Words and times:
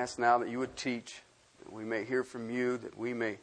Ask 0.00 0.18
now 0.18 0.38
that 0.38 0.48
you 0.48 0.58
would 0.58 0.76
teach, 0.76 1.20
that 1.58 1.70
we 1.70 1.84
may 1.84 2.06
hear 2.06 2.24
from 2.24 2.48
you, 2.48 2.78
that 2.78 2.96
we 2.96 3.12
may 3.12 3.36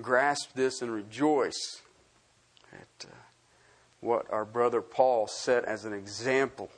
grasp 0.00 0.52
this 0.52 0.82
and 0.82 0.90
rejoice 0.90 1.80
at 2.72 3.06
uh, 3.06 3.14
what 4.00 4.26
our 4.32 4.44
brother 4.44 4.82
Paul 4.82 5.28
set 5.28 5.64
as 5.64 5.84
an 5.84 5.92
example 5.92 6.70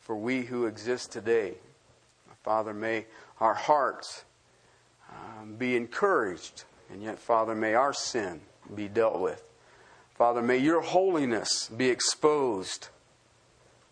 for 0.00 0.16
we 0.16 0.42
who 0.42 0.66
exist 0.66 1.12
today. 1.12 1.54
Father, 2.42 2.74
may 2.74 3.06
our 3.38 3.54
hearts 3.54 4.24
um, 5.08 5.54
be 5.54 5.76
encouraged, 5.76 6.64
and 6.90 7.00
yet, 7.00 7.20
Father, 7.20 7.54
may 7.54 7.74
our 7.74 7.92
sin 7.92 8.40
be 8.74 8.88
dealt 8.88 9.20
with. 9.20 9.48
Father, 10.16 10.42
may 10.42 10.58
your 10.58 10.80
holiness 10.80 11.68
be 11.68 11.90
exposed, 11.90 12.88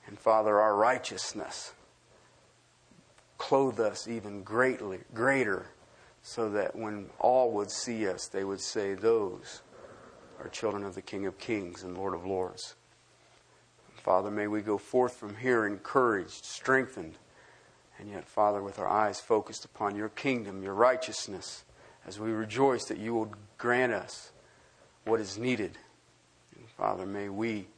and 0.08 0.18
Father, 0.18 0.58
our 0.58 0.74
righteousness 0.74 1.72
clothe 3.40 3.80
us 3.80 4.06
even 4.06 4.42
greatly, 4.42 4.98
greater, 5.14 5.66
so 6.22 6.50
that 6.50 6.76
when 6.76 7.08
all 7.18 7.50
would 7.52 7.70
see 7.70 8.06
us, 8.06 8.28
they 8.28 8.44
would 8.44 8.60
say, 8.60 8.92
Those 8.92 9.62
are 10.38 10.48
children 10.48 10.84
of 10.84 10.94
the 10.94 11.00
King 11.00 11.24
of 11.24 11.38
Kings 11.38 11.82
and 11.82 11.96
Lord 11.96 12.12
of 12.14 12.26
Lords. 12.26 12.74
Father, 13.94 14.30
may 14.30 14.46
we 14.46 14.60
go 14.60 14.76
forth 14.76 15.16
from 15.16 15.36
here 15.36 15.66
encouraged, 15.66 16.44
strengthened, 16.44 17.16
and 17.98 18.10
yet, 18.10 18.28
Father, 18.28 18.62
with 18.62 18.78
our 18.78 18.88
eyes 18.88 19.20
focused 19.20 19.64
upon 19.64 19.96
your 19.96 20.10
kingdom, 20.10 20.62
your 20.62 20.74
righteousness, 20.74 21.64
as 22.06 22.20
we 22.20 22.30
rejoice 22.30 22.84
that 22.84 22.98
you 22.98 23.14
will 23.14 23.34
grant 23.56 23.92
us 23.92 24.32
what 25.06 25.18
is 25.18 25.38
needed. 25.38 25.78
And 26.56 26.68
Father, 26.68 27.06
may 27.06 27.30
we, 27.30 27.68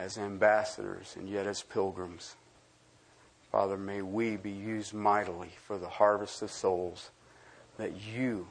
as 0.00 0.18
ambassadors 0.18 1.14
and 1.16 1.28
yet 1.28 1.46
as 1.46 1.62
pilgrims, 1.62 2.34
Father, 3.52 3.76
may 3.76 4.00
we 4.00 4.38
be 4.38 4.50
used 4.50 4.94
mightily 4.94 5.50
for 5.66 5.76
the 5.76 5.88
harvest 5.88 6.40
of 6.40 6.50
souls 6.50 7.10
that 7.76 7.92
you 8.00 8.48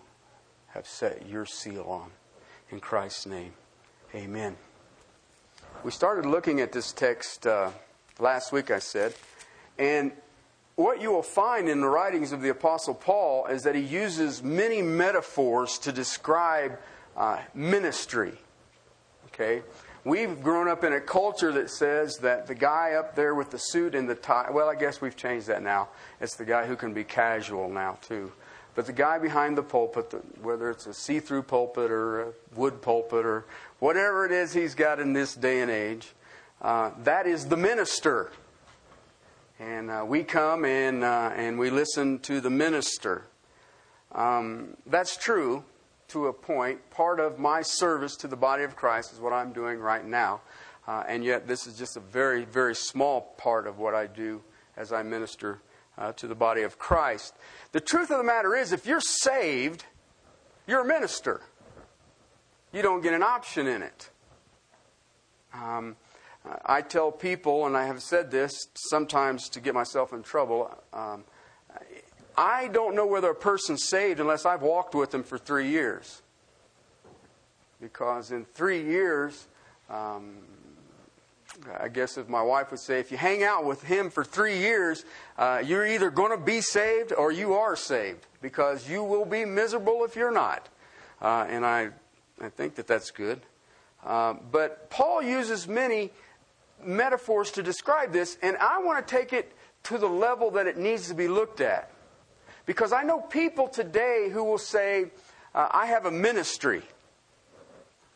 have 0.68 0.86
set 0.86 1.28
your 1.28 1.44
seal 1.48 1.86
on. 1.88 2.12
In 2.70 2.80
Christ's 2.80 3.26
name, 3.26 3.54
amen. 4.14 4.56
We 5.84 5.90
started 5.90 6.28
looking 6.28 6.62
at 6.62 6.72
this 6.72 6.92
text 6.92 7.48
uh, 7.48 7.72
last 8.20 8.52
week, 8.52 8.70
I 8.70 8.78
said, 8.78 9.16
and 9.80 10.12
what 10.76 11.02
you 11.02 11.10
will 11.10 11.24
find 11.24 11.68
in 11.68 11.82
the 11.82 11.90
writings 11.90 12.32
of 12.32 12.44
the 12.44 12.50
Apostle 12.50 12.94
Paul 12.94 13.48
is 13.48 13.64
that 13.64 13.74
he 13.74 13.82
uses 13.82 14.44
many 14.44 14.84
metaphors 14.84 15.80
to 15.80 15.92
describe 15.92 16.78
uh, 17.18 17.40
ministry. 17.56 18.34
Okay? 19.28 19.64
We've 20.04 20.42
grown 20.42 20.68
up 20.68 20.84
in 20.84 20.94
a 20.94 21.00
culture 21.00 21.52
that 21.52 21.70
says 21.70 22.18
that 22.18 22.48
the 22.48 22.56
guy 22.56 22.94
up 22.94 23.16
there 23.16 23.36
with 23.36 23.52
the 23.52 23.60
suit 23.60 23.94
and 23.94 24.10
the 24.10 24.16
tie, 24.16 24.50
well, 24.50 24.68
I 24.68 24.74
guess 24.74 25.00
we've 25.00 25.16
changed 25.16 25.46
that 25.48 25.62
now. 25.62 25.90
It's 26.20 26.36
the 26.36 26.46
guy 26.46 26.66
who 26.66 26.76
can 26.76 26.92
be 26.92 27.04
casual 27.04 27.70
now, 27.70 28.00
too. 28.02 28.32
But 28.74 28.88
the 28.88 28.94
guy 28.94 29.20
behind 29.20 29.58
the 29.58 29.64
pulpit, 29.64 30.12
whether 30.42 30.72
it's 30.72 30.88
a 30.88 30.94
see 30.94 31.20
through 31.20 31.44
pulpit 31.44 31.92
or 31.92 32.22
a 32.22 32.34
wood 32.56 32.82
pulpit 32.82 33.26
or 33.26 33.46
whatever 33.78 34.26
it 34.26 34.32
is 34.32 34.54
he's 34.54 34.74
got 34.74 35.00
in 35.00 35.14
this 35.14 35.36
day 35.36 35.62
and 35.62 35.70
age, 35.70 36.14
uh, 36.64 36.92
that 37.04 37.28
is 37.28 37.46
the 37.46 37.58
minister. 37.58 38.32
And 39.60 39.92
uh, 39.92 40.04
we 40.08 40.24
come 40.24 40.66
and, 40.66 41.04
uh, 41.04 41.32
and 41.36 41.60
we 41.60 41.70
listen 41.70 42.18
to 42.20 42.42
the 42.42 42.50
minister. 42.50 43.26
Um, 44.14 44.78
that's 44.88 45.16
true 45.16 45.64
to 46.12 46.28
a 46.28 46.34
point. 46.34 46.90
Part 46.92 47.20
of 47.20 47.40
my 47.40 47.62
service 47.62 48.16
to 48.18 48.28
the 48.28 48.36
body 48.36 48.64
of 48.64 48.76
Christ 48.76 49.14
is 49.14 49.20
what 49.20 49.34
I'm 49.34 49.52
doing 49.52 49.80
right 49.80 50.06
now. 50.06 50.42
Uh, 50.88 51.04
and 51.08 51.24
yet, 51.24 51.48
this 51.48 51.68
is 51.68 51.78
just 51.78 51.96
a 51.96 52.00
very, 52.00 52.44
very 52.44 52.76
small 52.76 53.36
part 53.38 53.68
of 53.68 53.78
what 53.78 53.94
I 53.94 54.08
do 54.08 54.42
as 54.76 54.92
I 54.92 55.04
minister 55.04 55.62
uh, 55.98 56.12
to 56.14 56.28
the 56.28 56.36
body 56.36 56.64
of 56.64 56.80
Christ. 56.80 57.36
The 57.72 57.80
truth 57.80 58.12
of 58.12 58.18
the 58.18 58.24
matter 58.24 58.56
is, 58.56 58.72
if 58.72 58.86
you're 58.86 59.02
saved, 59.02 59.86
you're 60.68 60.82
a 60.82 60.86
minister. 60.86 61.42
You 62.74 62.82
don't 62.82 63.02
get 63.02 63.14
an 63.14 63.24
option 63.24 63.68
in 63.68 63.84
it. 63.84 64.10
Um, 65.54 65.96
I 66.66 66.82
tell 66.82 67.12
people, 67.12 67.68
and 67.68 67.78
I 67.78 67.86
have 67.86 68.02
said 68.02 68.32
this 68.32 68.52
sometimes 68.74 69.50
to 69.50 69.60
get 69.60 69.74
myself 69.74 70.14
in 70.14 70.24
trouble. 70.24 70.76
Um, 70.94 71.24
I 72.38 72.68
don't 72.68 72.96
know 72.96 73.06
whether 73.06 73.30
a 73.30 73.36
person's 73.36 73.88
saved 73.88 74.20
unless 74.20 74.46
I've 74.46 74.62
walked 74.62 74.96
with 74.96 75.12
them 75.12 75.24
for 75.24 75.38
three 75.38 75.70
years. 75.70 76.22
Because 77.82 78.32
in 78.32 78.46
three 78.46 78.84
years, 78.84 79.48
um, 79.90 80.38
I 81.80 81.90
guess 81.90 82.18
if 82.18 82.30
my 82.30 82.42
wife 82.42 82.72
would 82.72 82.80
say, 82.80 83.00
if 83.00 83.12
you 83.12 83.18
hang 83.18 83.44
out 83.44 83.66
with 83.66 83.84
him 83.84 84.10
for 84.10 84.24
three 84.24 84.58
years, 84.58 85.04
uh, 85.38 85.62
you're 85.66 85.86
either 85.86 86.10
going 86.10 86.32
to 86.32 86.44
be 86.44 86.62
saved 86.62 87.12
or 87.12 87.32
you 87.32 87.54
are 87.54 87.76
saved. 87.76 88.26
Because 88.42 88.90
you 88.90 89.04
will 89.04 89.26
be 89.26 89.46
miserable 89.46 90.04
if 90.04 90.16
you're 90.16 90.32
not. 90.32 90.70
Uh, 91.22 91.46
and 91.50 91.66
I, 91.66 91.90
I 92.42 92.50
think 92.50 92.76
that 92.76 92.88
that's 92.88 93.12
good. 93.12 93.42
Uh, 94.04 94.34
but 94.52 94.90
Paul 94.90 95.22
uses 95.22 95.68
many 95.68 96.12
metaphors 96.84 97.52
to 97.52 97.64
describe 97.64 98.12
this, 98.12 98.38
and 98.42 98.58
I 98.58 98.80
want 98.82 99.06
to 99.06 99.16
take 99.16 99.34
it 99.34 99.52
to 99.84 99.98
the 99.98 100.08
level 100.08 100.52
that 100.52 100.68
it 100.68 100.78
needs 100.78 101.08
to 101.10 101.14
be 101.14 101.28
looked 101.28 101.62
at. 101.62 101.91
Because 102.66 102.94
I 102.94 103.04
know 103.04 103.20
people 103.20 103.68
today 103.68 104.30
who 104.32 104.44
will 104.44 104.58
say, 104.58 105.06
uh, 105.54 105.68
I 105.72 105.88
have 105.88 106.06
a 106.06 106.12
ministry. 106.12 106.84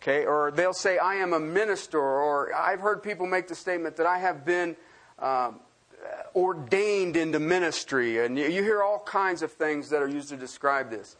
Okay, 0.01 0.25
or 0.25 0.51
they'll 0.51 0.73
say, 0.73 0.99
I 0.99 1.15
am 1.15 1.33
a 1.33 1.39
minister, 1.39 1.99
or 1.99 2.53
I've 2.53 2.79
heard 2.79 3.01
people 3.01 3.25
make 3.25 3.47
the 3.47 3.55
statement 3.55 3.95
that 3.95 4.05
I 4.05 4.19
have 4.19 4.45
been 4.45 4.75
um, 5.17 5.59
ordained 6.35 7.17
into 7.17 7.39
ministry, 7.39 8.23
and 8.23 8.37
you, 8.37 8.45
you 8.45 8.61
hear 8.61 8.83
all 8.83 8.99
kinds 8.99 9.41
of 9.41 9.51
things 9.51 9.89
that 9.89 10.01
are 10.01 10.07
used 10.07 10.29
to 10.29 10.37
describe 10.37 10.91
this. 10.91 11.15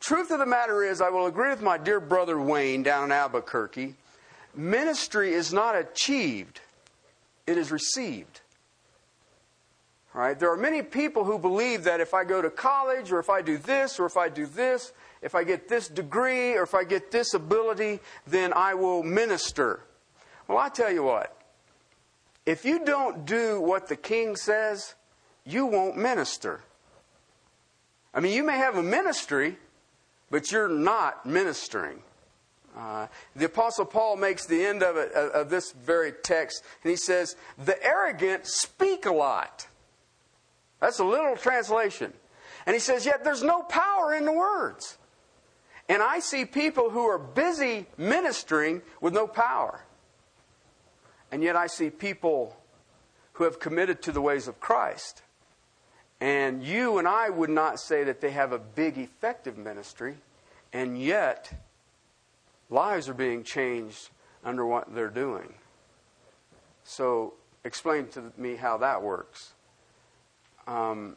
Truth 0.00 0.32
of 0.32 0.38
the 0.38 0.46
matter 0.46 0.82
is, 0.82 1.00
I 1.00 1.10
will 1.10 1.26
agree 1.26 1.50
with 1.50 1.62
my 1.62 1.78
dear 1.78 2.00
brother 2.00 2.38
Wayne 2.40 2.82
down 2.82 3.04
in 3.04 3.12
Albuquerque. 3.12 3.94
Ministry 4.54 5.32
is 5.32 5.52
not 5.52 5.76
achieved, 5.76 6.60
it 7.46 7.56
is 7.56 7.70
received. 7.70 8.40
Right? 10.14 10.38
There 10.38 10.52
are 10.52 10.56
many 10.56 10.80
people 10.80 11.24
who 11.24 11.40
believe 11.40 11.82
that 11.84 12.00
if 12.00 12.14
I 12.14 12.22
go 12.22 12.40
to 12.40 12.48
college, 12.48 13.10
or 13.10 13.18
if 13.18 13.28
I 13.28 13.42
do 13.42 13.58
this, 13.58 13.98
or 13.98 14.06
if 14.06 14.16
I 14.16 14.28
do 14.28 14.46
this, 14.46 14.92
if 15.22 15.34
I 15.34 15.42
get 15.42 15.68
this 15.68 15.88
degree, 15.88 16.54
or 16.54 16.62
if 16.62 16.72
I 16.72 16.84
get 16.84 17.10
this 17.10 17.34
ability, 17.34 17.98
then 18.24 18.52
I 18.52 18.74
will 18.74 19.02
minister. 19.02 19.80
Well, 20.46 20.58
I 20.58 20.68
tell 20.68 20.92
you 20.92 21.02
what. 21.02 21.36
If 22.46 22.64
you 22.64 22.84
don't 22.84 23.26
do 23.26 23.60
what 23.60 23.88
the 23.88 23.96
king 23.96 24.36
says, 24.36 24.94
you 25.44 25.66
won't 25.66 25.96
minister. 25.96 26.60
I 28.14 28.20
mean, 28.20 28.34
you 28.34 28.44
may 28.44 28.56
have 28.56 28.76
a 28.76 28.82
ministry, 28.82 29.58
but 30.30 30.52
you're 30.52 30.68
not 30.68 31.26
ministering. 31.26 32.02
Uh, 32.76 33.08
the 33.34 33.46
Apostle 33.46 33.84
Paul 33.84 34.16
makes 34.16 34.46
the 34.46 34.64
end 34.64 34.84
of 34.84 34.96
it 34.96 35.12
of 35.12 35.50
this 35.50 35.72
very 35.72 36.12
text, 36.12 36.62
and 36.82 36.90
he 36.90 36.96
says, 36.96 37.34
"The 37.64 37.82
arrogant 37.84 38.46
speak 38.46 39.06
a 39.06 39.12
lot." 39.12 39.66
That's 40.84 40.98
a 40.98 41.04
literal 41.04 41.34
translation. 41.34 42.12
And 42.66 42.74
he 42.74 42.78
says, 42.78 43.06
Yet 43.06 43.24
there's 43.24 43.42
no 43.42 43.62
power 43.62 44.12
in 44.12 44.26
the 44.26 44.32
words. 44.32 44.98
And 45.88 46.02
I 46.02 46.18
see 46.18 46.44
people 46.44 46.90
who 46.90 47.06
are 47.06 47.16
busy 47.16 47.86
ministering 47.96 48.82
with 49.00 49.14
no 49.14 49.26
power. 49.26 49.82
And 51.32 51.42
yet 51.42 51.56
I 51.56 51.68
see 51.68 51.88
people 51.88 52.54
who 53.32 53.44
have 53.44 53.58
committed 53.58 54.02
to 54.02 54.12
the 54.12 54.20
ways 54.20 54.46
of 54.46 54.60
Christ. 54.60 55.22
And 56.20 56.62
you 56.62 56.98
and 56.98 57.08
I 57.08 57.30
would 57.30 57.48
not 57.48 57.80
say 57.80 58.04
that 58.04 58.20
they 58.20 58.32
have 58.32 58.52
a 58.52 58.58
big, 58.58 58.98
effective 58.98 59.56
ministry, 59.56 60.16
and 60.70 61.00
yet 61.00 61.50
lives 62.68 63.08
are 63.08 63.14
being 63.14 63.42
changed 63.42 64.10
under 64.44 64.66
what 64.66 64.94
they're 64.94 65.08
doing. 65.08 65.54
So, 66.84 67.32
explain 67.64 68.08
to 68.08 68.34
me 68.36 68.56
how 68.56 68.76
that 68.76 69.02
works 69.02 69.54
um, 70.66 71.16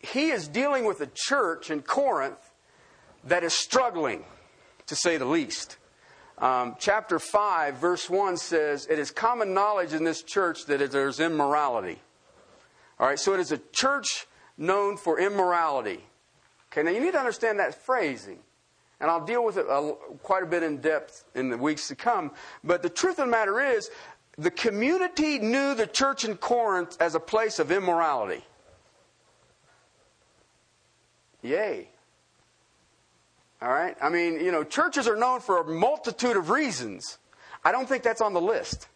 he 0.00 0.30
is 0.30 0.48
dealing 0.48 0.84
with 0.84 1.00
a 1.00 1.08
church 1.12 1.70
in 1.70 1.82
Corinth 1.82 2.52
that 3.24 3.42
is 3.42 3.54
struggling, 3.54 4.24
to 4.86 4.94
say 4.94 5.16
the 5.16 5.24
least. 5.24 5.76
Um, 6.38 6.76
chapter 6.78 7.18
5, 7.18 7.76
verse 7.76 8.10
1 8.10 8.36
says, 8.36 8.86
It 8.88 8.98
is 8.98 9.10
common 9.10 9.54
knowledge 9.54 9.92
in 9.92 10.04
this 10.04 10.22
church 10.22 10.66
that 10.66 10.90
there's 10.92 11.18
immorality. 11.18 12.00
All 12.98 13.06
right, 13.06 13.18
so 13.18 13.34
it 13.34 13.40
is 13.40 13.52
a 13.52 13.60
church 13.72 14.26
known 14.56 14.96
for 14.96 15.18
immorality. 15.18 16.04
Okay, 16.70 16.82
now 16.82 16.90
you 16.90 17.00
need 17.00 17.12
to 17.12 17.18
understand 17.18 17.58
that 17.58 17.74
phrasing. 17.74 18.38
And 19.00 19.10
I'll 19.10 19.24
deal 19.24 19.44
with 19.44 19.58
it 19.58 19.66
quite 20.22 20.42
a 20.42 20.46
bit 20.46 20.62
in 20.62 20.78
depth 20.78 21.24
in 21.34 21.50
the 21.50 21.58
weeks 21.58 21.88
to 21.88 21.94
come. 21.94 22.30
But 22.64 22.82
the 22.82 22.88
truth 22.88 23.18
of 23.18 23.26
the 23.26 23.30
matter 23.30 23.60
is, 23.60 23.90
the 24.38 24.50
community 24.50 25.38
knew 25.38 25.74
the 25.74 25.86
church 25.86 26.24
in 26.24 26.36
Corinth 26.36 26.96
as 27.00 27.14
a 27.14 27.20
place 27.20 27.58
of 27.58 27.72
immorality. 27.72 28.44
Yay. 31.42 31.88
All 33.62 33.68
right? 33.68 33.96
I 34.02 34.08
mean, 34.08 34.34
you 34.44 34.52
know, 34.52 34.64
churches 34.64 35.08
are 35.08 35.16
known 35.16 35.40
for 35.40 35.60
a 35.60 35.64
multitude 35.64 36.36
of 36.36 36.50
reasons. 36.50 37.18
I 37.64 37.72
don't 37.72 37.88
think 37.88 38.02
that's 38.02 38.20
on 38.20 38.34
the 38.34 38.40
list. 38.40 38.88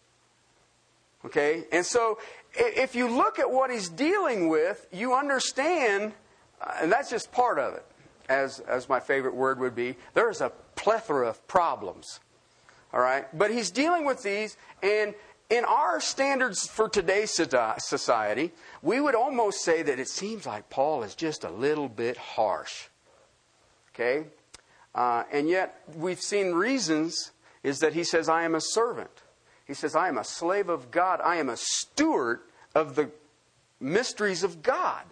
Okay? 1.24 1.64
And 1.72 1.84
so 1.84 2.18
if 2.54 2.94
you 2.94 3.08
look 3.08 3.38
at 3.38 3.50
what 3.50 3.70
he's 3.70 3.88
dealing 3.88 4.48
with, 4.48 4.86
you 4.92 5.14
understand, 5.14 6.12
uh, 6.60 6.72
and 6.82 6.92
that's 6.92 7.10
just 7.10 7.32
part 7.32 7.58
of 7.58 7.74
it, 7.74 7.84
as, 8.28 8.60
as 8.60 8.88
my 8.88 9.00
favorite 9.00 9.34
word 9.34 9.58
would 9.60 9.74
be. 9.74 9.96
There's 10.14 10.40
a 10.40 10.52
plethora 10.76 11.28
of 11.28 11.46
problems. 11.48 12.20
All 12.92 13.00
right? 13.00 13.26
But 13.36 13.50
he's 13.50 13.70
dealing 13.70 14.04
with 14.04 14.22
these, 14.22 14.56
and 14.82 15.14
in 15.50 15.64
our 15.64 16.00
standards 16.00 16.66
for 16.68 16.88
today's 16.88 17.32
society, 17.32 18.52
we 18.82 19.00
would 19.00 19.16
almost 19.16 19.62
say 19.64 19.82
that 19.82 19.98
it 19.98 20.08
seems 20.08 20.46
like 20.46 20.70
Paul 20.70 21.02
is 21.02 21.14
just 21.14 21.44
a 21.44 21.50
little 21.50 21.88
bit 21.88 22.16
harsh. 22.16 22.86
Okay? 23.92 24.26
Uh, 24.94 25.24
and 25.32 25.48
yet, 25.48 25.82
we've 25.96 26.20
seen 26.20 26.52
reasons 26.52 27.32
is 27.62 27.80
that 27.80 27.92
he 27.92 28.04
says, 28.04 28.28
I 28.28 28.44
am 28.44 28.54
a 28.54 28.60
servant. 28.60 29.10
He 29.66 29.74
says, 29.74 29.94
I 29.94 30.08
am 30.08 30.18
a 30.18 30.24
slave 30.24 30.68
of 30.68 30.90
God. 30.90 31.20
I 31.22 31.36
am 31.36 31.48
a 31.48 31.56
steward 31.56 32.40
of 32.74 32.94
the 32.94 33.10
mysteries 33.80 34.42
of 34.42 34.62
God. 34.62 35.04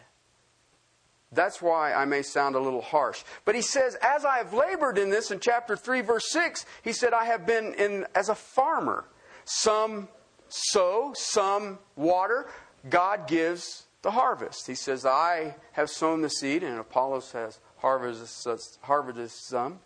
That's 1.30 1.60
why 1.60 1.92
I 1.92 2.06
may 2.06 2.22
sound 2.22 2.54
a 2.54 2.60
little 2.60 2.80
harsh. 2.80 3.22
But 3.44 3.54
he 3.54 3.60
says, 3.60 3.96
as 3.96 4.24
I 4.24 4.38
have 4.38 4.54
labored 4.54 4.98
in 4.98 5.10
this 5.10 5.30
in 5.30 5.40
chapter 5.40 5.76
3, 5.76 6.00
verse 6.00 6.30
6, 6.30 6.64
he 6.82 6.92
said, 6.92 7.12
I 7.12 7.26
have 7.26 7.46
been 7.46 7.74
in 7.74 8.06
as 8.14 8.28
a 8.28 8.34
farmer. 8.34 9.04
Some 9.44 10.08
sow, 10.48 11.12
some 11.14 11.78
water. 11.96 12.50
God 12.88 13.26
gives 13.28 13.86
the 14.02 14.10
harvest. 14.12 14.66
He 14.66 14.74
says, 14.74 15.04
I 15.04 15.56
have 15.72 15.90
sown 15.90 16.22
the 16.22 16.30
seed, 16.30 16.62
and 16.62 16.78
Apollos 16.78 17.32
has 17.32 17.60
harvested, 17.78 19.30
some. 19.30 19.80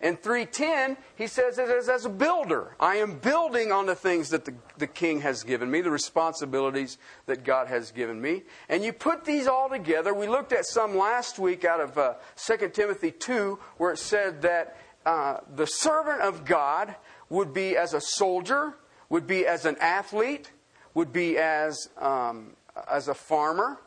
In 0.00 0.16
310, 0.16 0.96
he 1.14 1.26
says 1.26 1.58
as 1.58 2.06
a 2.06 2.08
builder. 2.08 2.74
I 2.80 2.96
am 2.96 3.18
building 3.18 3.70
on 3.70 3.84
the 3.84 3.94
things 3.94 4.30
that 4.30 4.46
the, 4.46 4.54
the 4.78 4.86
king 4.86 5.20
has 5.20 5.42
given 5.42 5.70
me, 5.70 5.82
the 5.82 5.90
responsibilities 5.90 6.96
that 7.26 7.44
God 7.44 7.68
has 7.68 7.92
given 7.92 8.18
me. 8.18 8.44
And 8.70 8.82
you 8.82 8.94
put 8.94 9.26
these 9.26 9.46
all 9.46 9.68
together. 9.68 10.14
We 10.14 10.26
looked 10.26 10.54
at 10.54 10.64
some 10.64 10.96
last 10.96 11.38
week 11.38 11.66
out 11.66 11.80
of 11.80 11.98
uh, 11.98 12.14
2 12.36 12.70
Timothy 12.70 13.10
2, 13.10 13.58
where 13.76 13.92
it 13.92 13.98
said 13.98 14.40
that 14.40 14.78
uh, 15.04 15.38
the 15.54 15.66
servant 15.66 16.22
of 16.22 16.46
God 16.46 16.96
would 17.28 17.52
be 17.52 17.76
as 17.76 17.92
a 17.92 18.00
soldier, 18.00 18.76
would 19.10 19.26
be 19.26 19.46
as 19.46 19.66
an 19.66 19.76
athlete, 19.80 20.50
would 20.94 21.12
be 21.12 21.36
as, 21.36 21.88
um, 21.98 22.52
as 22.90 23.08
a 23.08 23.14
farmer. 23.14 23.78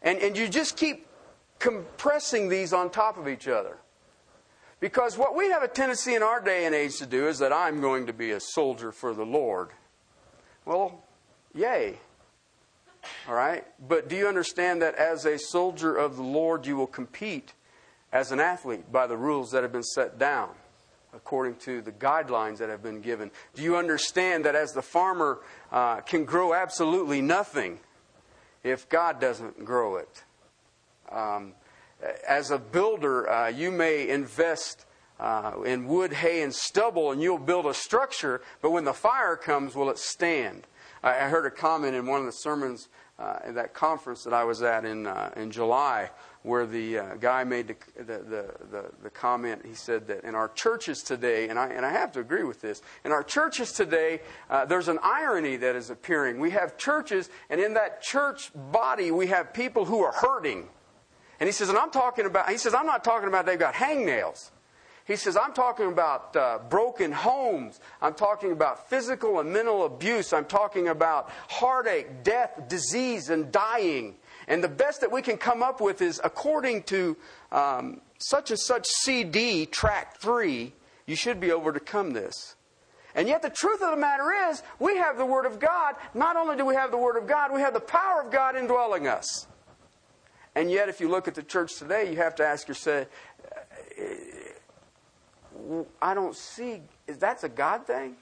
And, 0.00 0.18
and 0.20 0.36
you 0.36 0.48
just 0.48 0.76
keep 0.76 1.06
compressing 1.58 2.48
these 2.48 2.72
on 2.72 2.88
top 2.88 3.18
of 3.18 3.28
each 3.28 3.48
other. 3.48 3.76
Because 4.80 5.18
what 5.18 5.34
we 5.36 5.50
have 5.50 5.64
a 5.64 5.68
tendency 5.68 6.14
in 6.14 6.22
our 6.22 6.40
day 6.40 6.64
and 6.64 6.74
age 6.74 6.98
to 6.98 7.06
do 7.06 7.26
is 7.26 7.40
that 7.40 7.52
I'm 7.52 7.80
going 7.80 8.06
to 8.06 8.12
be 8.12 8.30
a 8.30 8.40
soldier 8.40 8.92
for 8.92 9.12
the 9.12 9.26
Lord. 9.26 9.70
Well, 10.64 11.02
yay. 11.52 11.98
All 13.28 13.34
right? 13.34 13.64
But 13.88 14.08
do 14.08 14.14
you 14.14 14.28
understand 14.28 14.80
that 14.82 14.94
as 14.94 15.24
a 15.24 15.36
soldier 15.36 15.96
of 15.96 16.16
the 16.16 16.22
Lord, 16.22 16.64
you 16.64 16.76
will 16.76 16.86
compete 16.86 17.54
as 18.12 18.30
an 18.30 18.38
athlete 18.38 18.92
by 18.92 19.08
the 19.08 19.16
rules 19.16 19.50
that 19.50 19.64
have 19.64 19.72
been 19.72 19.82
set 19.82 20.16
down 20.16 20.50
according 21.14 21.56
to 21.56 21.80
the 21.80 21.92
guidelines 21.92 22.58
that 22.58 22.68
have 22.68 22.82
been 22.82 23.00
given? 23.00 23.30
Do 23.54 23.62
you 23.62 23.76
understand 23.76 24.44
that 24.44 24.54
as 24.54 24.72
the 24.72 24.82
farmer 24.82 25.40
uh, 25.72 26.00
can 26.00 26.24
grow 26.24 26.54
absolutely 26.54 27.20
nothing 27.20 27.80
if 28.62 28.88
God 28.88 29.20
doesn't 29.20 29.64
grow 29.64 29.96
it? 29.96 30.24
Um, 31.10 31.54
as 32.28 32.50
a 32.50 32.58
builder, 32.58 33.28
uh, 33.28 33.48
you 33.48 33.70
may 33.70 34.08
invest 34.08 34.84
uh, 35.18 35.52
in 35.64 35.88
wood, 35.88 36.12
hay, 36.12 36.42
and 36.42 36.54
stubble, 36.54 37.10
and 37.10 37.20
you'll 37.20 37.38
build 37.38 37.66
a 37.66 37.74
structure, 37.74 38.40
but 38.62 38.70
when 38.70 38.84
the 38.84 38.92
fire 38.92 39.36
comes, 39.36 39.74
will 39.74 39.90
it 39.90 39.98
stand? 39.98 40.66
I, 41.02 41.10
I 41.10 41.28
heard 41.28 41.46
a 41.46 41.50
comment 41.50 41.96
in 41.96 42.06
one 42.06 42.20
of 42.20 42.26
the 42.26 42.32
sermons 42.32 42.88
uh, 43.18 43.38
at 43.44 43.54
that 43.56 43.74
conference 43.74 44.22
that 44.24 44.32
I 44.32 44.44
was 44.44 44.62
at 44.62 44.84
in, 44.84 45.06
uh, 45.06 45.32
in 45.36 45.50
July 45.50 46.10
where 46.42 46.66
the 46.66 46.98
uh, 46.98 47.14
guy 47.16 47.44
made 47.44 47.68
the, 47.68 47.76
the, 47.96 48.54
the, 48.70 48.84
the, 49.02 49.10
comment. 49.10 49.66
He 49.66 49.74
said 49.74 50.06
that 50.06 50.24
in 50.24 50.34
our 50.34 50.48
churches 50.48 51.02
today, 51.02 51.48
and 51.48 51.58
I, 51.58 51.68
and 51.68 51.84
I 51.84 51.90
have 51.90 52.12
to 52.12 52.20
agree 52.20 52.44
with 52.44 52.60
this, 52.60 52.80
in 53.04 53.12
our 53.12 53.22
churches 53.22 53.72
today, 53.72 54.20
uh, 54.48 54.64
there's 54.64 54.88
an 54.88 54.98
irony 55.02 55.56
that 55.56 55.74
is 55.74 55.90
appearing. 55.90 56.38
We 56.38 56.50
have 56.50 56.78
churches, 56.78 57.28
and 57.50 57.60
in 57.60 57.74
that 57.74 58.02
church 58.02 58.50
body, 58.54 59.10
we 59.10 59.26
have 59.28 59.52
people 59.52 59.84
who 59.84 60.00
are 60.00 60.12
hurting. 60.12 60.68
And 61.40 61.46
he 61.46 61.52
says, 61.52 61.68
and 61.68 61.78
I'm 61.78 61.90
talking 61.90 62.26
about, 62.26 62.48
he 62.50 62.56
says, 62.56 62.74
I'm 62.74 62.86
not 62.86 63.04
talking 63.04 63.28
about 63.28 63.46
they've 63.46 63.58
got 63.58 63.74
hangnails. 63.74 64.50
He 65.08 65.16
says, 65.16 65.38
I'm 65.38 65.54
talking 65.54 65.86
about 65.86 66.36
uh, 66.36 66.58
broken 66.68 67.12
homes. 67.12 67.80
I'm 68.02 68.12
talking 68.12 68.52
about 68.52 68.90
physical 68.90 69.40
and 69.40 69.50
mental 69.50 69.86
abuse. 69.86 70.34
I'm 70.34 70.44
talking 70.44 70.88
about 70.88 71.30
heartache, 71.48 72.22
death, 72.22 72.68
disease, 72.68 73.30
and 73.30 73.50
dying. 73.50 74.16
And 74.48 74.64
the 74.64 74.68
best 74.68 75.02
that 75.02 75.12
we 75.12 75.20
can 75.20 75.36
come 75.36 75.62
up 75.62 75.80
with 75.80 76.00
is 76.00 76.20
according 76.24 76.84
to 76.84 77.16
um, 77.52 78.00
such 78.18 78.50
and 78.50 78.58
such 78.58 78.86
CD, 78.86 79.66
track 79.66 80.18
three, 80.18 80.72
you 81.06 81.14
should 81.14 81.38
be 81.38 81.48
able 81.48 81.60
to 81.60 81.68
overcome 81.68 82.12
this. 82.12 82.56
And 83.14 83.28
yet, 83.28 83.42
the 83.42 83.50
truth 83.50 83.82
of 83.82 83.90
the 83.90 83.96
matter 83.96 84.32
is, 84.50 84.62
we 84.78 84.96
have 84.96 85.18
the 85.18 85.26
Word 85.26 85.44
of 85.44 85.58
God. 85.58 85.96
Not 86.14 86.36
only 86.36 86.56
do 86.56 86.64
we 86.64 86.74
have 86.74 86.90
the 86.90 86.98
Word 86.98 87.16
of 87.16 87.26
God, 87.26 87.52
we 87.52 87.60
have 87.60 87.74
the 87.74 87.80
power 87.80 88.22
of 88.22 88.32
God 88.32 88.56
indwelling 88.56 89.06
us. 89.06 89.46
And 90.54 90.70
yet, 90.70 90.88
if 90.88 91.00
you 91.00 91.08
look 91.08 91.28
at 91.28 91.34
the 91.34 91.42
church 91.42 91.76
today, 91.78 92.10
you 92.10 92.16
have 92.16 92.34
to 92.36 92.46
ask 92.46 92.68
yourself, 92.68 93.08
I 96.00 96.14
don't 96.14 96.36
see, 96.36 96.82
is 97.06 97.18
that's 97.18 97.44
a 97.44 97.48
God 97.48 97.86
thing? 97.86 98.16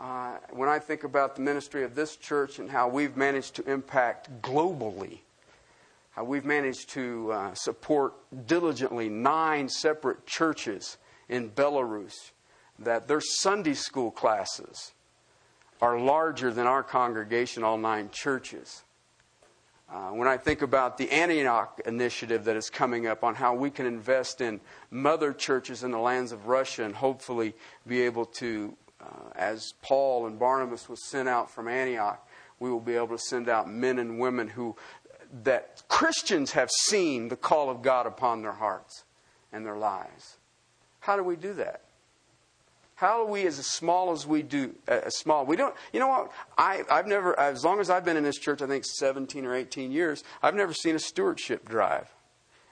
Uh, 0.00 0.38
when 0.52 0.70
I 0.70 0.78
think 0.78 1.04
about 1.04 1.36
the 1.36 1.42
ministry 1.42 1.84
of 1.84 1.94
this 1.94 2.16
church 2.16 2.58
and 2.58 2.70
how 2.70 2.88
we've 2.88 3.18
managed 3.18 3.54
to 3.56 3.70
impact 3.70 4.30
globally, 4.40 5.18
how 6.12 6.24
we've 6.24 6.46
managed 6.46 6.88
to 6.90 7.30
uh, 7.30 7.54
support 7.54 8.14
diligently 8.46 9.10
nine 9.10 9.68
separate 9.68 10.26
churches 10.26 10.96
in 11.28 11.50
Belarus, 11.50 12.14
that 12.78 13.08
their 13.08 13.20
Sunday 13.20 13.74
school 13.74 14.10
classes 14.10 14.92
are 15.82 16.00
larger 16.00 16.50
than 16.50 16.66
our 16.66 16.82
congregation, 16.82 17.62
all 17.62 17.76
nine 17.76 18.08
churches. 18.10 18.84
Uh, 19.92 20.10
when 20.10 20.28
I 20.28 20.36
think 20.36 20.62
about 20.62 20.98
the 20.98 21.10
Antioch 21.10 21.80
initiative 21.84 22.44
that 22.44 22.54
is 22.56 22.70
coming 22.70 23.08
up 23.08 23.24
on 23.24 23.34
how 23.34 23.54
we 23.54 23.70
can 23.70 23.86
invest 23.86 24.40
in 24.40 24.60
mother 24.90 25.32
churches 25.32 25.82
in 25.82 25.90
the 25.90 25.98
lands 25.98 26.30
of 26.30 26.46
Russia 26.46 26.84
and 26.84 26.94
hopefully 26.94 27.54
be 27.88 28.02
able 28.02 28.24
to, 28.24 28.76
uh, 29.02 29.30
as 29.34 29.74
Paul 29.82 30.26
and 30.26 30.38
Barnabas 30.38 30.88
was 30.88 31.08
sent 31.08 31.28
out 31.28 31.50
from 31.50 31.68
Antioch, 31.68 32.26
we 32.58 32.70
will 32.70 32.80
be 32.80 32.94
able 32.94 33.08
to 33.08 33.18
send 33.18 33.48
out 33.48 33.68
men 33.68 33.98
and 33.98 34.18
women 34.18 34.48
who 34.48 34.76
that 35.44 35.82
Christians 35.88 36.52
have 36.52 36.70
seen 36.70 37.28
the 37.28 37.36
call 37.36 37.70
of 37.70 37.82
God 37.82 38.06
upon 38.06 38.42
their 38.42 38.52
hearts 38.52 39.04
and 39.52 39.64
their 39.64 39.76
lives. 39.76 40.36
How 41.00 41.16
do 41.16 41.22
we 41.22 41.36
do 41.36 41.54
that? 41.54 41.82
How 42.96 43.22
are 43.22 43.26
we 43.26 43.46
as 43.46 43.56
small 43.66 44.12
as 44.12 44.26
we 44.26 44.42
do, 44.42 44.74
uh, 44.86 45.00
as 45.04 45.16
small? 45.16 45.46
We 45.46 45.56
don't, 45.56 45.74
you 45.92 46.00
know 46.00 46.08
what? 46.08 46.32
I, 46.58 46.82
I've 46.90 47.06
never, 47.06 47.38
as 47.40 47.64
long 47.64 47.80
as 47.80 47.88
I've 47.88 48.04
been 48.04 48.18
in 48.18 48.24
this 48.24 48.36
church, 48.36 48.60
I 48.60 48.66
think 48.66 48.84
17 48.84 49.46
or 49.46 49.54
18 49.54 49.90
years, 49.90 50.22
I've 50.42 50.54
never 50.54 50.74
seen 50.74 50.96
a 50.96 50.98
stewardship 50.98 51.66
drive. 51.66 52.12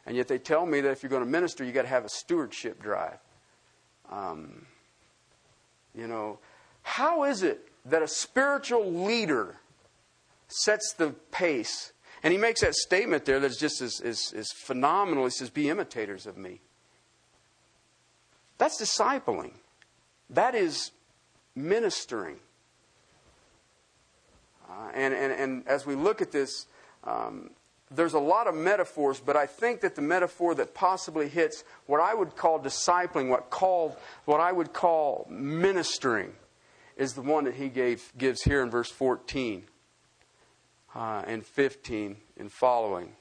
And 0.04 0.16
yet 0.16 0.28
they 0.28 0.38
tell 0.38 0.66
me 0.66 0.82
that 0.82 0.90
if 0.90 1.02
you're 1.02 1.08
going 1.08 1.25
to 1.25 1.30
minister, 1.30 1.64
you've 1.64 1.75
got 1.75 1.82
to 1.82 1.88
have 1.88 2.04
a 2.04 2.11
stewardship 2.11 2.82
drive. 2.82 3.18
Um, 4.11 4.66
you 5.95 6.07
know, 6.07 6.38
how 6.83 7.25
is 7.25 7.42
it 7.42 7.68
that 7.85 8.02
a 8.02 8.09
spiritual 8.09 8.90
leader 8.90 9.57
sets 10.49 10.92
the 10.92 11.11
pace? 11.30 11.92
And 12.23 12.33
he 12.33 12.38
makes 12.38 12.61
that 12.62 12.75
statement 12.75 13.25
there 13.25 13.40
that's 13.40 13.59
just 13.59 13.80
as, 13.80 14.00
as, 14.00 14.33
as 14.37 14.50
phenomenal. 14.52 15.25
He 15.25 15.30
says, 15.30 15.50
Be 15.50 15.68
imitators 15.68 16.26
of 16.26 16.37
me. 16.37 16.61
That's 18.59 18.80
discipling. 18.80 19.52
That 20.30 20.54
is 20.54 20.90
ministering. 21.54 22.37
Uh, 24.68 24.90
and, 24.95 25.14
and, 25.14 25.33
and 25.33 25.68
as 25.68 25.87
we 25.87 25.95
look 25.95 26.21
at 26.21 26.33
this, 26.33 26.66
um, 27.04 27.50
there's 27.90 28.14
a 28.14 28.18
lot 28.18 28.47
of 28.47 28.54
metaphors, 28.54 29.21
but 29.21 29.37
I 29.37 29.47
think 29.47 29.80
that 29.80 29.95
the 29.95 30.02
metaphor 30.02 30.54
that 30.57 30.75
possibly 30.75 31.28
hits 31.28 31.64
what 31.87 32.00
I 32.00 32.14
would 32.14 32.37
call 32.37 32.61
discipling, 32.61 33.28
what 33.28 33.50
called 33.50 33.97
what 34.25 34.40
I 34.40 34.52
would 34.52 34.73
call 34.73 35.26
ministering, 35.30 36.33
is 36.97 37.14
the 37.14 37.23
one 37.23 37.45
that 37.45 37.54
he 37.54 37.68
gave, 37.68 38.12
gives 38.18 38.42
here 38.42 38.62
in 38.62 38.71
verse 38.71 38.90
14 38.90 39.64
uh, 40.95 41.23
and 41.26 41.47
15 41.47 42.16
and 42.38 42.52
following. 42.52 43.12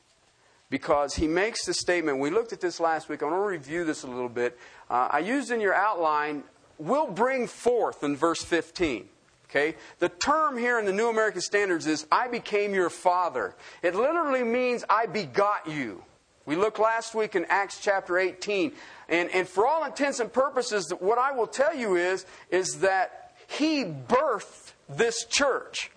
Because 0.70 1.16
he 1.16 1.28
makes 1.28 1.66
the 1.66 1.74
statement, 1.74 2.20
we 2.20 2.30
looked 2.30 2.52
at 2.52 2.60
this 2.60 2.80
last 2.80 3.08
week. 3.08 3.24
I 3.24 3.26
want 3.26 3.38
to 3.38 3.42
review 3.42 3.86
this 3.86 4.04
a 4.04 4.08
little 4.08 4.28
bit. 4.28 4.58
Uh, 4.90 5.08
I 5.10 5.20
used 5.20 5.50
in 5.50 5.62
your 5.62 5.74
outline 5.74 6.44
will 6.78 7.08
bring 7.08 7.48
forth 7.48 8.04
in 8.04 8.18
verse 8.18 8.44
15. 8.44 9.08
Okay? 9.50 9.76
The 10.00 10.10
term 10.10 10.58
here 10.58 10.80
in 10.80 10.86
the 10.86 10.92
New 10.92 11.10
American 11.10 11.42
Standards 11.42 11.88
is, 11.88 12.06
I 12.12 12.28
became 12.28 12.74
your 12.74 12.90
father. 12.90 13.56
It 13.82 13.96
literally 13.96 14.44
means, 14.44 14.84
I 14.90 15.06
begot 15.06 15.68
you. 15.68 16.04
We 16.46 16.56
looked 16.56 16.80
last 16.80 17.14
week 17.16 17.36
in 17.36 17.46
Acts 17.50 17.80
chapter 17.82 18.18
18. 18.18 18.74
And, 19.10 19.30
and 19.32 19.48
for 19.48 19.68
all 19.68 19.86
intents 19.86 20.20
and 20.20 20.32
purposes, 20.32 20.94
what 21.00 21.18
I 21.18 21.32
will 21.32 21.48
tell 21.48 21.76
you 21.76 21.96
is, 21.96 22.26
is 22.50 22.80
that 22.80 23.34
he 23.48 23.84
birthed 23.84 24.74
this 24.90 25.26
church. 25.26 25.92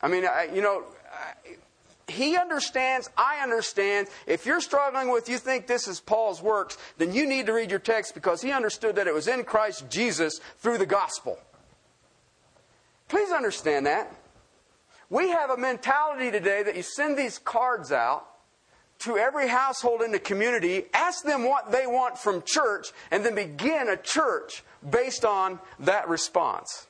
I 0.00 0.08
mean, 0.08 0.24
I, 0.24 0.48
you 0.52 0.62
know, 0.62 0.84
he 2.12 2.36
understands, 2.36 3.10
I 3.16 3.40
understand. 3.42 4.08
If 4.26 4.46
you're 4.46 4.60
struggling 4.60 5.10
with, 5.10 5.28
you 5.28 5.38
think 5.38 5.66
this 5.66 5.88
is 5.88 6.00
Paul's 6.00 6.42
works, 6.42 6.78
then 6.98 7.12
you 7.12 7.26
need 7.26 7.46
to 7.46 7.52
read 7.52 7.70
your 7.70 7.80
text 7.80 8.14
because 8.14 8.42
he 8.42 8.52
understood 8.52 8.96
that 8.96 9.06
it 9.06 9.14
was 9.14 9.28
in 9.28 9.44
Christ 9.44 9.90
Jesus 9.90 10.40
through 10.58 10.78
the 10.78 10.86
gospel. 10.86 11.38
Please 13.08 13.30
understand 13.30 13.86
that. 13.86 14.14
We 15.10 15.30
have 15.30 15.50
a 15.50 15.56
mentality 15.56 16.30
today 16.30 16.62
that 16.62 16.76
you 16.76 16.82
send 16.82 17.18
these 17.18 17.38
cards 17.38 17.92
out 17.92 18.26
to 19.00 19.18
every 19.18 19.48
household 19.48 20.00
in 20.00 20.12
the 20.12 20.18
community, 20.18 20.84
ask 20.94 21.24
them 21.24 21.44
what 21.44 21.72
they 21.72 21.86
want 21.86 22.16
from 22.16 22.42
church, 22.46 22.92
and 23.10 23.24
then 23.24 23.34
begin 23.34 23.88
a 23.88 23.96
church 23.96 24.62
based 24.88 25.24
on 25.24 25.58
that 25.80 26.08
response. 26.08 26.86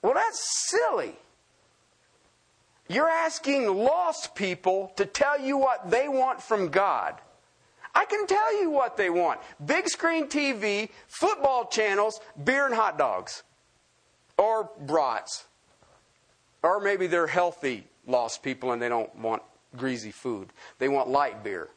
Well, 0.00 0.14
that's 0.14 0.70
silly. 0.70 1.16
You're 2.92 3.08
asking 3.08 3.74
lost 3.74 4.34
people 4.34 4.92
to 4.96 5.06
tell 5.06 5.40
you 5.40 5.56
what 5.56 5.90
they 5.90 6.08
want 6.08 6.42
from 6.42 6.68
God. 6.68 7.14
I 7.94 8.04
can 8.04 8.26
tell 8.26 8.60
you 8.60 8.68
what 8.68 8.98
they 8.98 9.08
want 9.08 9.40
big 9.64 9.88
screen 9.88 10.26
TV, 10.26 10.90
football 11.08 11.66
channels, 11.66 12.20
beer 12.44 12.66
and 12.66 12.74
hot 12.74 12.98
dogs, 12.98 13.44
or 14.36 14.68
brats. 14.78 15.46
Or 16.62 16.80
maybe 16.80 17.06
they're 17.06 17.26
healthy 17.26 17.86
lost 18.06 18.42
people 18.42 18.72
and 18.72 18.82
they 18.82 18.90
don't 18.90 19.14
want 19.16 19.42
greasy 19.74 20.10
food. 20.10 20.52
They 20.78 20.88
want 20.88 21.08
light 21.08 21.42
beer. 21.42 21.70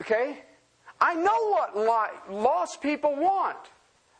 Okay? 0.00 0.38
I 0.98 1.14
know 1.14 1.50
what 1.50 2.24
lost 2.30 2.80
people 2.80 3.14
want. 3.16 3.58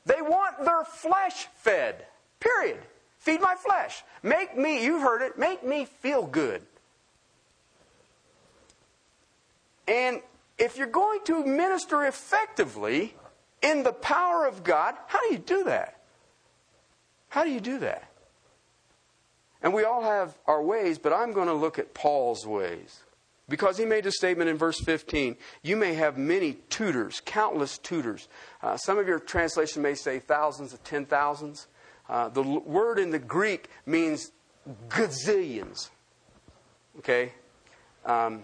They 0.05 0.21
want 0.21 0.63
their 0.63 0.85
flesh 0.85 1.47
fed. 1.55 2.05
Period. 2.39 2.83
Feed 3.23 3.41
my 3.41 3.55
flesh. 3.55 4.03
Make 4.25 4.59
me, 4.59 4.85
you've 4.85 5.01
heard 5.01 5.23
it, 5.23 5.39
make 5.39 5.65
me 5.65 5.85
feel 5.85 6.27
good. 6.27 6.61
And 9.87 10.21
if 10.59 10.77
you're 10.77 10.89
going 10.89 11.21
to 11.27 11.45
minister 11.47 12.05
effectively 12.05 13.15
in 13.63 13.85
the 13.85 13.93
power 13.93 14.45
of 14.45 14.65
God, 14.65 14.97
how 15.07 15.21
do 15.21 15.33
you 15.33 15.39
do 15.39 15.63
that? 15.65 16.03
How 17.29 17.45
do 17.45 17.51
you 17.51 17.61
do 17.61 17.79
that? 17.79 18.11
And 19.63 19.73
we 19.73 19.85
all 19.85 20.03
have 20.03 20.37
our 20.49 20.61
ways, 20.61 20.99
but 20.99 21.13
I'm 21.13 21.33
going 21.33 21.47
to 21.47 21.55
look 21.55 21.79
at 21.79 21.95
Paul's 21.95 22.45
ways. 22.45 23.03
Because 23.49 23.79
he 23.79 23.85
made 23.85 24.05
a 24.05 24.11
statement 24.11 24.51
in 24.51 24.57
verse 24.57 24.81
15 24.81 25.37
you 25.63 25.77
may 25.77 25.95
have 25.95 26.19
many 26.19 26.55
tutors, 26.71 27.23
countless 27.25 27.79
tutors. 27.79 28.27
Uh, 28.63 28.77
some 28.77 28.99
of 28.99 29.07
your 29.07 29.21
translation 29.21 29.81
may 29.81 29.95
say 29.95 30.19
thousands 30.19 30.73
of 30.73 30.83
ten 30.83 31.07
thousands. 31.07 31.69
Uh, 32.13 32.29
the 32.29 32.43
word 32.43 32.99
in 32.99 33.09
the 33.09 33.19
Greek 33.19 33.71
means 33.87 34.33
gazillions, 34.91 35.89
okay, 36.99 37.33
um, 38.05 38.43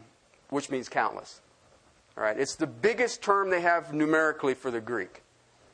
which 0.49 0.71
means 0.71 0.89
countless. 0.89 1.43
All 2.17 2.25
right, 2.25 2.41
it's 2.41 2.57
the 2.57 2.67
biggest 2.67 3.21
term 3.21 3.51
they 3.51 3.61
have 3.61 3.93
numerically 3.93 4.55
for 4.55 4.71
the 4.71 4.81
Greek. 4.81 5.21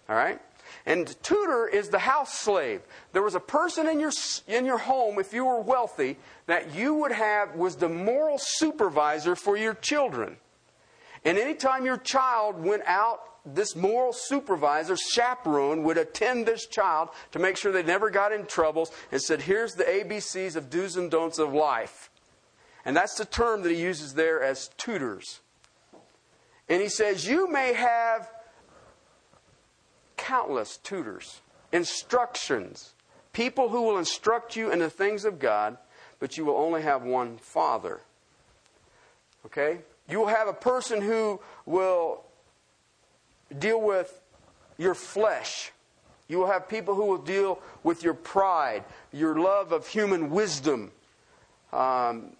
All 0.08 0.16
right, 0.16 0.40
and 0.84 1.06
tutor 1.22 1.68
is 1.68 1.88
the 1.88 2.00
house 2.00 2.36
slave. 2.36 2.82
There 3.12 3.22
was 3.22 3.36
a 3.36 3.40
person 3.40 3.88
in 3.88 4.00
your 4.00 4.12
in 4.48 4.66
your 4.66 4.78
home, 4.78 5.20
if 5.20 5.32
you 5.32 5.44
were 5.44 5.60
wealthy, 5.60 6.16
that 6.46 6.74
you 6.74 6.94
would 6.94 7.12
have 7.12 7.54
was 7.54 7.76
the 7.76 7.88
moral 7.88 8.38
supervisor 8.40 9.36
for 9.36 9.56
your 9.56 9.74
children. 9.74 10.38
And 11.24 11.38
anytime 11.38 11.86
your 11.86 11.98
child 11.98 12.60
went 12.60 12.82
out 12.86 13.20
this 13.46 13.76
moral 13.76 14.12
supervisor, 14.12 14.96
chaperone, 14.96 15.82
would 15.82 15.98
attend 15.98 16.46
this 16.46 16.66
child 16.66 17.10
to 17.32 17.38
make 17.38 17.56
sure 17.56 17.72
they 17.72 17.82
never 17.82 18.08
got 18.08 18.32
in 18.32 18.46
troubles 18.46 18.90
and 19.12 19.20
said, 19.20 19.42
Here's 19.42 19.74
the 19.74 19.84
ABCs 19.84 20.56
of 20.56 20.70
do's 20.70 20.96
and 20.96 21.10
don'ts 21.10 21.38
of 21.38 21.52
life. 21.52 22.10
And 22.84 22.96
that's 22.96 23.16
the 23.16 23.24
term 23.24 23.62
that 23.62 23.70
he 23.70 23.80
uses 23.80 24.14
there 24.14 24.42
as 24.42 24.68
tutors. 24.76 25.40
And 26.68 26.80
he 26.80 26.88
says, 26.88 27.26
You 27.26 27.50
may 27.50 27.74
have 27.74 28.30
countless 30.16 30.78
tutors, 30.78 31.42
instructions, 31.72 32.94
people 33.32 33.68
who 33.68 33.82
will 33.82 33.98
instruct 33.98 34.56
you 34.56 34.72
in 34.72 34.78
the 34.78 34.88
things 34.88 35.26
of 35.26 35.38
God, 35.38 35.76
but 36.18 36.38
you 36.38 36.46
will 36.46 36.56
only 36.56 36.80
have 36.80 37.02
one 37.02 37.36
father. 37.36 38.00
Okay? 39.44 39.80
You 40.08 40.20
will 40.20 40.28
have 40.28 40.48
a 40.48 40.54
person 40.54 41.02
who 41.02 41.40
will 41.66 42.24
deal 43.58 43.80
with 43.80 44.20
your 44.78 44.94
flesh. 44.94 45.72
You 46.28 46.38
will 46.38 46.46
have 46.46 46.68
people 46.68 46.94
who 46.94 47.06
will 47.06 47.18
deal 47.18 47.60
with 47.82 48.02
your 48.02 48.14
pride, 48.14 48.84
your 49.12 49.38
love 49.38 49.72
of 49.72 49.86
human 49.86 50.30
wisdom, 50.30 50.90
um, 51.72 52.30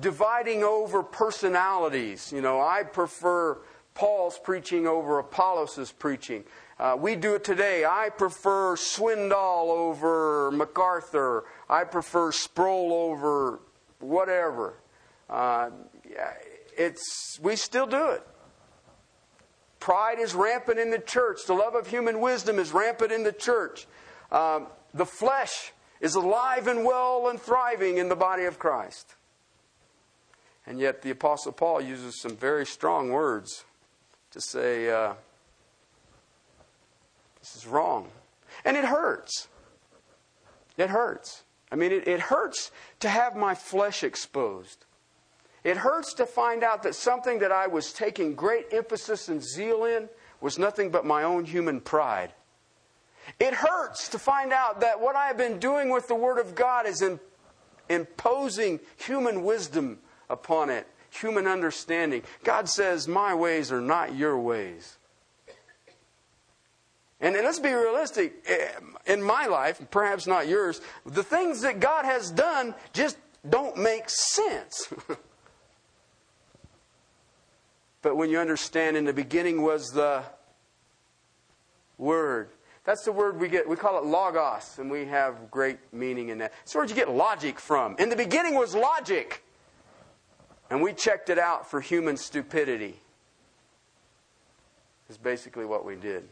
dividing 0.00 0.64
over 0.64 1.02
personalities. 1.02 2.32
You 2.32 2.40
know, 2.40 2.60
I 2.60 2.82
prefer 2.82 3.58
Paul's 3.94 4.38
preaching 4.38 4.86
over 4.86 5.18
Apollos' 5.18 5.92
preaching. 5.92 6.44
Uh, 6.78 6.96
we 6.98 7.16
do 7.16 7.34
it 7.34 7.42
today. 7.42 7.84
I 7.84 8.10
prefer 8.10 8.76
Swindoll 8.76 9.70
over 9.70 10.50
MacArthur. 10.52 11.44
I 11.68 11.84
prefer 11.84 12.30
Sproul 12.30 12.92
over 12.92 13.60
whatever. 13.98 14.74
Uh, 15.28 15.70
it's 16.76 17.38
we 17.42 17.56
still 17.56 17.86
do 17.86 18.10
it. 18.10 18.26
Pride 19.80 20.18
is 20.18 20.34
rampant 20.34 20.78
in 20.78 20.90
the 20.90 20.98
church. 20.98 21.46
The 21.46 21.54
love 21.54 21.74
of 21.74 21.86
human 21.86 22.20
wisdom 22.20 22.58
is 22.58 22.72
rampant 22.72 23.12
in 23.12 23.22
the 23.22 23.32
church. 23.32 23.86
Um, 24.32 24.66
the 24.92 25.06
flesh 25.06 25.72
is 26.00 26.14
alive 26.14 26.66
and 26.66 26.84
well 26.84 27.28
and 27.28 27.40
thriving 27.40 27.98
in 27.98 28.08
the 28.08 28.16
body 28.16 28.44
of 28.44 28.58
Christ. 28.58 29.14
And 30.66 30.78
yet, 30.78 31.02
the 31.02 31.10
Apostle 31.10 31.52
Paul 31.52 31.80
uses 31.80 32.20
some 32.20 32.36
very 32.36 32.66
strong 32.66 33.10
words 33.10 33.64
to 34.32 34.40
say, 34.40 34.90
uh, 34.90 35.14
this 37.40 37.56
is 37.56 37.66
wrong. 37.66 38.08
And 38.64 38.76
it 38.76 38.84
hurts. 38.84 39.48
It 40.76 40.90
hurts. 40.90 41.44
I 41.72 41.76
mean, 41.76 41.92
it, 41.92 42.06
it 42.06 42.20
hurts 42.20 42.70
to 43.00 43.08
have 43.08 43.36
my 43.36 43.54
flesh 43.54 44.02
exposed. 44.02 44.84
It 45.68 45.76
hurts 45.76 46.14
to 46.14 46.24
find 46.24 46.64
out 46.64 46.82
that 46.84 46.94
something 46.94 47.40
that 47.40 47.52
I 47.52 47.66
was 47.66 47.92
taking 47.92 48.34
great 48.34 48.68
emphasis 48.72 49.28
and 49.28 49.44
zeal 49.44 49.84
in 49.84 50.08
was 50.40 50.58
nothing 50.58 50.88
but 50.88 51.04
my 51.04 51.24
own 51.24 51.44
human 51.44 51.82
pride. 51.82 52.32
It 53.38 53.52
hurts 53.52 54.08
to 54.08 54.18
find 54.18 54.50
out 54.50 54.80
that 54.80 54.98
what 54.98 55.14
I 55.14 55.26
have 55.26 55.36
been 55.36 55.58
doing 55.58 55.90
with 55.90 56.08
the 56.08 56.14
Word 56.14 56.38
of 56.38 56.54
God 56.54 56.86
is 56.86 57.02
in, 57.02 57.20
imposing 57.90 58.80
human 58.96 59.44
wisdom 59.44 59.98
upon 60.30 60.70
it, 60.70 60.86
human 61.10 61.46
understanding. 61.46 62.22
God 62.44 62.70
says, 62.70 63.06
My 63.06 63.34
ways 63.34 63.70
are 63.70 63.82
not 63.82 64.14
your 64.14 64.38
ways. 64.38 64.96
And 67.20 67.34
let's 67.34 67.58
be 67.58 67.74
realistic. 67.74 68.42
Eh, 68.46 68.68
in 69.04 69.20
my 69.20 69.44
life, 69.44 69.82
perhaps 69.90 70.26
not 70.26 70.48
yours, 70.48 70.80
the 71.04 71.22
things 71.22 71.60
that 71.60 71.78
God 71.78 72.06
has 72.06 72.30
done 72.30 72.74
just 72.94 73.18
don't 73.46 73.76
make 73.76 74.08
sense. 74.08 74.88
But 78.02 78.16
when 78.16 78.30
you 78.30 78.38
understand, 78.38 78.96
in 78.96 79.04
the 79.04 79.12
beginning 79.12 79.62
was 79.62 79.90
the 79.90 80.22
Word. 81.98 82.50
That's 82.84 83.04
the 83.04 83.12
word 83.12 83.38
we 83.38 83.48
get. 83.48 83.68
We 83.68 83.76
call 83.76 83.98
it 83.98 84.04
logos, 84.04 84.78
and 84.78 84.90
we 84.90 85.04
have 85.06 85.50
great 85.50 85.78
meaning 85.92 86.30
in 86.30 86.38
that. 86.38 86.54
It's 86.62 86.74
where 86.74 86.86
you 86.86 86.94
get 86.94 87.10
logic 87.10 87.60
from. 87.60 87.96
In 87.98 88.08
the 88.08 88.16
beginning 88.16 88.54
was 88.54 88.74
logic. 88.74 89.44
And 90.70 90.80
we 90.80 90.92
checked 90.94 91.28
it 91.28 91.38
out 91.38 91.70
for 91.70 91.80
human 91.80 92.16
stupidity. 92.16 93.00
Is 95.10 95.18
basically 95.18 95.64
what 95.64 95.84
we 95.84 95.96
did. 95.96 96.28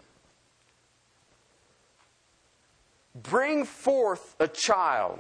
Bring 3.15 3.65
forth 3.65 4.37
a 4.39 4.49
child. 4.49 5.19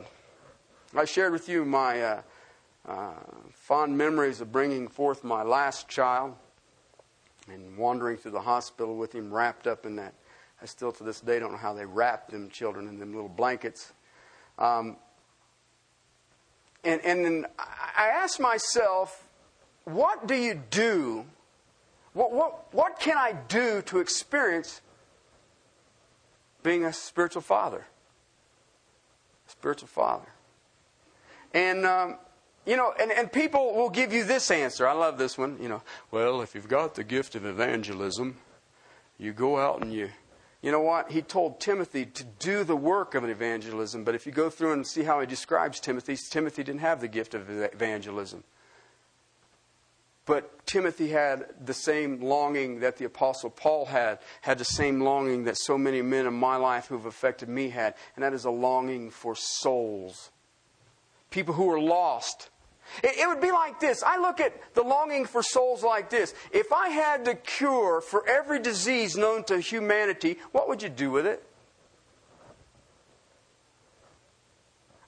I 0.94 1.06
shared 1.06 1.32
with 1.32 1.48
you 1.48 1.64
my 1.64 2.00
uh, 2.00 2.22
uh, 2.86 3.12
fond 3.52 3.96
memories 3.96 4.40
of 4.40 4.52
bringing 4.52 4.88
forth 4.88 5.24
my 5.24 5.42
last 5.42 5.88
child 5.88 6.34
and 7.48 7.76
wandering 7.76 8.16
through 8.16 8.32
the 8.32 8.40
hospital 8.40 8.96
with 8.96 9.12
him 9.12 9.32
wrapped 9.32 9.66
up 9.66 9.86
in 9.86 9.96
that. 9.96 10.14
I 10.62 10.66
still 10.66 10.92
to 10.92 11.04
this 11.04 11.20
day 11.20 11.38
don't 11.38 11.52
know 11.52 11.58
how 11.58 11.74
they 11.74 11.84
wrap 11.84 12.28
them 12.28 12.48
children 12.48 12.88
in 12.88 12.98
them 12.98 13.12
little 13.12 13.28
blankets. 13.28 13.92
Um, 14.58 14.96
and, 16.84 17.04
and 17.04 17.24
then 17.24 17.46
I 17.58 18.08
asked 18.08 18.40
myself, 18.40 19.26
what 19.84 20.26
do 20.26 20.34
you 20.34 20.60
do? 20.70 21.26
What, 22.12 22.32
what, 22.32 22.72
what 22.72 22.98
can 22.98 23.18
I 23.18 23.34
do 23.48 23.82
to 23.82 23.98
experience 23.98 24.80
being 26.62 26.84
a 26.84 26.92
spiritual 26.92 27.42
father? 27.42 27.84
A 29.46 29.50
spiritual 29.50 29.88
father. 29.88 30.28
And 31.52 31.84
um, 31.84 32.16
you 32.66 32.76
know, 32.76 32.92
and, 33.00 33.12
and 33.12 33.32
people 33.32 33.74
will 33.74 33.90
give 33.90 34.12
you 34.12 34.24
this 34.24 34.50
answer. 34.50 34.86
I 34.88 34.92
love 34.92 35.18
this 35.18 35.38
one. 35.38 35.56
You 35.60 35.68
know, 35.68 35.82
well, 36.10 36.42
if 36.42 36.54
you've 36.54 36.68
got 36.68 36.94
the 36.96 37.04
gift 37.04 37.34
of 37.34 37.46
evangelism, 37.46 38.36
you 39.18 39.32
go 39.32 39.58
out 39.58 39.82
and 39.82 39.92
you, 39.92 40.10
you 40.62 40.72
know 40.72 40.80
what? 40.80 41.12
He 41.12 41.22
told 41.22 41.60
Timothy 41.60 42.06
to 42.06 42.24
do 42.24 42.64
the 42.64 42.76
work 42.76 43.14
of 43.14 43.22
an 43.22 43.30
evangelism. 43.30 44.04
But 44.04 44.16
if 44.16 44.26
you 44.26 44.32
go 44.32 44.50
through 44.50 44.72
and 44.72 44.86
see 44.86 45.04
how 45.04 45.20
he 45.20 45.26
describes 45.26 45.78
Timothy, 45.78 46.16
Timothy 46.30 46.64
didn't 46.64 46.80
have 46.80 47.00
the 47.00 47.08
gift 47.08 47.34
of 47.34 47.48
evangelism. 47.48 48.42
But 50.26 50.66
Timothy 50.66 51.10
had 51.10 51.46
the 51.64 51.72
same 51.72 52.20
longing 52.20 52.80
that 52.80 52.96
the 52.96 53.04
Apostle 53.04 53.48
Paul 53.48 53.86
had, 53.86 54.18
had 54.40 54.58
the 54.58 54.64
same 54.64 55.00
longing 55.00 55.44
that 55.44 55.56
so 55.56 55.78
many 55.78 56.02
men 56.02 56.26
in 56.26 56.34
my 56.34 56.56
life 56.56 56.86
who've 56.88 57.06
affected 57.06 57.48
me 57.48 57.68
had, 57.68 57.94
and 58.16 58.24
that 58.24 58.34
is 58.34 58.44
a 58.44 58.50
longing 58.50 59.10
for 59.10 59.36
souls. 59.36 60.32
People 61.30 61.54
who 61.54 61.70
are 61.70 61.80
lost. 61.80 62.50
It, 63.02 63.18
it 63.18 63.28
would 63.28 63.40
be 63.40 63.52
like 63.52 63.80
this. 63.80 64.02
I 64.02 64.18
look 64.18 64.40
at 64.40 64.74
the 64.74 64.82
longing 64.82 65.24
for 65.24 65.42
souls 65.42 65.82
like 65.82 66.10
this. 66.10 66.34
If 66.52 66.72
I 66.72 66.88
had 66.88 67.24
the 67.24 67.34
cure 67.34 68.00
for 68.00 68.26
every 68.28 68.58
disease 68.58 69.16
known 69.16 69.44
to 69.44 69.60
humanity, 69.60 70.38
what 70.52 70.68
would 70.68 70.82
you 70.82 70.88
do 70.88 71.10
with 71.10 71.26
it? 71.26 71.42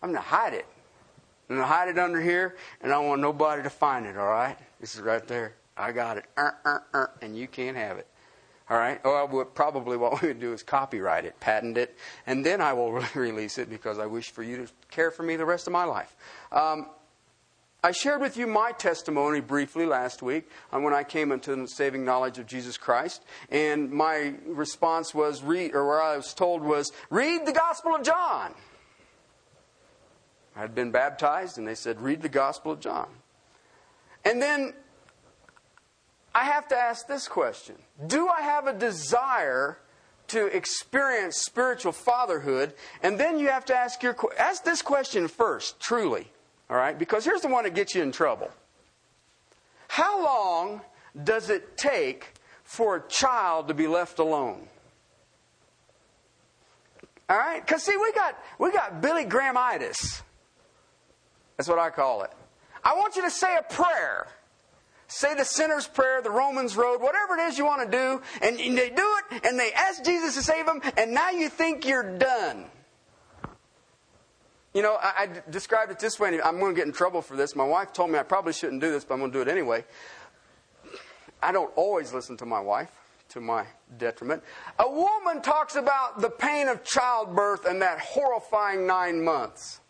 I'm 0.03 0.11
going 0.11 0.23
to 0.23 0.29
hide 0.29 0.55
it. 0.55 0.67
I'm 1.49 1.57
going 1.57 1.67
to 1.67 1.73
hide 1.73 1.89
it 1.89 1.99
under 1.99 2.21
here, 2.21 2.57
and 2.83 2.93
I 2.93 2.97
don't 2.97 3.09
want 3.09 3.21
nobody 3.21 3.63
to 3.63 3.71
find 3.71 4.07
it, 4.07 4.17
all 4.17 4.29
right? 4.29 4.57
This 4.81 4.95
is 4.95 5.01
right 5.01 5.27
there. 5.27 5.55
I 5.77 5.93
got 5.93 6.19
it. 6.19 6.25
Uh, 6.37 6.51
uh, 6.65 6.79
uh, 6.93 7.07
and 7.23 7.37
you 7.37 7.49
can't 7.49 7.77
have 7.77 7.99
it. 7.99 8.07
All 8.69 8.77
right? 8.77 9.03
Well, 9.03 9.45
probably 9.55 9.97
what 9.97 10.21
we 10.21 10.29
would 10.29 10.41
do 10.41 10.53
is 10.53 10.63
copyright 10.63 11.25
it, 11.25 11.41
patent 11.41 11.79
it, 11.79 11.97
and 12.27 12.45
then 12.45 12.61
I 12.61 12.75
will 12.75 12.93
release 13.15 13.57
it 13.57 13.71
because 13.71 13.99
I 13.99 14.07
wish 14.07 14.31
for 14.31 14.43
you 14.43 14.67
to 14.67 14.73
care 14.91 15.11
for 15.11 15.23
me 15.23 15.37
the 15.37 15.47
rest 15.47 15.67
of 15.67 15.73
my 15.73 15.85
life. 15.85 16.15
Um, 16.53 16.89
I 17.83 17.93
shared 17.93 18.21
with 18.21 18.37
you 18.37 18.49
my 18.49 18.73
testimony 18.73 19.41
briefly 19.41 19.87
last 19.87 20.21
week 20.21 20.51
on 20.73 20.83
when 20.83 20.93
I 20.93 21.05
came 21.05 21.31
into 21.31 21.55
the 21.55 21.69
saving 21.69 22.05
knowledge 22.05 22.39
of 22.39 22.47
Jesus 22.47 22.77
Christ, 22.77 23.23
and 23.51 23.91
my 23.93 24.35
response 24.47 25.15
was 25.15 25.45
read, 25.45 25.77
or 25.77 25.87
where 25.87 26.03
I 26.03 26.17
was 26.17 26.35
told 26.35 26.63
was 26.63 26.91
read 27.09 27.47
the 27.47 27.53
Gospel 27.53 27.95
of 27.95 28.03
John. 28.03 28.53
I 30.57 30.61
had 30.61 30.75
been 30.75 30.91
baptized, 30.91 31.57
and 31.57 31.69
they 31.69 31.77
said 31.77 32.01
read 32.01 32.21
the 32.21 32.29
Gospel 32.29 32.73
of 32.73 32.81
John. 32.81 33.09
And 34.25 34.43
then 34.43 34.75
I 36.35 36.45
have 36.45 36.67
to 36.69 36.77
ask 36.77 37.07
this 37.07 37.29
question 37.29 37.77
Do 38.09 38.29
I 38.29 38.41
have 38.41 38.67
a 38.67 38.73
desire 38.73 39.79
to 40.29 40.47
experience 40.47 41.37
spiritual 41.37 41.93
fatherhood? 41.93 42.75
And 43.05 43.21
then 43.21 43.39
you 43.39 43.51
have 43.51 43.65
to 43.67 43.77
ask, 43.77 44.03
your, 44.03 44.17
ask 44.37 44.65
this 44.65 44.83
question 44.83 45.29
first, 45.29 45.79
truly. 45.79 46.33
All 46.71 46.77
right? 46.77 46.99
Because 46.99 47.25
here's 47.25 47.41
the 47.41 47.49
one 47.49 47.65
that 47.65 47.75
gets 47.75 47.95
you 47.95 48.03
in 48.03 48.13
trouble. 48.13 48.51
How 49.89 50.23
long 50.23 50.81
does 51.25 51.51
it 51.51 51.77
take 51.77 52.35
for 52.63 52.97
a 52.97 53.09
child 53.09 53.69
to 53.69 53.75
be 53.75 53.87
left 53.87 54.19
alone? 54.19 54.69
All 57.29 57.39
right? 57.39 57.65
Because 57.65 57.83
see, 57.83 57.97
we 57.97 58.13
got 58.13 58.37
we 58.59 58.71
got 58.71 59.01
Billy 59.01 59.25
Grahamitis. 59.25 60.23
That's 61.57 61.69
what 61.69 61.79
I 61.79 61.91
call 61.91 62.23
it. 62.23 62.31
I 62.85 62.95
want 62.95 63.17
you 63.17 63.23
to 63.23 63.31
say 63.31 63.57
a 63.57 63.63
prayer. 63.63 64.29
Say 65.09 65.35
the 65.35 65.45
sinner's 65.45 65.87
prayer, 65.87 66.21
the 66.21 66.31
Romans 66.31 66.77
road, 66.77 67.01
whatever 67.01 67.35
it 67.37 67.49
is 67.49 67.57
you 67.57 67.65
want 67.65 67.91
to 67.91 67.97
do, 67.97 68.23
and, 68.43 68.61
and 68.61 68.77
they 68.77 68.91
do 68.91 69.17
it, 69.33 69.45
and 69.47 69.59
they 69.59 69.73
ask 69.73 70.05
Jesus 70.05 70.35
to 70.35 70.43
save 70.43 70.67
them, 70.67 70.83
and 70.99 71.15
now 71.15 71.31
you 71.31 71.49
think 71.49 71.87
you're 71.87 72.19
done. 72.19 72.67
You 74.79 74.85
know, 74.85 74.97
I, 75.03 75.13
I 75.25 75.51
described 75.51 75.91
it 75.91 75.99
this 75.99 76.21
way, 76.21 76.29
and 76.29 76.41
I'm 76.41 76.61
going 76.61 76.73
to 76.73 76.79
get 76.79 76.87
in 76.87 76.93
trouble 76.93 77.21
for 77.21 77.35
this. 77.35 77.57
My 77.57 77.65
wife 77.65 77.93
told 77.93 78.13
me 78.13 78.19
I 78.21 78.23
probably 78.23 78.53
shouldn't 78.53 78.81
do 78.81 78.93
this, 78.93 79.05
but 79.05 79.15
I'm 79.15 79.19
going 79.19 79.33
to 79.33 79.39
do 79.39 79.43
it 79.43 79.49
anyway. 79.49 79.85
I 81.43 81.51
don't 81.51 81.73
always 81.75 82.13
listen 82.13 82.37
to 82.37 82.47
my 82.47 82.61
wife, 82.61 82.93
to 83.31 83.41
my 83.41 83.65
detriment. 83.97 84.45
A 84.79 84.89
woman 84.89 85.43
talks 85.43 85.75
about 85.75 86.21
the 86.21 86.31
pain 86.31 86.69
of 86.69 86.85
childbirth 86.85 87.65
and 87.67 87.83
that 87.83 87.99
horrifying 87.99 88.87
nine 88.87 89.21
months. 89.25 89.81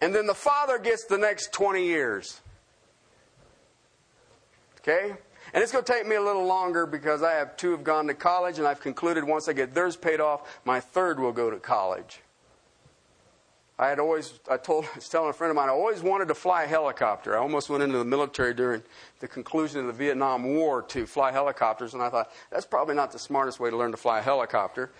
And 0.00 0.14
then 0.14 0.28
the 0.28 0.34
father 0.34 0.78
gets 0.78 1.06
the 1.06 1.18
next 1.18 1.52
20 1.52 1.84
years. 1.84 2.40
Okay? 4.78 5.10
And 5.52 5.60
it's 5.60 5.72
going 5.72 5.84
to 5.84 5.92
take 5.92 6.06
me 6.06 6.14
a 6.14 6.22
little 6.22 6.46
longer 6.46 6.86
because 6.86 7.24
I 7.24 7.32
have 7.32 7.56
two 7.56 7.72
have 7.72 7.82
gone 7.82 8.06
to 8.06 8.14
college, 8.14 8.58
and 8.58 8.68
I've 8.68 8.80
concluded 8.80 9.24
once 9.24 9.48
I 9.48 9.54
get 9.54 9.74
theirs 9.74 9.96
paid 9.96 10.20
off, 10.20 10.60
my 10.64 10.78
third 10.78 11.18
will 11.18 11.32
go 11.32 11.50
to 11.50 11.58
college. 11.58 12.20
I 13.78 13.88
had 13.88 13.98
always, 13.98 14.38
I 14.48 14.56
told, 14.56 14.84
I 14.92 14.96
was 14.96 15.08
telling 15.08 15.30
a 15.30 15.32
friend 15.32 15.50
of 15.50 15.56
mine, 15.56 15.68
I 15.68 15.72
always 15.72 16.02
wanted 16.02 16.28
to 16.28 16.34
fly 16.34 16.64
a 16.64 16.66
helicopter. 16.66 17.36
I 17.36 17.40
almost 17.40 17.68
went 17.68 17.82
into 17.82 17.98
the 17.98 18.04
military 18.04 18.54
during 18.54 18.82
the 19.20 19.28
conclusion 19.28 19.80
of 19.80 19.86
the 19.86 19.92
Vietnam 19.92 20.44
War 20.54 20.82
to 20.82 21.06
fly 21.06 21.32
helicopters, 21.32 21.94
and 21.94 22.02
I 22.02 22.08
thought, 22.08 22.30
that's 22.50 22.66
probably 22.66 22.94
not 22.94 23.12
the 23.12 23.18
smartest 23.18 23.60
way 23.60 23.70
to 23.70 23.76
learn 23.76 23.90
to 23.90 23.96
fly 23.96 24.20
a 24.20 24.22
helicopter. 24.22 24.90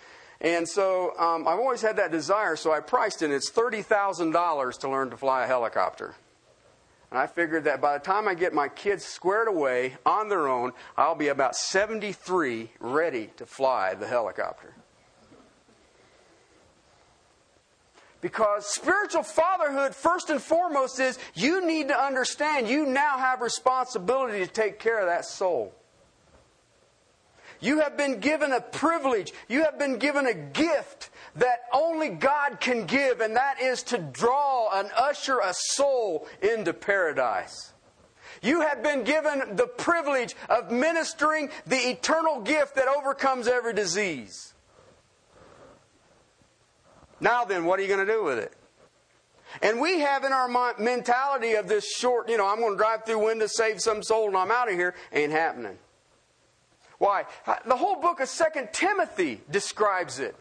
And 0.40 0.68
so 0.68 1.16
um, 1.18 1.46
I've 1.46 1.58
always 1.58 1.80
had 1.80 1.96
that 1.96 2.10
desire, 2.10 2.56
so 2.56 2.72
I 2.72 2.80
priced 2.80 3.22
it. 3.22 3.30
It's 3.30 3.50
$30,000 3.50 4.78
to 4.80 4.88
learn 4.88 5.10
to 5.10 5.16
fly 5.16 5.44
a 5.44 5.46
helicopter. 5.46 6.14
And 7.10 7.18
I 7.18 7.28
figured 7.28 7.64
that 7.64 7.80
by 7.80 7.96
the 7.96 8.04
time 8.04 8.26
I 8.26 8.34
get 8.34 8.52
my 8.52 8.68
kids 8.68 9.04
squared 9.04 9.46
away 9.46 9.96
on 10.04 10.28
their 10.28 10.48
own, 10.48 10.72
I'll 10.96 11.14
be 11.14 11.28
about 11.28 11.54
73 11.54 12.70
ready 12.80 13.30
to 13.36 13.46
fly 13.46 13.94
the 13.94 14.08
helicopter. 14.08 14.74
Because 18.24 18.64
spiritual 18.64 19.22
fatherhood, 19.22 19.94
first 19.94 20.30
and 20.30 20.40
foremost, 20.40 20.98
is 20.98 21.18
you 21.34 21.66
need 21.66 21.88
to 21.88 21.94
understand 21.94 22.66
you 22.66 22.86
now 22.86 23.18
have 23.18 23.42
responsibility 23.42 24.38
to 24.38 24.50
take 24.50 24.78
care 24.78 24.98
of 24.98 25.08
that 25.08 25.26
soul. 25.26 25.74
You 27.60 27.80
have 27.80 27.98
been 27.98 28.20
given 28.20 28.52
a 28.52 28.62
privilege. 28.62 29.34
You 29.46 29.64
have 29.64 29.78
been 29.78 29.98
given 29.98 30.26
a 30.26 30.32
gift 30.32 31.10
that 31.36 31.64
only 31.70 32.08
God 32.08 32.60
can 32.60 32.86
give, 32.86 33.20
and 33.20 33.36
that 33.36 33.60
is 33.60 33.82
to 33.82 33.98
draw 33.98 34.70
and 34.72 34.88
usher 34.96 35.40
a 35.40 35.52
soul 35.52 36.26
into 36.40 36.72
paradise. 36.72 37.74
You 38.40 38.62
have 38.62 38.82
been 38.82 39.04
given 39.04 39.54
the 39.54 39.66
privilege 39.66 40.34
of 40.48 40.70
ministering 40.70 41.50
the 41.66 41.90
eternal 41.90 42.40
gift 42.40 42.76
that 42.76 42.88
overcomes 42.88 43.48
every 43.48 43.74
disease. 43.74 44.53
Now 47.20 47.44
then, 47.44 47.64
what 47.64 47.78
are 47.78 47.82
you 47.82 47.88
going 47.88 48.06
to 48.06 48.12
do 48.12 48.24
with 48.24 48.38
it? 48.38 48.52
And 49.62 49.80
we 49.80 50.00
have 50.00 50.24
in 50.24 50.32
our 50.32 50.48
mentality 50.78 51.54
of 51.54 51.68
this 51.68 51.88
short, 51.88 52.28
you 52.28 52.36
know, 52.36 52.46
I'm 52.46 52.58
going 52.58 52.72
to 52.72 52.76
drive 52.76 53.04
through 53.04 53.24
windows, 53.24 53.56
save 53.56 53.80
some 53.80 54.02
soul, 54.02 54.28
and 54.28 54.36
I'm 54.36 54.50
out 54.50 54.68
of 54.68 54.74
here, 54.74 54.94
ain't 55.12 55.32
happening. 55.32 55.78
Why? 56.98 57.24
The 57.66 57.76
whole 57.76 58.00
book 58.00 58.20
of 58.20 58.28
Second 58.28 58.70
Timothy 58.72 59.42
describes 59.50 60.18
it. 60.18 60.34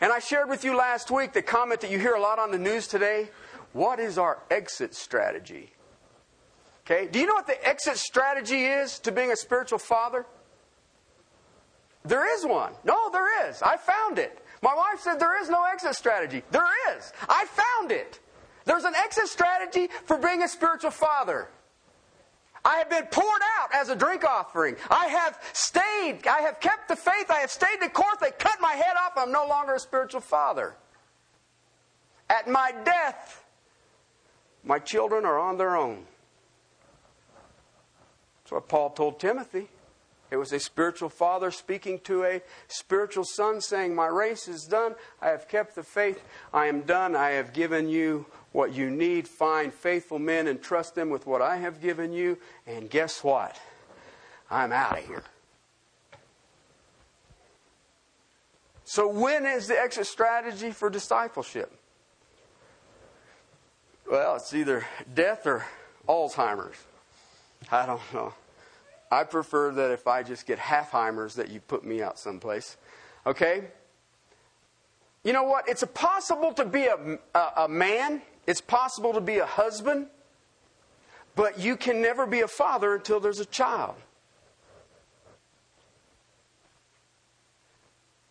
And 0.00 0.12
I 0.12 0.18
shared 0.18 0.48
with 0.48 0.64
you 0.64 0.76
last 0.76 1.10
week 1.10 1.32
the 1.32 1.42
comment 1.42 1.80
that 1.80 1.90
you 1.90 1.98
hear 1.98 2.14
a 2.14 2.20
lot 2.20 2.38
on 2.38 2.50
the 2.50 2.58
news 2.58 2.86
today. 2.86 3.28
What 3.72 3.98
is 4.00 4.18
our 4.18 4.38
exit 4.50 4.94
strategy? 4.94 5.72
Okay, 6.84 7.06
do 7.06 7.18
you 7.18 7.26
know 7.26 7.34
what 7.34 7.46
the 7.46 7.66
exit 7.66 7.96
strategy 7.98 8.64
is 8.64 8.98
to 9.00 9.12
being 9.12 9.30
a 9.30 9.36
spiritual 9.36 9.78
father? 9.78 10.26
There 12.04 12.34
is 12.34 12.46
one. 12.46 12.72
No, 12.84 13.10
there 13.10 13.48
is. 13.48 13.62
I 13.62 13.76
found 13.76 14.18
it. 14.18 14.42
My 14.62 14.74
wife 14.74 15.00
said 15.00 15.18
there 15.18 15.40
is 15.40 15.48
no 15.48 15.64
exit 15.64 15.94
strategy. 15.94 16.42
There 16.50 16.68
is. 16.94 17.12
I 17.28 17.46
found 17.46 17.92
it. 17.92 18.20
There's 18.64 18.84
an 18.84 18.94
exit 18.94 19.28
strategy 19.28 19.88
for 20.04 20.18
being 20.18 20.42
a 20.42 20.48
spiritual 20.48 20.90
father. 20.90 21.48
I 22.62 22.76
have 22.76 22.90
been 22.90 23.06
poured 23.06 23.40
out 23.58 23.70
as 23.74 23.88
a 23.88 23.96
drink 23.96 24.22
offering. 24.22 24.76
I 24.90 25.06
have 25.06 25.38
stayed. 25.54 26.26
I 26.26 26.42
have 26.42 26.60
kept 26.60 26.88
the 26.88 26.96
faith. 26.96 27.30
I 27.30 27.38
have 27.38 27.50
stayed 27.50 27.80
the 27.80 27.88
course. 27.88 28.18
They 28.20 28.32
cut 28.32 28.60
my 28.60 28.72
head 28.72 28.96
off. 29.00 29.12
I'm 29.16 29.32
no 29.32 29.46
longer 29.46 29.74
a 29.74 29.80
spiritual 29.80 30.20
father. 30.20 30.74
At 32.28 32.48
my 32.48 32.72
death, 32.84 33.44
my 34.62 34.78
children 34.78 35.24
are 35.24 35.38
on 35.38 35.56
their 35.56 35.74
own. 35.74 36.04
That's 38.42 38.52
what 38.52 38.68
Paul 38.68 38.90
told 38.90 39.18
Timothy. 39.18 39.68
It 40.30 40.36
was 40.36 40.52
a 40.52 40.60
spiritual 40.60 41.08
father 41.08 41.50
speaking 41.50 41.98
to 42.00 42.24
a 42.24 42.40
spiritual 42.68 43.24
son, 43.24 43.60
saying, 43.60 43.94
My 43.94 44.06
race 44.06 44.46
is 44.46 44.64
done. 44.64 44.94
I 45.20 45.28
have 45.28 45.48
kept 45.48 45.74
the 45.74 45.82
faith. 45.82 46.22
I 46.54 46.66
am 46.66 46.82
done. 46.82 47.16
I 47.16 47.30
have 47.30 47.52
given 47.52 47.88
you 47.88 48.26
what 48.52 48.72
you 48.72 48.90
need. 48.90 49.26
Find 49.26 49.74
faithful 49.74 50.20
men 50.20 50.46
and 50.46 50.62
trust 50.62 50.94
them 50.94 51.10
with 51.10 51.26
what 51.26 51.42
I 51.42 51.56
have 51.56 51.80
given 51.82 52.12
you. 52.12 52.38
And 52.66 52.88
guess 52.88 53.24
what? 53.24 53.58
I'm 54.50 54.72
out 54.72 54.98
of 54.98 55.06
here. 55.06 55.24
So, 58.84 59.08
when 59.08 59.46
is 59.46 59.68
the 59.68 59.78
exit 59.78 60.06
strategy 60.06 60.72
for 60.72 60.90
discipleship? 60.90 61.72
Well, 64.10 64.36
it's 64.36 64.52
either 64.52 64.84
death 65.14 65.46
or 65.46 65.64
Alzheimer's. 66.08 66.76
I 67.70 67.86
don't 67.86 68.00
know. 68.12 68.34
I 69.10 69.24
prefer 69.24 69.72
that 69.72 69.90
if 69.90 70.06
I 70.06 70.22
just 70.22 70.46
get 70.46 70.58
halfheimers 70.58 71.34
that 71.34 71.50
you 71.50 71.60
put 71.60 71.84
me 71.84 72.00
out 72.00 72.18
someplace. 72.18 72.76
Okay? 73.26 73.64
You 75.24 75.32
know 75.32 75.42
what? 75.42 75.68
It's 75.68 75.84
possible 75.94 76.52
to 76.54 76.64
be 76.64 76.84
a, 76.84 77.18
a, 77.34 77.52
a 77.64 77.68
man, 77.68 78.22
it's 78.46 78.60
possible 78.60 79.12
to 79.12 79.20
be 79.20 79.38
a 79.38 79.46
husband, 79.46 80.06
but 81.34 81.58
you 81.58 81.76
can 81.76 82.00
never 82.00 82.26
be 82.26 82.40
a 82.40 82.48
father 82.48 82.94
until 82.94 83.20
there's 83.20 83.40
a 83.40 83.44
child. 83.44 83.96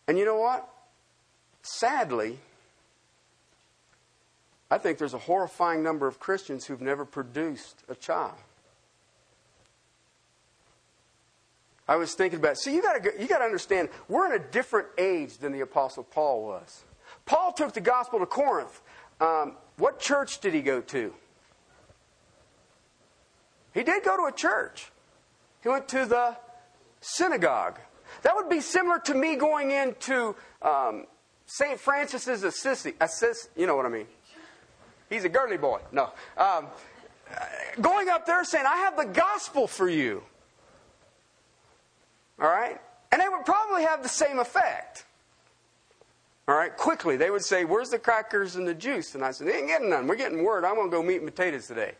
And 0.08 0.18
you 0.18 0.24
know 0.24 0.38
what? 0.38 0.68
Sadly, 1.62 2.38
I 4.70 4.78
think 4.78 4.98
there's 4.98 5.14
a 5.14 5.18
horrifying 5.18 5.82
number 5.82 6.06
of 6.06 6.18
Christians 6.18 6.66
who've 6.66 6.80
never 6.80 7.04
produced 7.04 7.84
a 7.88 7.94
child. 7.94 8.34
I 11.90 11.96
was 11.96 12.14
thinking 12.14 12.38
about. 12.38 12.56
See, 12.56 12.72
you 12.72 12.82
got 12.82 13.02
to 13.02 13.12
you 13.20 13.26
got 13.26 13.38
to 13.38 13.44
understand. 13.44 13.88
We're 14.08 14.32
in 14.32 14.40
a 14.40 14.44
different 14.44 14.86
age 14.96 15.38
than 15.38 15.50
the 15.50 15.62
Apostle 15.62 16.04
Paul 16.04 16.44
was. 16.44 16.84
Paul 17.26 17.52
took 17.52 17.72
the 17.72 17.80
gospel 17.80 18.20
to 18.20 18.26
Corinth. 18.26 18.80
Um, 19.20 19.56
what 19.76 19.98
church 19.98 20.38
did 20.38 20.54
he 20.54 20.62
go 20.62 20.80
to? 20.82 21.12
He 23.74 23.82
did 23.82 24.04
go 24.04 24.16
to 24.16 24.32
a 24.32 24.32
church. 24.32 24.92
He 25.64 25.68
went 25.68 25.88
to 25.88 26.06
the 26.06 26.36
synagogue. 27.00 27.80
That 28.22 28.36
would 28.36 28.48
be 28.48 28.60
similar 28.60 29.00
to 29.00 29.14
me 29.14 29.34
going 29.34 29.72
into 29.72 30.36
um, 30.62 31.06
St. 31.46 31.78
Francis's 31.78 32.44
Assisi. 32.44 32.94
You 33.56 33.66
know 33.66 33.74
what 33.74 33.86
I 33.86 33.88
mean? 33.88 34.06
He's 35.08 35.24
a 35.24 35.28
girly 35.28 35.56
boy. 35.56 35.80
No. 35.90 36.10
Um, 36.36 36.68
going 37.80 38.08
up 38.08 38.26
there 38.26 38.44
saying, 38.44 38.64
I 38.66 38.76
have 38.76 38.96
the 38.96 39.06
gospel 39.06 39.66
for 39.66 39.88
you. 39.88 40.22
All 42.40 42.48
right? 42.48 42.80
And 43.12 43.20
they 43.20 43.28
would 43.28 43.44
probably 43.44 43.82
have 43.82 44.02
the 44.02 44.08
same 44.08 44.38
effect. 44.38 45.04
All 46.48 46.54
right, 46.56 46.76
quickly. 46.76 47.16
They 47.16 47.30
would 47.30 47.44
say, 47.44 47.64
Where's 47.64 47.90
the 47.90 47.98
crackers 47.98 48.56
and 48.56 48.66
the 48.66 48.74
juice? 48.74 49.14
And 49.14 49.24
I 49.24 49.30
said, 49.30 49.46
They 49.46 49.56
ain't 49.56 49.68
getting 49.68 49.90
none. 49.90 50.06
We're 50.06 50.16
getting 50.16 50.42
word. 50.42 50.64
I'm 50.64 50.74
going 50.74 50.90
to 50.90 50.96
go 50.96 51.02
meat 51.02 51.22
and 51.22 51.26
potatoes 51.26 51.66
today. 51.66 51.94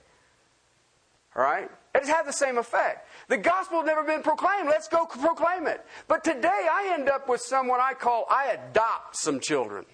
All 1.37 1.43
right? 1.43 1.71
It 1.95 2.07
had 2.07 2.25
the 2.25 2.33
same 2.33 2.59
effect. 2.59 3.09
The 3.29 3.37
gospel 3.37 3.79
had 3.79 3.87
never 3.87 4.03
been 4.03 4.23
proclaimed. 4.23 4.69
Let's 4.69 4.89
go 4.89 5.07
proclaim 5.07 5.67
it. 5.67 5.85
But 6.09 6.25
today 6.25 6.49
I 6.49 6.93
end 6.95 7.09
up 7.09 7.29
with 7.29 7.41
someone 7.41 7.81
I 7.81 7.95
call, 7.95 8.27
I 8.31 8.57
adopt 8.71 9.17
some 9.17 9.41
children. 9.41 9.85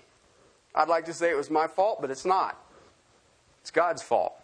I'd 0.74 0.88
like 0.88 1.06
to 1.06 1.14
say 1.14 1.30
it 1.30 1.36
was 1.36 1.50
my 1.50 1.66
fault, 1.66 2.00
but 2.00 2.10
it's 2.10 2.26
not. 2.26 2.58
It's 3.62 3.70
God's 3.70 4.02
fault. 4.02 4.34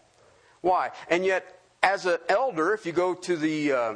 Why? 0.62 0.90
And 1.08 1.24
yet, 1.24 1.60
as 1.82 2.06
an 2.06 2.18
elder, 2.28 2.72
if 2.72 2.86
you 2.86 2.92
go 2.92 3.14
to 3.14 3.36
the 3.36 3.72
uh, 3.72 3.94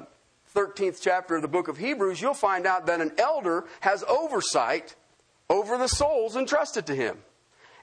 13th 0.57 1.01
chapter 1.03 1.37
of 1.37 1.43
the 1.43 1.49
book 1.49 1.69
of 1.69 1.77
Hebrews, 1.77 2.23
you'll 2.23 2.33
find 2.33 2.67
out 2.67 2.87
that 2.87 3.01
an 3.01 3.13
elder 3.19 3.67
has 3.81 4.03
oversight 4.09 4.97
over 5.51 5.77
the 5.77 5.87
souls 5.87 6.35
entrusted 6.35 6.87
to 6.87 6.95
him 6.95 7.19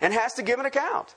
and 0.02 0.14
has 0.14 0.34
to 0.34 0.42
give 0.42 0.60
an 0.60 0.66
account. 0.66 1.16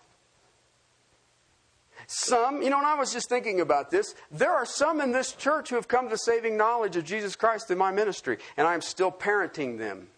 Some, 2.06 2.62
you 2.62 2.70
know, 2.70 2.78
and 2.78 2.86
I 2.86 2.94
was 2.94 3.12
just 3.12 3.28
thinking 3.28 3.60
about 3.60 3.90
this. 3.90 4.14
There 4.30 4.52
are 4.52 4.66
some 4.66 5.00
in 5.00 5.12
this 5.12 5.32
church 5.32 5.70
who 5.70 5.76
have 5.76 5.88
come 5.88 6.08
to 6.10 6.18
saving 6.18 6.56
knowledge 6.56 6.94
of 6.94 7.04
Jesus 7.04 7.34
Christ 7.34 7.66
through 7.66 7.76
my 7.76 7.90
ministry, 7.90 8.38
and 8.56 8.68
I'm 8.68 8.82
still 8.82 9.10
parenting 9.10 9.78
them. 9.78 10.08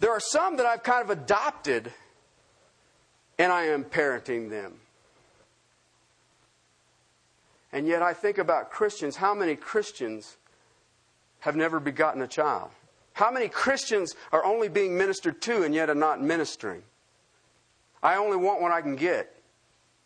There 0.00 0.10
are 0.10 0.20
some 0.20 0.56
that 0.56 0.66
I've 0.66 0.82
kind 0.82 1.04
of 1.04 1.10
adopted, 1.10 1.92
and 3.38 3.52
I 3.52 3.64
am 3.66 3.84
parenting 3.84 4.50
them. 4.50 4.80
And 7.72 7.86
yet 7.86 8.02
I 8.02 8.14
think 8.14 8.38
about 8.38 8.70
Christians. 8.70 9.16
How 9.16 9.34
many 9.34 9.56
Christians 9.56 10.36
have 11.40 11.56
never 11.56 11.80
begotten 11.80 12.22
a 12.22 12.26
child? 12.26 12.70
How 13.12 13.30
many 13.30 13.48
Christians 13.48 14.14
are 14.32 14.44
only 14.44 14.68
being 14.68 14.96
ministered 14.96 15.42
to 15.42 15.64
and 15.64 15.74
yet 15.74 15.90
are 15.90 15.94
not 15.94 16.22
ministering? 16.22 16.82
I 18.02 18.16
only 18.16 18.36
want 18.36 18.60
what 18.60 18.72
I 18.72 18.80
can 18.80 18.96
get. 18.96 19.34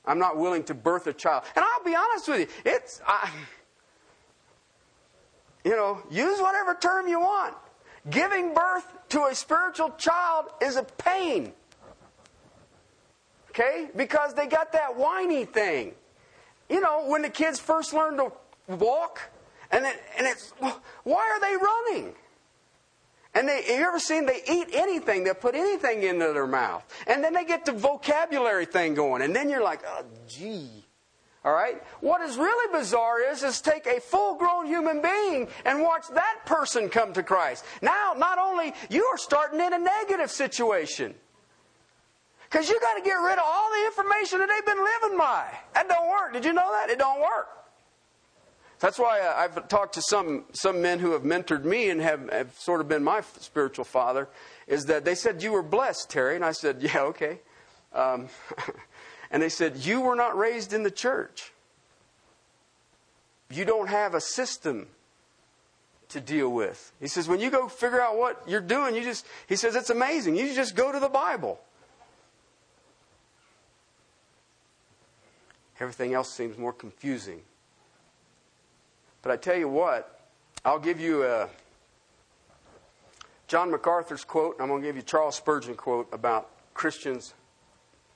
I'm 0.05 0.19
not 0.19 0.37
willing 0.37 0.65
to 0.65 0.75
birth 0.75 1.07
a 1.07 1.13
child. 1.13 1.45
And 1.55 1.65
I'll 1.65 1.85
be 1.85 1.95
honest 1.95 2.29
with 2.29 2.41
you, 2.41 2.47
it's, 2.65 3.01
I, 3.07 3.31
you 5.65 5.77
know, 5.77 6.03
use 6.11 6.41
whatever 6.41 6.75
term 6.75 7.07
you 7.07 7.21
want. 7.21 7.55
Giving 8.11 8.53
birth 8.53 8.85
to 9.11 9.27
a 9.27 9.35
spiritual 9.35 9.91
child 9.91 10.47
is 10.61 10.77
a 10.77 10.83
pain. 10.83 11.53
Okay? 13.51 13.89
Because 13.95 14.35
they 14.35 14.47
got 14.47 14.73
that 14.73 14.97
whiny 14.97 15.45
thing. 15.45 15.93
You 16.73 16.81
know, 16.81 17.05
when 17.07 17.21
the 17.21 17.29
kids 17.29 17.61
first 17.61 17.93
learn 17.93 18.17
to 18.17 18.33
walk, 18.67 19.21
and, 19.71 19.85
it, 19.85 20.03
and 20.17 20.27
it's, 20.27 20.55
why 21.05 21.21
are 21.21 21.39
they 21.39 21.55
running? 21.55 22.15
And 23.35 23.47
they, 23.47 23.63
have 23.63 23.79
you 23.79 23.87
ever 23.87 23.99
seen 23.99 24.25
they 24.25 24.41
eat 24.51 24.69
anything, 24.73 25.25
They'll 25.25 25.35
put 25.35 25.55
anything 25.55 26.03
into 26.03 26.33
their 26.33 26.47
mouth. 26.47 26.83
And 27.07 27.23
then 27.23 27.35
they 27.35 27.45
get 27.45 27.67
the 27.67 27.73
vocabulary 27.73 28.65
thing 28.65 28.95
going. 28.95 29.21
And 29.21 29.37
then 29.37 29.51
you're 29.51 29.63
like, 29.63 29.83
oh, 29.87 30.05
gee. 30.27 30.87
All 31.45 31.53
right? 31.53 31.83
What 32.01 32.23
is 32.23 32.39
really 32.39 32.73
bizarre 32.73 33.21
is, 33.21 33.43
is 33.43 33.61
take 33.61 33.87
a 33.87 34.01
full 34.01 34.37
grown 34.37 34.65
human 34.65 35.03
being 35.03 35.49
and 35.67 35.83
watch 35.83 36.07
that 36.15 36.41
person 36.47 36.89
come 36.89 37.13
to 37.13 37.23
Christ. 37.23 37.67
Now, 37.83 38.15
not 38.17 38.39
only 38.39 38.73
you 38.89 39.05
are 39.05 39.19
starting 39.19 39.61
in 39.61 39.75
a 39.75 39.79
negative 39.79 40.31
situation. 40.31 41.15
Because 42.53 42.69
you 42.69 42.79
got 42.81 42.95
to 42.95 43.01
get 43.01 43.15
rid 43.15 43.39
of 43.39 43.45
all 43.47 43.71
the 43.71 43.87
information 43.87 44.39
that 44.41 44.49
they've 44.49 44.67
been 44.67 44.85
living 44.85 45.17
by. 45.17 45.59
That 45.73 45.89
don't 45.89 46.11
work. 46.11 46.35
Did 46.35 46.45
you 46.45 46.53
know 46.53 46.71
that? 46.71 46.91
It 46.91 46.99
don't 46.99 47.21
work. 47.23 47.49
That's 48.79 48.99
why 48.99 49.21
I've 49.35 49.69
talked 49.69 49.95
to 49.95 50.03
some, 50.03 50.45
some 50.53 50.83
men 50.83 50.99
who 50.99 51.13
have 51.13 51.23
mentored 51.23 51.65
me 51.65 51.89
and 51.89 51.99
have, 52.03 52.29
have 52.31 52.55
sort 52.59 52.83
of 52.83 52.89
been 52.89 53.03
my 53.03 53.23
spiritual 53.39 53.87
father, 53.87 54.29
is 54.67 54.85
that 54.87 55.07
they 55.07 55.15
said, 55.15 55.43
You 55.43 55.53
were 55.53 55.63
blessed, 55.63 56.11
Terry. 56.11 56.37
And 56.37 56.45
I 56.45 56.53
said, 56.53 56.83
Yeah, 56.83 57.01
okay. 57.05 57.41
Um, 57.95 58.29
and 59.31 59.43
they 59.43 59.49
said, 59.49 59.79
You 59.79 60.03
were 60.03 60.17
not 60.17 60.37
raised 60.37 60.75
in 60.75 60.83
the 60.83 60.91
church. 60.91 61.53
You 63.51 63.65
don't 63.65 63.89
have 63.89 64.15
a 64.15 64.21
system 64.21 64.89
to 66.11 66.21
deal 66.21 66.51
with. 66.51 66.93
He 67.01 67.09
says, 67.09 67.29
When 67.29 67.41
you 67.41 67.51
go 67.51 67.67
figure 67.67 68.03
out 68.03 68.19
what 68.19 68.43
you're 68.47 68.61
doing, 68.61 68.95
you 68.95 69.03
just, 69.03 69.27
he 69.49 69.57
says, 69.57 69.75
It's 69.75 69.91
amazing. 69.91 70.37
You 70.37 70.55
just 70.55 70.77
go 70.77 70.93
to 70.93 71.01
the 71.01 71.09
Bible. 71.09 71.59
Everything 75.83 76.15
else 76.15 76.33
seems 76.33 76.57
more 76.57 76.73
confusing. 76.73 77.41
But 79.21 79.33
I 79.33 79.37
tell 79.37 79.57
you 79.57 79.69
what, 79.69 80.21
I'll 80.65 80.79
give 80.79 81.01
you 81.01 81.25
a 81.25 81.49
John 83.49 83.69
MacArthur's 83.69 84.23
quote, 84.23 84.55
I'm 84.61 84.69
going 84.69 84.81
to 84.81 84.87
give 84.87 84.95
you 84.95 85.03
Charles 85.03 85.35
Spurgeon 85.35 85.75
quote 85.75 86.07
about 86.13 86.51
Christians 86.73 87.35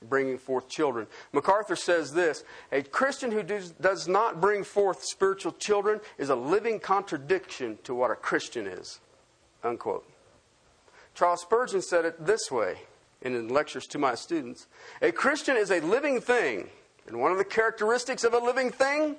bringing 0.09 0.39
forth 0.39 0.69
children. 0.69 1.09
MacArthur 1.33 1.75
says 1.75 2.13
this 2.13 2.45
A 2.71 2.83
Christian 2.83 3.33
who 3.33 3.43
does, 3.43 3.73
does 3.73 4.07
not 4.07 4.41
bring 4.41 4.63
forth 4.63 5.03
spiritual 5.03 5.51
children 5.51 6.01
is 6.19 6.29
a 6.29 6.37
living 6.37 6.79
contradiction 6.79 7.81
to 7.83 7.97
what 7.97 8.13
a 8.13 8.15
Christian 8.15 8.69
is. 8.69 9.01
Unquote. 9.65 10.09
Charles 11.17 11.41
Spurgeon 11.41 11.83
said 11.83 12.05
it 12.05 12.25
this 12.25 12.49
way 12.49 12.77
in 13.23 13.49
lectures 13.49 13.89
to 13.89 13.99
my 13.99 14.15
students 14.15 14.69
A 15.03 15.11
Christian 15.11 15.57
is 15.57 15.73
a 15.73 15.81
living 15.81 16.21
thing 16.21 16.71
and 17.07 17.21
one 17.21 17.33
of 17.33 17.39
the 17.39 17.45
characteristics 17.45 18.25
of 18.25 18.35
a 18.35 18.39
living 18.39 18.71
thing 18.71 19.17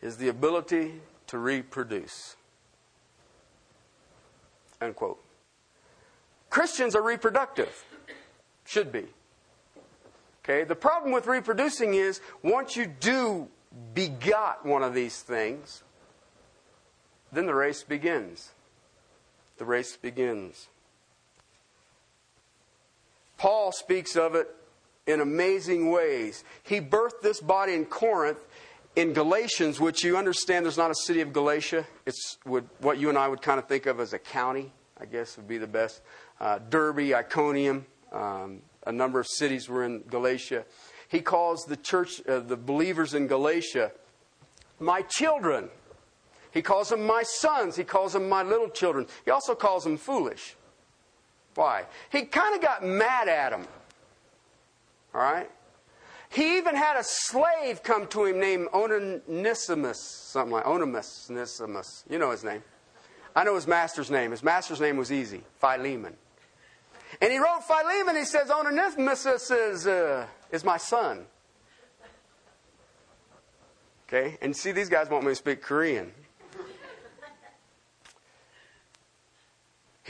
is 0.00 0.16
the 0.16 0.28
ability 0.28 1.00
to 1.26 1.38
reproduce. 1.38 2.36
End 4.80 4.96
quote. 4.96 5.22
Christians 6.48 6.94
are 6.94 7.02
reproductive. 7.02 7.84
Should 8.64 8.92
be. 8.92 9.06
Okay? 10.44 10.64
The 10.64 10.74
problem 10.74 11.12
with 11.12 11.26
reproducing 11.26 11.94
is 11.94 12.20
once 12.42 12.76
you 12.76 12.86
do 12.86 13.48
begot 13.94 14.64
one 14.64 14.82
of 14.82 14.94
these 14.94 15.20
things, 15.20 15.82
then 17.32 17.46
the 17.46 17.54
race 17.54 17.82
begins. 17.82 18.50
The 19.58 19.64
race 19.64 19.96
begins. 19.96 20.68
Paul 23.36 23.72
speaks 23.72 24.16
of 24.16 24.34
it 24.34 24.48
in 25.06 25.20
amazing 25.20 25.90
ways. 25.90 26.44
He 26.62 26.80
birthed 26.80 27.20
this 27.22 27.40
body 27.40 27.74
in 27.74 27.84
Corinth, 27.86 28.38
in 28.96 29.12
Galatians, 29.12 29.80
which 29.80 30.04
you 30.04 30.16
understand 30.16 30.64
there's 30.64 30.76
not 30.76 30.90
a 30.90 30.94
city 30.94 31.20
of 31.20 31.32
Galatia. 31.32 31.86
It's 32.06 32.38
what 32.44 32.98
you 32.98 33.08
and 33.08 33.18
I 33.18 33.28
would 33.28 33.42
kind 33.42 33.58
of 33.58 33.66
think 33.66 33.86
of 33.86 34.00
as 34.00 34.12
a 34.12 34.18
county, 34.18 34.72
I 35.00 35.04
guess 35.06 35.36
would 35.36 35.48
be 35.48 35.58
the 35.58 35.66
best. 35.66 36.02
Uh, 36.40 36.58
Derbe, 36.58 37.12
Iconium, 37.12 37.86
um, 38.12 38.62
a 38.86 38.92
number 38.92 39.20
of 39.20 39.26
cities 39.26 39.68
were 39.68 39.84
in 39.84 40.02
Galatia. 40.08 40.64
He 41.08 41.20
calls 41.20 41.64
the 41.64 41.76
church, 41.76 42.20
uh, 42.26 42.40
the 42.40 42.56
believers 42.56 43.14
in 43.14 43.26
Galatia, 43.26 43.92
my 44.78 45.02
children. 45.02 45.68
He 46.52 46.62
calls 46.62 46.88
them 46.88 47.06
my 47.06 47.22
sons. 47.22 47.76
He 47.76 47.84
calls 47.84 48.12
them 48.12 48.28
my 48.28 48.42
little 48.42 48.68
children. 48.68 49.06
He 49.24 49.30
also 49.30 49.54
calls 49.54 49.84
them 49.84 49.96
foolish. 49.96 50.56
Why? 51.54 51.84
He 52.10 52.22
kind 52.22 52.54
of 52.56 52.60
got 52.60 52.84
mad 52.84 53.28
at 53.28 53.50
them 53.50 53.66
all 55.14 55.20
right? 55.20 55.50
He 56.28 56.58
even 56.58 56.76
had 56.76 56.96
a 56.96 57.02
slave 57.02 57.82
come 57.82 58.06
to 58.08 58.24
him 58.24 58.38
named 58.38 58.68
Onesimus, 58.72 60.00
something 60.00 60.52
like 60.52 60.66
Onesimus. 60.66 62.04
You 62.08 62.18
know 62.18 62.30
his 62.30 62.44
name. 62.44 62.62
I 63.34 63.44
know 63.44 63.56
his 63.56 63.66
master's 63.66 64.10
name. 64.10 64.30
His 64.30 64.42
master's 64.42 64.80
name 64.80 64.96
was 64.96 65.10
easy, 65.10 65.42
Philemon. 65.60 66.16
And 67.20 67.32
he 67.32 67.38
wrote 67.38 67.64
Philemon. 67.66 68.16
He 68.16 68.24
says 68.24 68.50
Onesimus 68.50 69.26
is, 69.26 69.86
uh, 69.86 70.26
is 70.52 70.64
my 70.64 70.76
son. 70.76 71.26
Okay, 74.08 74.36
and 74.40 74.56
see, 74.56 74.72
these 74.72 74.88
guys 74.88 75.08
want 75.08 75.24
me 75.24 75.30
to 75.30 75.36
speak 75.36 75.62
Korean. 75.62 76.12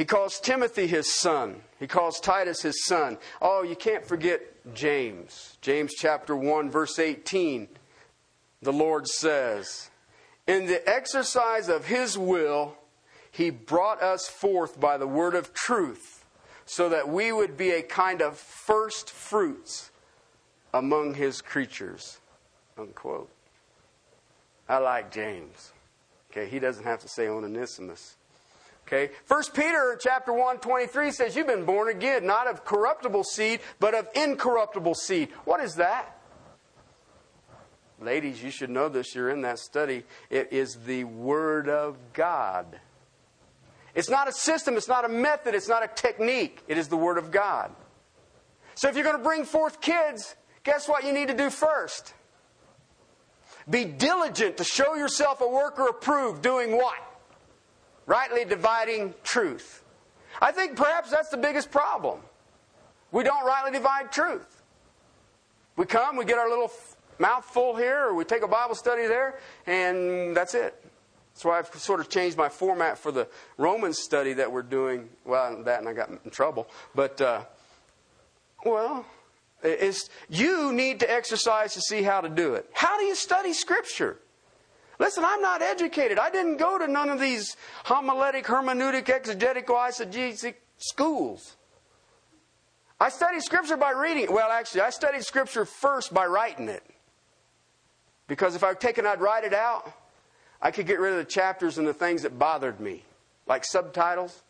He 0.01 0.07
calls 0.07 0.41
Timothy 0.41 0.87
his 0.87 1.15
son. 1.15 1.61
He 1.79 1.87
calls 1.87 2.21
Titus 2.21 2.63
his 2.63 2.87
son. 2.87 3.19
Oh, 3.43 3.63
you 3.63 3.77
can't 3.77 4.03
forget 4.03 4.41
James. 4.73 5.59
James 5.61 5.93
chapter 5.95 6.35
1, 6.35 6.71
verse 6.71 6.99
18. 6.99 7.69
The 8.63 8.73
Lord 8.73 9.07
says, 9.07 9.91
In 10.47 10.65
the 10.65 10.89
exercise 10.89 11.69
of 11.69 11.85
his 11.85 12.17
will, 12.17 12.77
he 13.31 13.51
brought 13.51 14.03
us 14.03 14.27
forth 14.27 14.81
by 14.81 14.97
the 14.97 15.07
word 15.07 15.35
of 15.35 15.53
truth, 15.53 16.25
so 16.65 16.89
that 16.89 17.11
we 17.11 17.31
would 17.31 17.59
be 17.59 17.73
a 17.73 17.83
kind 17.83 18.23
of 18.23 18.39
first 18.39 19.11
fruits 19.11 19.91
among 20.73 21.13
his 21.13 21.43
creatures. 21.43 22.21
Unquote. 22.79 23.29
I 24.67 24.79
like 24.79 25.13
James. 25.13 25.73
Okay, 26.31 26.49
he 26.49 26.59
doesn't 26.59 26.85
have 26.85 27.01
to 27.01 27.09
say 27.09 27.29
Onesimus. 27.29 28.17
Okay, 28.93 29.13
First 29.25 29.55
Peter 29.55 29.97
chapter 30.01 30.33
1, 30.33 30.59
23 30.59 31.13
says, 31.13 31.37
You've 31.37 31.47
been 31.47 31.65
born 31.65 31.89
again, 31.89 32.27
not 32.27 32.49
of 32.49 32.65
corruptible 32.65 33.23
seed, 33.23 33.61
but 33.79 33.95
of 33.95 34.09
incorruptible 34.17 34.97
seed. 34.97 35.29
What 35.45 35.61
is 35.61 35.77
that? 35.77 36.19
Ladies, 38.01 38.43
you 38.43 38.51
should 38.51 38.69
know 38.69 38.89
this. 38.89 39.15
You're 39.15 39.31
in 39.31 39.43
that 39.43 39.61
study. 39.61 40.03
It 40.29 40.53
is 40.53 40.75
the 40.87 41.05
Word 41.05 41.69
of 41.69 41.99
God. 42.13 42.81
It's 43.95 44.11
not 44.11 44.27
a 44.27 44.33
system, 44.33 44.77
it's 44.77 44.89
not 44.89 45.05
a 45.05 45.09
method, 45.09 45.55
it's 45.55 45.69
not 45.69 45.85
a 45.85 45.89
technique. 45.89 46.61
It 46.67 46.77
is 46.77 46.89
the 46.89 46.97
Word 46.97 47.19
of 47.19 47.31
God. 47.31 47.71
So 48.75 48.89
if 48.89 48.97
you're 48.97 49.05
going 49.05 49.19
to 49.19 49.23
bring 49.23 49.45
forth 49.45 49.81
kids, 49.81 50.35
guess 50.65 50.89
what 50.89 51.05
you 51.05 51.13
need 51.13 51.29
to 51.29 51.37
do 51.37 51.49
first? 51.49 52.13
Be 53.69 53.85
diligent 53.85 54.57
to 54.57 54.65
show 54.65 54.97
yourself 54.97 55.41
a 55.43 55.49
worker 55.49 55.87
approved, 55.87 56.43
doing 56.43 56.77
what? 56.77 57.10
Rightly 58.11 58.45
dividing 58.45 59.15
truth. 59.23 59.85
I 60.43 60.51
think 60.51 60.75
perhaps 60.75 61.13
that's 61.13 61.29
the 61.29 61.37
biggest 61.37 61.71
problem. 61.71 62.19
We 63.13 63.23
don't 63.23 63.47
rightly 63.47 63.71
divide 63.71 64.11
truth. 64.11 64.63
We 65.77 65.87
come, 65.87 66.17
we 66.17 66.25
get 66.25 66.37
our 66.37 66.49
little 66.49 66.73
mouth 67.21 67.45
full 67.45 67.77
here, 67.77 68.09
or 68.09 68.15
we 68.15 68.25
take 68.25 68.43
a 68.43 68.49
Bible 68.49 68.75
study 68.75 69.07
there, 69.07 69.39
and 69.65 70.37
that's 70.37 70.55
it. 70.55 70.75
That's 71.33 71.45
why 71.45 71.61
I've 71.61 71.69
sort 71.81 72.01
of 72.01 72.09
changed 72.09 72.37
my 72.37 72.49
format 72.49 72.99
for 72.99 73.13
the 73.13 73.29
Romans 73.59 74.01
study 74.01 74.33
that 74.33 74.51
we're 74.51 74.63
doing. 74.63 75.09
Well, 75.25 75.63
that 75.63 75.79
and 75.79 75.89
I 75.89 75.93
got 75.93 76.11
in 76.11 76.31
trouble. 76.33 76.67
But, 76.97 77.21
uh, 77.21 77.43
well, 78.67 79.07
it's, 79.63 80.11
you 80.29 80.73
need 80.73 80.99
to 80.99 81.09
exercise 81.09 81.75
to 81.75 81.81
see 81.81 82.03
how 82.03 82.21
to 82.23 82.29
do 82.29 82.55
it. 82.55 82.69
How 82.73 82.99
do 82.99 83.05
you 83.05 83.15
study 83.15 83.53
Scripture? 83.53 84.19
Listen, 85.01 85.25
I'm 85.25 85.41
not 85.41 85.63
educated. 85.63 86.19
I 86.19 86.29
didn't 86.31 86.59
go 86.59 86.77
to 86.77 86.87
none 86.87 87.09
of 87.09 87.19
these 87.19 87.57
homiletic, 87.85 88.45
hermeneutic, 88.45 89.09
exegetical, 89.09 89.75
eisegetical 89.75 90.55
schools. 90.77 91.57
I 93.01 93.09
studied 93.09 93.41
Scripture 93.41 93.79
by 93.79 93.93
reading 93.93 94.25
it. 94.25 94.31
Well, 94.31 94.51
actually, 94.51 94.83
I 94.83 94.91
studied 94.91 95.25
Scripture 95.25 95.65
first 95.65 96.13
by 96.13 96.27
writing 96.27 96.69
it. 96.69 96.83
Because 98.29 98.55
if 98.55 98.63
I'd 98.63 98.79
taken, 98.79 99.07
I'd 99.07 99.23
write 99.23 99.45
it 99.45 99.55
out, 99.55 99.91
I 100.61 100.71
could 100.71 100.87
get 100.87 101.01
rid 101.01 101.13
of 101.13 101.19
the 101.19 101.25
chapters 101.25 101.79
and 101.79 101.89
the 101.89 101.95
things 101.95 102.21
that 102.23 102.39
bothered 102.39 102.79
me, 102.79 103.03
like 103.47 103.65
subtitles. 103.65 104.43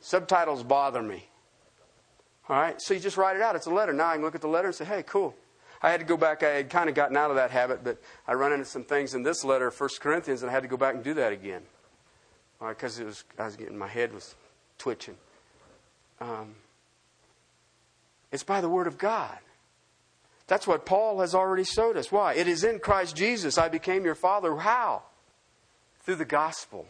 Subtitles 0.00 0.64
bother 0.64 1.00
me. 1.00 1.28
All 2.48 2.60
right, 2.60 2.82
so 2.82 2.92
you 2.92 2.98
just 2.98 3.16
write 3.16 3.36
it 3.36 3.42
out. 3.42 3.54
It's 3.54 3.66
a 3.66 3.70
letter. 3.70 3.92
Now 3.92 4.08
I 4.08 4.14
can 4.14 4.22
look 4.22 4.34
at 4.34 4.40
the 4.40 4.48
letter 4.48 4.66
and 4.66 4.74
say, 4.74 4.84
hey, 4.84 5.04
cool. 5.04 5.36
I 5.82 5.90
had 5.90 6.00
to 6.00 6.06
go 6.06 6.16
back. 6.16 6.42
I 6.42 6.50
had 6.50 6.70
kind 6.70 6.88
of 6.88 6.94
gotten 6.94 7.16
out 7.16 7.30
of 7.30 7.36
that 7.36 7.50
habit, 7.50 7.84
but 7.84 7.98
I 8.26 8.34
run 8.34 8.52
into 8.52 8.64
some 8.64 8.84
things 8.84 9.14
in 9.14 9.22
this 9.22 9.44
letter, 9.44 9.70
First 9.70 10.00
Corinthians, 10.00 10.42
and 10.42 10.50
I 10.50 10.52
had 10.52 10.62
to 10.62 10.68
go 10.68 10.76
back 10.76 10.94
and 10.94 11.04
do 11.04 11.14
that 11.14 11.32
again. 11.32 11.62
All 12.60 12.68
right, 12.68 12.76
because 12.76 12.98
it 12.98 13.04
was 13.04 13.24
I 13.38 13.44
was 13.44 13.56
getting 13.56 13.76
my 13.76 13.88
head 13.88 14.12
was 14.12 14.34
twitching. 14.78 15.16
Um, 16.20 16.54
it's 18.32 18.42
by 18.42 18.60
the 18.60 18.68
word 18.68 18.86
of 18.86 18.98
God. 18.98 19.38
That's 20.46 20.66
what 20.66 20.86
Paul 20.86 21.20
has 21.20 21.34
already 21.34 21.64
showed 21.64 21.96
us. 21.96 22.12
Why? 22.12 22.34
It 22.34 22.46
is 22.46 22.64
in 22.64 22.78
Christ 22.78 23.16
Jesus 23.16 23.58
I 23.58 23.68
became 23.68 24.04
your 24.04 24.14
father. 24.14 24.56
How? 24.56 25.02
Through 26.00 26.16
the 26.16 26.24
gospel. 26.24 26.86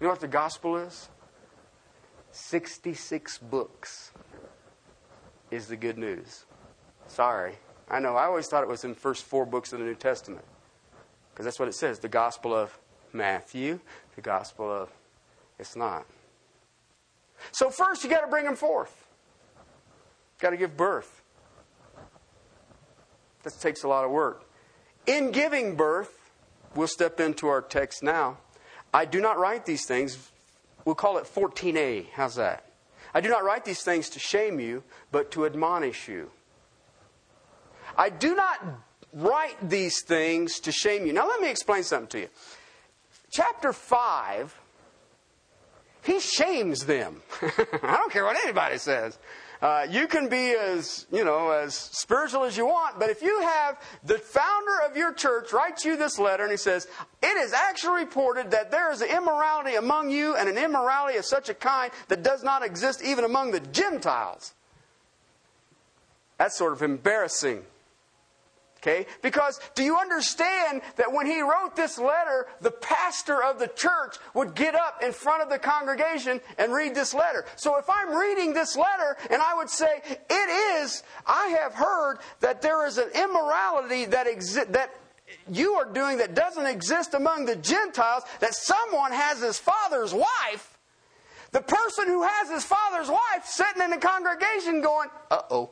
You 0.00 0.06
know 0.06 0.10
what 0.10 0.20
the 0.20 0.28
gospel 0.28 0.76
is? 0.76 1.08
66 2.30 3.38
books 3.38 4.12
is 5.50 5.66
the 5.66 5.76
good 5.76 5.98
news. 5.98 6.44
Sorry. 7.08 7.54
I 7.92 8.00
know. 8.00 8.16
I 8.16 8.24
always 8.24 8.48
thought 8.48 8.62
it 8.62 8.68
was 8.68 8.84
in 8.84 8.90
the 8.90 8.98
first 8.98 9.24
four 9.24 9.44
books 9.44 9.72
of 9.74 9.78
the 9.78 9.84
New 9.84 9.94
Testament. 9.94 10.44
Because 11.32 11.44
that's 11.44 11.58
what 11.58 11.68
it 11.68 11.74
says 11.74 11.98
the 11.98 12.08
gospel 12.08 12.54
of 12.54 12.76
Matthew, 13.12 13.78
the 14.16 14.22
gospel 14.22 14.70
of. 14.72 14.90
It's 15.58 15.76
not. 15.76 16.06
So, 17.52 17.70
first, 17.70 18.02
you 18.02 18.10
got 18.10 18.22
to 18.22 18.26
bring 18.26 18.44
them 18.46 18.56
forth. 18.56 19.06
Got 20.38 20.50
to 20.50 20.56
give 20.56 20.76
birth. 20.76 21.22
This 23.42 23.56
takes 23.56 23.82
a 23.82 23.88
lot 23.88 24.04
of 24.04 24.10
work. 24.10 24.48
In 25.06 25.30
giving 25.30 25.76
birth, 25.76 26.30
we'll 26.74 26.88
step 26.88 27.20
into 27.20 27.48
our 27.48 27.60
text 27.60 28.02
now. 28.02 28.38
I 28.94 29.04
do 29.04 29.20
not 29.20 29.38
write 29.38 29.66
these 29.66 29.84
things. 29.84 30.30
We'll 30.84 30.94
call 30.94 31.18
it 31.18 31.24
14a. 31.24 32.06
How's 32.14 32.36
that? 32.36 32.66
I 33.14 33.20
do 33.20 33.28
not 33.28 33.44
write 33.44 33.64
these 33.64 33.82
things 33.82 34.08
to 34.10 34.18
shame 34.18 34.58
you, 34.58 34.82
but 35.10 35.30
to 35.32 35.44
admonish 35.44 36.08
you. 36.08 36.30
I 37.96 38.08
do 38.08 38.34
not 38.34 38.64
write 39.12 39.56
these 39.68 40.02
things 40.02 40.60
to 40.60 40.72
shame 40.72 41.06
you. 41.06 41.12
Now, 41.12 41.28
let 41.28 41.40
me 41.40 41.50
explain 41.50 41.82
something 41.82 42.08
to 42.08 42.20
you. 42.20 42.28
Chapter 43.30 43.72
5, 43.72 44.54
he 46.04 46.20
shames 46.20 46.84
them. 46.86 47.22
I 47.42 47.96
don't 47.96 48.12
care 48.12 48.24
what 48.24 48.36
anybody 48.36 48.78
says. 48.78 49.18
Uh, 49.62 49.86
you 49.88 50.08
can 50.08 50.28
be 50.28 50.50
as, 50.50 51.06
you 51.12 51.24
know, 51.24 51.52
as 51.52 51.76
spiritual 51.76 52.42
as 52.42 52.56
you 52.56 52.66
want, 52.66 52.98
but 52.98 53.10
if 53.10 53.22
you 53.22 53.40
have 53.42 53.80
the 54.02 54.18
founder 54.18 54.80
of 54.84 54.96
your 54.96 55.12
church 55.12 55.52
write 55.52 55.84
you 55.84 55.96
this 55.96 56.18
letter 56.18 56.42
and 56.42 56.50
he 56.50 56.56
says, 56.56 56.88
it 57.22 57.36
is 57.36 57.52
actually 57.52 58.02
reported 58.02 58.50
that 58.50 58.72
there 58.72 58.90
is 58.90 59.02
an 59.02 59.08
immorality 59.08 59.76
among 59.76 60.10
you 60.10 60.34
and 60.34 60.48
an 60.48 60.58
immorality 60.58 61.16
of 61.16 61.24
such 61.24 61.48
a 61.48 61.54
kind 61.54 61.92
that 62.08 62.24
does 62.24 62.42
not 62.42 62.64
exist 62.64 63.04
even 63.04 63.24
among 63.24 63.52
the 63.52 63.60
Gentiles. 63.60 64.52
That's 66.38 66.58
sort 66.58 66.72
of 66.72 66.82
embarrassing. 66.82 67.62
Okay? 68.82 69.06
Because 69.22 69.60
do 69.76 69.84
you 69.84 69.96
understand 69.96 70.82
that 70.96 71.12
when 71.12 71.24
he 71.24 71.40
wrote 71.40 71.76
this 71.76 71.98
letter, 71.98 72.48
the 72.60 72.72
pastor 72.72 73.40
of 73.40 73.60
the 73.60 73.68
church 73.68 74.16
would 74.34 74.56
get 74.56 74.74
up 74.74 75.02
in 75.04 75.12
front 75.12 75.40
of 75.40 75.48
the 75.48 75.58
congregation 75.58 76.40
and 76.58 76.72
read 76.72 76.92
this 76.92 77.14
letter. 77.14 77.44
So 77.54 77.78
if 77.78 77.88
I'm 77.88 78.12
reading 78.12 78.52
this 78.52 78.76
letter 78.76 79.16
and 79.30 79.40
I 79.40 79.54
would 79.54 79.70
say, 79.70 80.02
it 80.28 80.80
is, 80.82 81.04
I 81.24 81.56
have 81.60 81.74
heard 81.74 82.18
that 82.40 82.60
there 82.60 82.84
is 82.84 82.98
an 82.98 83.08
immorality 83.14 84.06
that 84.06 84.26
exists, 84.26 84.72
that 84.72 84.92
you 85.48 85.74
are 85.74 85.90
doing 85.90 86.18
that 86.18 86.34
doesn't 86.34 86.66
exist 86.66 87.14
among 87.14 87.44
the 87.44 87.56
Gentiles, 87.56 88.24
that 88.40 88.54
someone 88.54 89.12
has 89.12 89.40
his 89.40 89.58
father's 89.58 90.12
wife, 90.12 90.76
the 91.52 91.60
person 91.60 92.08
who 92.08 92.24
has 92.24 92.50
his 92.50 92.64
father's 92.64 93.08
wife 93.08 93.44
sitting 93.44 93.82
in 93.82 93.90
the 93.90 93.98
congregation 93.98 94.80
going, 94.80 95.08
uh 95.30 95.42
oh. 95.50 95.70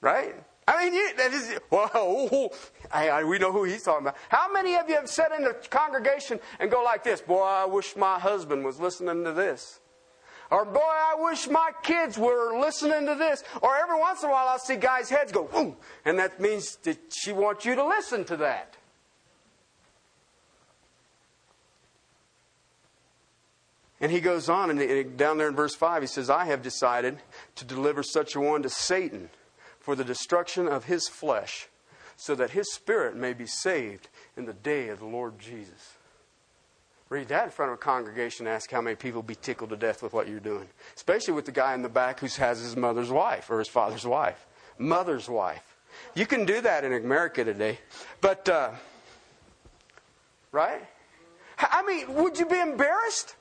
Right? 0.00 0.34
I 0.66 0.84
mean, 0.84 0.94
you, 0.94 1.14
that 1.16 1.32
is, 1.32 1.58
well, 1.70 2.50
I, 2.90 3.08
I, 3.08 3.24
we 3.24 3.38
know 3.38 3.52
who 3.52 3.64
he's 3.64 3.82
talking 3.82 4.06
about. 4.06 4.16
How 4.28 4.50
many 4.50 4.76
of 4.76 4.88
you 4.88 4.94
have 4.94 5.08
sat 5.08 5.32
in 5.32 5.42
the 5.42 5.54
congregation 5.70 6.40
and 6.58 6.70
go 6.70 6.82
like 6.82 7.04
this? 7.04 7.20
Boy, 7.20 7.42
I 7.42 7.66
wish 7.66 7.96
my 7.96 8.18
husband 8.18 8.64
was 8.64 8.80
listening 8.80 9.24
to 9.24 9.32
this. 9.32 9.80
Or, 10.50 10.64
boy, 10.64 10.80
I 10.80 11.16
wish 11.18 11.48
my 11.48 11.72
kids 11.82 12.18
were 12.18 12.58
listening 12.58 13.06
to 13.06 13.14
this. 13.14 13.42
Or 13.60 13.76
every 13.76 13.98
once 13.98 14.22
in 14.22 14.28
a 14.28 14.32
while, 14.32 14.48
I'll 14.48 14.58
see 14.58 14.76
guys' 14.76 15.10
heads 15.10 15.32
go, 15.32 15.76
and 16.04 16.18
that 16.18 16.40
means 16.40 16.76
that 16.84 16.98
she 17.12 17.32
wants 17.32 17.64
you 17.64 17.74
to 17.74 17.84
listen 17.84 18.24
to 18.26 18.36
that. 18.38 18.76
And 24.00 24.12
he 24.12 24.20
goes 24.20 24.48
on, 24.48 24.70
and 24.70 25.16
down 25.16 25.38
there 25.38 25.48
in 25.48 25.54
verse 25.54 25.74
5, 25.74 26.02
he 26.02 26.06
says, 26.06 26.28
I 26.28 26.44
have 26.46 26.62
decided 26.62 27.18
to 27.56 27.64
deliver 27.64 28.02
such 28.02 28.34
a 28.34 28.40
one 28.40 28.62
to 28.62 28.68
Satan 28.68 29.30
for 29.84 29.94
the 29.94 30.02
destruction 30.02 30.66
of 30.66 30.84
his 30.84 31.08
flesh, 31.08 31.68
so 32.16 32.34
that 32.34 32.52
his 32.52 32.72
spirit 32.72 33.14
may 33.14 33.34
be 33.34 33.44
saved 33.44 34.08
in 34.34 34.46
the 34.46 34.54
day 34.54 34.88
of 34.88 34.98
the 34.98 35.04
Lord 35.04 35.38
Jesus. 35.38 35.92
Read 37.10 37.28
that 37.28 37.44
in 37.44 37.50
front 37.50 37.70
of 37.70 37.74
a 37.74 37.82
congregation 37.82 38.46
ask 38.46 38.70
how 38.70 38.80
many 38.80 38.96
people 38.96 39.22
be 39.22 39.34
tickled 39.34 39.68
to 39.70 39.76
death 39.76 40.02
with 40.02 40.14
what 40.14 40.26
you're 40.26 40.40
doing. 40.40 40.66
Especially 40.96 41.34
with 41.34 41.44
the 41.44 41.52
guy 41.52 41.74
in 41.74 41.82
the 41.82 41.90
back 41.90 42.20
who 42.20 42.26
has 42.28 42.60
his 42.60 42.76
mother's 42.76 43.10
wife 43.10 43.50
or 43.50 43.58
his 43.58 43.68
father's 43.68 44.06
wife. 44.06 44.46
Mother's 44.78 45.28
wife. 45.28 45.76
You 46.14 46.24
can 46.24 46.46
do 46.46 46.62
that 46.62 46.82
in 46.82 46.94
America 46.94 47.44
today. 47.44 47.78
But, 48.22 48.48
uh, 48.48 48.70
right? 50.50 50.82
I 51.58 51.82
mean, 51.82 52.14
would 52.14 52.38
you 52.38 52.46
be 52.46 52.58
embarrassed? 52.58 53.36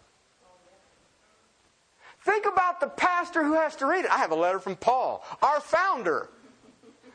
Think 2.23 2.45
about 2.45 2.79
the 2.79 2.87
pastor 2.87 3.43
who 3.43 3.53
has 3.53 3.75
to 3.77 3.85
read 3.85 4.05
it. 4.05 4.11
I 4.11 4.17
have 4.17 4.31
a 4.31 4.35
letter 4.35 4.59
from 4.59 4.75
Paul, 4.75 5.23
our 5.41 5.59
founder. 5.59 6.29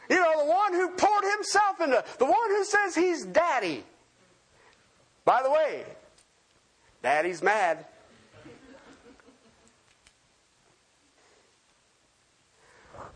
You 0.09 0.17
know, 0.17 0.45
the 0.45 0.51
one 0.51 0.73
who 0.73 0.89
poured 0.91 1.25
himself 1.37 1.81
into, 1.81 2.03
the 2.19 2.25
one 2.25 2.51
who 2.51 2.65
says 2.65 2.95
he's 2.95 3.25
daddy. 3.25 3.85
By 5.25 5.43
the 5.43 5.51
way, 5.51 5.85
daddy's 7.03 7.43
mad. 7.43 7.85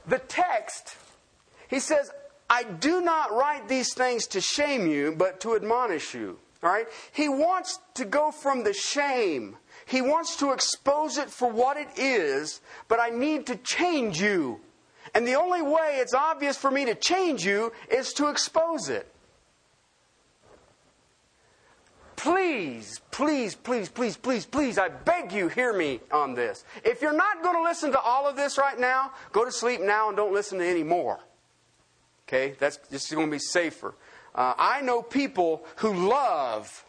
The 0.06 0.18
text, 0.18 0.96
he 1.68 1.78
says, 1.78 2.10
I 2.50 2.64
do 2.64 3.00
not 3.00 3.32
write 3.32 3.68
these 3.68 3.94
things 3.94 4.26
to 4.28 4.40
shame 4.40 4.86
you, 4.86 5.14
but 5.16 5.40
to 5.40 5.54
admonish 5.54 6.12
you. 6.12 6.38
All 6.62 6.70
right? 6.70 6.86
He 7.12 7.28
wants 7.28 7.78
to 7.94 8.04
go 8.04 8.30
from 8.30 8.62
the 8.62 8.74
shame. 8.74 9.56
He 9.86 10.02
wants 10.02 10.36
to 10.36 10.52
expose 10.52 11.16
it 11.18 11.30
for 11.30 11.50
what 11.50 11.76
it 11.76 11.88
is, 11.96 12.60
but 12.88 13.00
I 13.00 13.08
need 13.10 13.46
to 13.46 13.56
change 13.56 14.20
you. 14.20 14.60
And 15.14 15.26
the 15.26 15.34
only 15.34 15.62
way 15.62 15.98
it's 16.00 16.14
obvious 16.14 16.56
for 16.56 16.70
me 16.70 16.84
to 16.86 16.94
change 16.94 17.44
you 17.44 17.72
is 17.90 18.12
to 18.14 18.28
expose 18.28 18.88
it. 18.88 19.08
Please, 22.16 23.00
please, 23.10 23.56
please, 23.56 23.88
please, 23.88 24.16
please, 24.16 24.46
please, 24.46 24.78
I 24.78 24.88
beg 24.88 25.32
you, 25.32 25.48
hear 25.48 25.72
me 25.76 26.00
on 26.12 26.34
this. 26.34 26.64
If 26.84 27.02
you're 27.02 27.12
not 27.12 27.42
going 27.42 27.56
to 27.56 27.64
listen 27.64 27.90
to 27.92 28.00
all 28.00 28.28
of 28.28 28.36
this 28.36 28.58
right 28.58 28.78
now, 28.78 29.12
go 29.32 29.44
to 29.44 29.50
sleep 29.50 29.80
now 29.80 30.06
and 30.06 30.16
don't 30.16 30.32
listen 30.32 30.58
to 30.58 30.64
any 30.64 30.84
more. 30.84 31.18
Okay? 32.28 32.54
That's 32.60 32.78
just 32.90 33.12
going 33.12 33.26
to 33.26 33.32
be 33.32 33.40
safer. 33.40 33.94
Uh, 34.36 34.54
I 34.56 34.82
know 34.82 35.02
people 35.02 35.66
who 35.76 36.08
love 36.08 36.84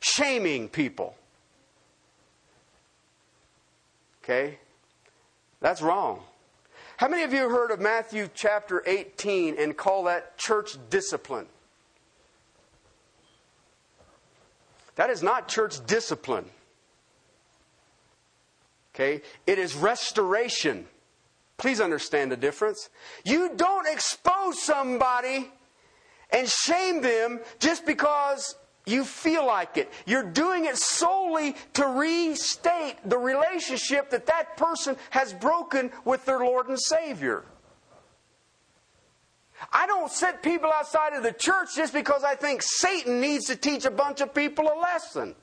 shaming 0.00 0.68
people. 0.68 1.14
Okay? 4.24 4.58
That's 5.60 5.82
wrong. 5.82 6.22
How 6.98 7.06
many 7.06 7.22
of 7.22 7.32
you 7.32 7.48
heard 7.48 7.70
of 7.70 7.78
Matthew 7.78 8.28
chapter 8.34 8.82
18 8.84 9.54
and 9.56 9.76
call 9.76 10.02
that 10.04 10.36
church 10.36 10.76
discipline? 10.90 11.46
That 14.96 15.08
is 15.08 15.22
not 15.22 15.46
church 15.46 15.86
discipline. 15.86 16.46
Okay? 18.92 19.22
It 19.46 19.60
is 19.60 19.76
restoration. 19.76 20.86
Please 21.56 21.80
understand 21.80 22.32
the 22.32 22.36
difference. 22.36 22.90
You 23.24 23.52
don't 23.54 23.86
expose 23.86 24.60
somebody 24.60 25.52
and 26.30 26.48
shame 26.48 27.00
them 27.00 27.38
just 27.60 27.86
because 27.86 28.56
you 28.88 29.04
feel 29.04 29.46
like 29.46 29.76
it. 29.76 29.92
You're 30.06 30.22
doing 30.22 30.64
it 30.64 30.76
solely 30.76 31.56
to 31.74 31.86
restate 31.86 32.96
the 33.04 33.18
relationship 33.18 34.10
that 34.10 34.26
that 34.26 34.56
person 34.56 34.96
has 35.10 35.32
broken 35.32 35.90
with 36.04 36.24
their 36.24 36.38
Lord 36.38 36.68
and 36.68 36.78
Savior. 36.80 37.44
I 39.72 39.86
don't 39.86 40.10
set 40.10 40.42
people 40.42 40.70
outside 40.72 41.14
of 41.14 41.22
the 41.22 41.32
church 41.32 41.70
just 41.74 41.92
because 41.92 42.22
I 42.22 42.34
think 42.34 42.62
Satan 42.62 43.20
needs 43.20 43.46
to 43.46 43.56
teach 43.56 43.84
a 43.84 43.90
bunch 43.90 44.20
of 44.20 44.34
people 44.34 44.70
a 44.72 44.78
lesson. 44.78 45.34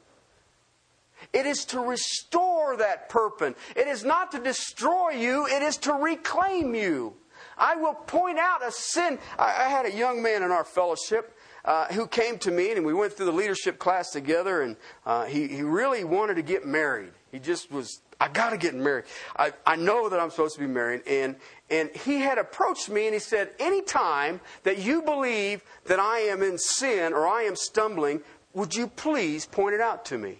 It 1.34 1.46
is 1.46 1.66
to 1.66 1.80
restore 1.80 2.78
that 2.78 3.10
person. 3.10 3.56
It 3.76 3.88
is 3.88 4.04
not 4.04 4.32
to 4.32 4.40
destroy 4.40 5.12
you, 5.12 5.48
it 5.48 5.62
is 5.62 5.78
to 5.78 5.94
reclaim 5.94 6.76
you. 6.76 7.14
I 7.58 7.76
will 7.76 7.94
point 7.94 8.38
out 8.38 8.66
a 8.66 8.72
sin. 8.72 9.18
I 9.40 9.70
had 9.70 9.86
a 9.86 9.92
young 9.92 10.22
man 10.22 10.44
in 10.44 10.52
our 10.52 10.64
fellowship 10.64 11.35
uh, 11.66 11.88
who 11.88 12.08
came 12.08 12.38
to 12.40 12.52
me, 12.52 12.72
and 12.72 12.86
we 12.86 12.94
went 12.94 13.14
through 13.14 13.26
the 13.26 13.32
leadership 13.32 13.80
class 13.80 14.12
together, 14.12 14.62
and 14.62 14.78
uh, 15.06 15.26
he, 15.26 15.48
he 15.48 15.64
really 15.64 16.04
wanted 16.04 16.36
to 16.36 16.44
get 16.44 16.66
married. 16.66 17.12
He 17.32 17.40
just 17.40 17.72
was 17.72 18.02
I 18.20 18.30
got 18.30 18.52
to 18.52 18.58
get 18.58 18.74
married. 18.74 19.06
I, 19.36 19.52
I 19.66 19.76
know 19.76 20.10
that 20.10 20.20
I'm 20.20 20.30
supposed 20.30 20.56
to 20.56 20.62
be 20.62 20.68
married. 20.68 21.02
And, 21.08 21.36
and 21.70 21.90
he 21.92 22.20
had 22.20 22.38
approached 22.38 22.90
me 22.90 23.06
and 23.06 23.14
he 23.14 23.20
said, 23.20 23.50
Anytime 23.60 24.40
that 24.64 24.80
you 24.80 25.02
believe 25.02 25.62
that 25.86 26.00
I 26.00 26.20
am 26.20 26.42
in 26.42 26.58
sin 26.58 27.14
or 27.14 27.28
I 27.28 27.44
am 27.44 27.56
stumbling, 27.56 28.22
would 28.54 28.74
you 28.74 28.88
please 28.88 29.46
point 29.46 29.76
it 29.76 29.82
out 29.82 30.06
to 30.06 30.18
me? 30.18 30.40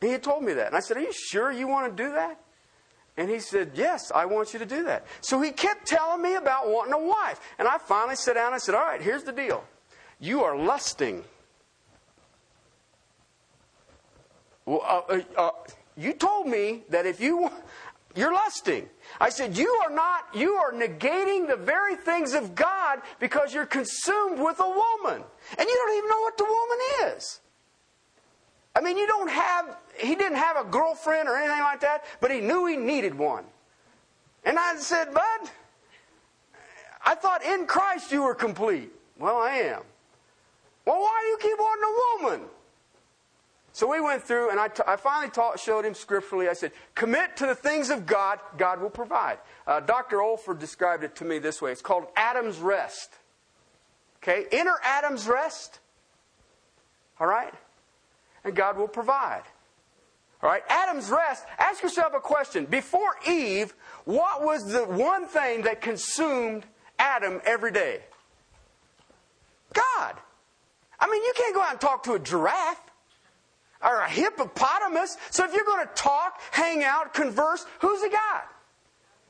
He 0.00 0.08
had 0.08 0.22
told 0.22 0.44
me 0.44 0.54
that. 0.54 0.68
And 0.68 0.76
I 0.76 0.80
said, 0.80 0.96
Are 0.96 1.02
you 1.02 1.12
sure 1.12 1.52
you 1.52 1.68
want 1.68 1.94
to 1.94 2.02
do 2.02 2.12
that? 2.12 2.40
And 3.16 3.30
he 3.30 3.38
said, 3.38 3.72
Yes, 3.74 4.10
I 4.14 4.26
want 4.26 4.52
you 4.52 4.58
to 4.58 4.66
do 4.66 4.84
that. 4.84 5.06
So 5.20 5.40
he 5.40 5.52
kept 5.52 5.86
telling 5.86 6.22
me 6.22 6.34
about 6.34 6.68
wanting 6.68 6.94
a 6.94 6.98
wife. 6.98 7.40
And 7.58 7.68
I 7.68 7.78
finally 7.78 8.16
sat 8.16 8.34
down 8.34 8.46
and 8.46 8.54
I 8.56 8.58
said, 8.58 8.74
All 8.74 8.82
right, 8.82 9.00
here's 9.00 9.22
the 9.22 9.32
deal. 9.32 9.64
You 10.20 10.42
are 10.42 10.56
lusting 10.56 11.24
Well, 14.66 14.80
uh, 14.82 15.12
uh, 15.14 15.40
uh, 15.40 15.50
you 15.96 16.12
told 16.14 16.46
me 16.46 16.82
that 16.88 17.06
if 17.06 17.20
you 17.20 17.50
you're 18.16 18.32
lusting. 18.32 18.88
I 19.20 19.28
said, 19.30 19.56
You 19.56 19.68
are 19.84 19.90
not, 19.90 20.28
you 20.34 20.54
are 20.54 20.72
negating 20.72 21.48
the 21.48 21.56
very 21.56 21.96
things 21.96 22.32
of 22.32 22.54
God 22.54 23.00
because 23.18 23.52
you're 23.52 23.66
consumed 23.66 24.38
with 24.38 24.60
a 24.60 24.68
woman. 24.68 25.24
And 25.58 25.68
you 25.68 25.74
don't 25.74 25.98
even 25.98 26.10
know 26.10 26.20
what 26.20 26.38
the 26.38 26.44
woman 26.44 27.16
is. 27.16 27.40
I 28.76 28.80
mean, 28.80 28.96
you 28.96 29.06
don't 29.06 29.30
have, 29.30 29.76
he 29.98 30.14
didn't 30.14 30.38
have 30.38 30.56
a 30.56 30.64
girlfriend 30.64 31.28
or 31.28 31.36
anything 31.36 31.60
like 31.60 31.80
that, 31.80 32.04
but 32.20 32.30
he 32.30 32.40
knew 32.40 32.66
he 32.66 32.76
needed 32.76 33.16
one. 33.16 33.44
And 34.44 34.58
I 34.58 34.76
said, 34.76 35.14
Bud, 35.14 35.50
I 37.04 37.14
thought 37.14 37.44
in 37.44 37.66
Christ 37.66 38.10
you 38.10 38.22
were 38.22 38.34
complete. 38.34 38.90
Well, 39.18 39.36
I 39.36 39.50
am. 39.56 39.82
Well, 40.84 41.00
why 41.00 41.20
do 41.22 41.28
you 41.28 41.38
keep 41.40 41.58
wanting 41.58 41.84
a 41.84 42.26
woman? 42.26 42.48
So 43.72 43.90
we 43.90 44.00
went 44.00 44.22
through, 44.22 44.50
and 44.50 44.60
I, 44.60 44.68
t- 44.68 44.82
I 44.86 44.96
finally 44.96 45.30
taught, 45.30 45.58
showed 45.58 45.84
him 45.84 45.94
scripturally. 45.94 46.48
I 46.48 46.52
said, 46.52 46.72
commit 46.94 47.36
to 47.38 47.46
the 47.46 47.56
things 47.56 47.90
of 47.90 48.06
God, 48.06 48.38
God 48.56 48.80
will 48.80 48.90
provide. 48.90 49.38
Uh, 49.66 49.80
Dr. 49.80 50.18
Olford 50.18 50.60
described 50.60 51.02
it 51.02 51.16
to 51.16 51.24
me 51.24 51.38
this 51.38 51.60
way 51.60 51.72
it's 51.72 51.82
called 51.82 52.06
Adam's 52.16 52.58
rest. 52.58 53.10
Okay? 54.22 54.46
Enter 54.52 54.76
Adam's 54.84 55.26
rest. 55.26 55.80
All 57.18 57.26
right? 57.26 57.52
And 58.44 58.54
God 58.54 58.76
will 58.76 58.88
provide. 58.88 59.42
All 60.42 60.50
right? 60.50 60.62
Adam's 60.68 61.10
rest. 61.10 61.44
Ask 61.58 61.82
yourself 61.82 62.12
a 62.14 62.20
question. 62.20 62.66
Before 62.66 63.16
Eve, 63.26 63.74
what 64.04 64.42
was 64.42 64.70
the 64.70 64.84
one 64.84 65.26
thing 65.26 65.62
that 65.62 65.80
consumed 65.80 66.66
Adam 66.98 67.40
every 67.44 67.72
day? 67.72 68.00
God. 69.72 70.16
I 71.00 71.10
mean, 71.10 71.22
you 71.22 71.32
can't 71.36 71.54
go 71.54 71.62
out 71.62 71.72
and 71.72 71.80
talk 71.80 72.02
to 72.04 72.12
a 72.12 72.18
giraffe 72.18 72.80
or 73.82 74.00
a 74.00 74.08
hippopotamus. 74.08 75.16
So 75.30 75.44
if 75.44 75.54
you're 75.54 75.64
going 75.64 75.86
to 75.86 75.92
talk, 75.94 76.40
hang 76.50 76.84
out, 76.84 77.14
converse, 77.14 77.64
who's 77.80 78.02
he 78.02 78.10
got? 78.10 78.46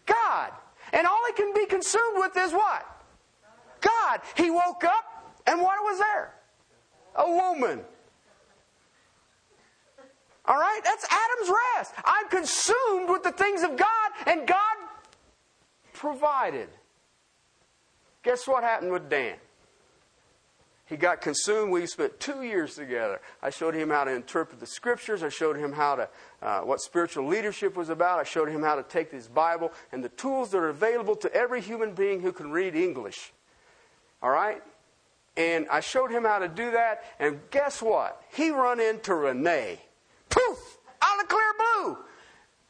God. 0.07 0.53
And 0.93 1.07
all 1.07 1.21
he 1.29 1.33
can 1.33 1.55
be 1.55 1.67
consumed 1.67 2.19
with 2.19 2.37
is 2.37 2.53
what? 2.53 2.87
God. 3.81 4.21
He 4.37 4.51
woke 4.51 4.85
up, 4.85 5.05
and 5.47 5.61
what 5.61 5.83
was 5.83 5.99
there? 5.99 6.35
A 7.17 7.31
woman. 7.31 7.81
All 10.47 10.57
right? 10.57 10.81
That's 10.85 11.07
Adam's 11.11 11.53
rest. 11.77 11.95
I'm 12.05 12.29
consumed 12.29 13.09
with 13.09 13.23
the 13.23 13.33
things 13.33 13.63
of 13.63 13.77
God, 13.77 14.11
and 14.27 14.47
God 14.47 14.77
provided. 15.93 16.69
Guess 18.23 18.47
what 18.47 18.63
happened 18.63 18.93
with 18.93 19.09
Dan? 19.09 19.37
He 20.87 20.97
got 20.97 21.23
consumed. 21.23 21.73
We 21.73 21.87
spent 21.87 22.21
two 22.21 22.43
years 22.43 22.75
together. 22.75 23.21
I 23.43 23.49
showed 23.49 23.75
him 23.75 23.89
how 23.89 24.05
to 24.05 24.13
interpret 24.13 24.61
the 24.61 24.67
scriptures. 24.67 25.23
I 25.23 25.31
showed 25.31 25.57
him 25.57 25.73
how 25.73 25.97
to 25.97 26.09
uh, 26.43 26.61
what 26.61 26.81
spiritual 26.81 27.27
leadership 27.27 27.75
was 27.75 27.89
about. 27.89 28.19
I 28.19 28.25
showed 28.25 28.51
him 28.51 28.63
how 28.63 28.75
to 28.75 28.83
take 28.83 29.11
his 29.11 29.27
Bible 29.27 29.73
and 29.93 30.05
the 30.05 30.11
tools 30.11 30.51
that 30.51 30.59
are 30.59 30.69
available 30.69 31.17
to 31.17 31.35
every 31.35 31.63
human 31.63 31.95
being 31.95 32.21
who 32.21 32.33
can 32.33 32.51
read 32.51 32.75
English. 32.75 33.33
All 34.23 34.31
right, 34.31 34.63
and 35.37 35.67
I 35.71 35.81
showed 35.81 36.11
him 36.11 36.25
how 36.25 36.39
to 36.39 36.49
do 36.49 36.71
that. 36.73 37.05
And 37.19 37.41
guess 37.51 37.81
what? 37.81 38.23
He 38.35 38.51
run 38.51 38.79
into 38.79 39.15
Renee. 39.15 39.79
Poof! 40.35 40.79
Out 41.01 41.23
of 41.23 41.29
clear 41.29 41.53
blue. 41.59 41.99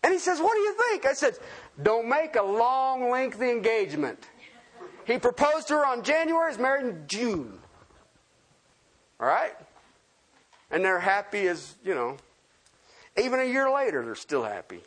And 0.02 0.12
he 0.12 0.18
says, 0.18 0.38
"What 0.38 0.54
do 0.54 0.60
you 0.60 0.74
think?" 0.90 1.06
I 1.06 1.14
said, 1.14 1.38
"Don't 1.82 2.08
make 2.08 2.36
a 2.36 2.42
long, 2.42 3.10
lengthy 3.10 3.50
engagement." 3.50 4.28
He 5.06 5.18
proposed 5.18 5.68
to 5.68 5.74
her 5.74 5.86
on 5.86 6.02
January. 6.02 6.50
Is 6.50 6.58
married 6.58 6.86
in 6.86 7.06
June. 7.06 7.60
All 9.18 9.26
right? 9.26 9.56
And 10.70 10.84
they're 10.84 11.00
happy 11.00 11.46
as, 11.48 11.74
you 11.84 11.94
know, 11.94 12.16
even 13.16 13.40
a 13.40 13.44
year 13.44 13.70
later, 13.70 14.04
they're 14.04 14.14
still 14.14 14.42
happy. 14.42 14.80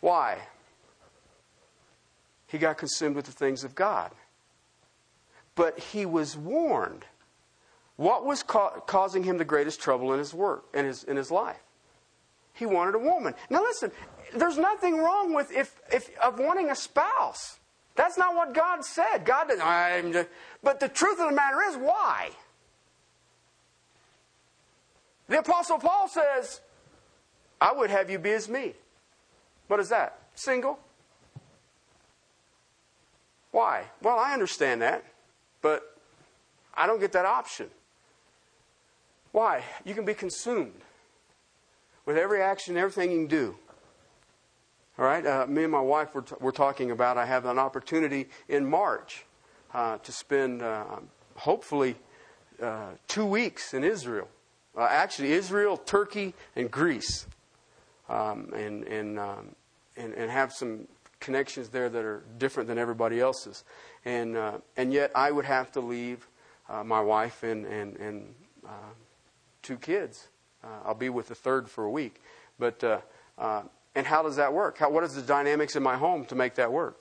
Why? 0.00 0.38
He 2.48 2.58
got 2.58 2.76
consumed 2.78 3.16
with 3.16 3.26
the 3.26 3.32
things 3.32 3.64
of 3.64 3.74
God. 3.74 4.10
But 5.54 5.78
he 5.78 6.04
was 6.04 6.36
warned. 6.36 7.04
What 7.96 8.24
was 8.24 8.42
ca- 8.42 8.80
causing 8.80 9.22
him 9.22 9.38
the 9.38 9.44
greatest 9.44 9.80
trouble 9.80 10.12
in 10.12 10.18
his 10.18 10.32
work, 10.34 10.64
in 10.74 10.84
his, 10.84 11.04
in 11.04 11.16
his 11.16 11.30
life? 11.30 11.62
He 12.54 12.66
wanted 12.66 12.94
a 12.94 12.98
woman. 12.98 13.34
Now 13.50 13.62
listen, 13.62 13.92
there's 14.34 14.58
nothing 14.58 14.98
wrong 14.98 15.34
with 15.34 15.52
if, 15.52 15.80
if 15.92 16.10
of 16.18 16.38
wanting 16.38 16.70
a 16.70 16.74
spouse. 16.74 17.58
That's 17.94 18.16
not 18.16 18.34
what 18.34 18.54
God 18.54 18.84
said. 18.84 19.24
God 19.24 19.48
didn't. 19.48 20.28
But 20.62 20.80
the 20.80 20.88
truth 20.88 21.20
of 21.20 21.28
the 21.28 21.34
matter 21.34 21.60
is, 21.68 21.76
why? 21.76 22.30
The 25.28 25.38
Apostle 25.38 25.78
Paul 25.78 26.08
says, 26.08 26.60
I 27.60 27.72
would 27.72 27.90
have 27.90 28.10
you 28.10 28.18
be 28.18 28.30
as 28.32 28.48
me. 28.48 28.74
What 29.68 29.80
is 29.80 29.90
that? 29.90 30.18
Single? 30.34 30.78
Why? 33.50 33.84
Well, 34.02 34.18
I 34.18 34.32
understand 34.32 34.82
that, 34.82 35.04
but 35.60 35.96
I 36.74 36.86
don't 36.86 37.00
get 37.00 37.12
that 37.12 37.26
option. 37.26 37.68
Why? 39.32 39.64
You 39.84 39.94
can 39.94 40.04
be 40.04 40.14
consumed 40.14 40.82
with 42.04 42.18
every 42.18 42.42
action, 42.42 42.76
everything 42.76 43.10
you 43.10 43.18
can 43.18 43.26
do. 43.26 43.56
All 44.98 45.06
right, 45.06 45.24
uh, 45.26 45.46
me 45.46 45.62
and 45.62 45.72
my 45.72 45.80
wife 45.80 46.14
were, 46.14 46.22
t- 46.22 46.34
were 46.38 46.52
talking 46.52 46.90
about. 46.90 47.16
I 47.16 47.24
have 47.24 47.46
an 47.46 47.58
opportunity 47.58 48.28
in 48.48 48.68
March 48.68 49.24
uh, 49.72 49.96
to 49.98 50.12
spend, 50.12 50.60
uh, 50.60 50.84
hopefully, 51.34 51.96
uh, 52.62 52.90
two 53.08 53.24
weeks 53.24 53.72
in 53.72 53.84
Israel. 53.84 54.28
Uh, 54.76 54.82
actually, 54.82 55.32
Israel, 55.32 55.78
Turkey, 55.78 56.34
and 56.56 56.70
Greece, 56.70 57.26
um, 58.10 58.52
and 58.54 58.84
and, 58.84 59.18
um, 59.18 59.54
and 59.96 60.12
and 60.12 60.30
have 60.30 60.52
some 60.52 60.86
connections 61.20 61.70
there 61.70 61.88
that 61.88 62.04
are 62.04 62.22
different 62.38 62.68
than 62.68 62.78
everybody 62.78 63.18
else's. 63.18 63.64
And 64.04 64.36
uh, 64.36 64.58
and 64.76 64.92
yet, 64.92 65.10
I 65.14 65.30
would 65.30 65.46
have 65.46 65.72
to 65.72 65.80
leave 65.80 66.28
my 66.84 67.00
wife 67.00 67.42
and 67.42 67.66
and 67.66 67.96
and 67.96 68.34
two 69.62 69.76
kids. 69.76 70.28
I'll 70.84 70.94
be 70.94 71.08
with 71.08 71.28
the 71.28 71.34
third 71.34 71.68
for 71.68 71.84
a 71.84 71.90
week, 71.90 72.20
but 72.58 72.82
and 73.94 74.06
how 74.06 74.22
does 74.22 74.36
that 74.36 74.52
work? 74.52 74.78
How, 74.78 74.90
what 74.90 75.04
is 75.04 75.14
the 75.14 75.22
dynamics 75.22 75.76
in 75.76 75.82
my 75.82 75.96
home 75.96 76.24
to 76.26 76.34
make 76.34 76.54
that 76.54 76.72
work? 76.72 77.00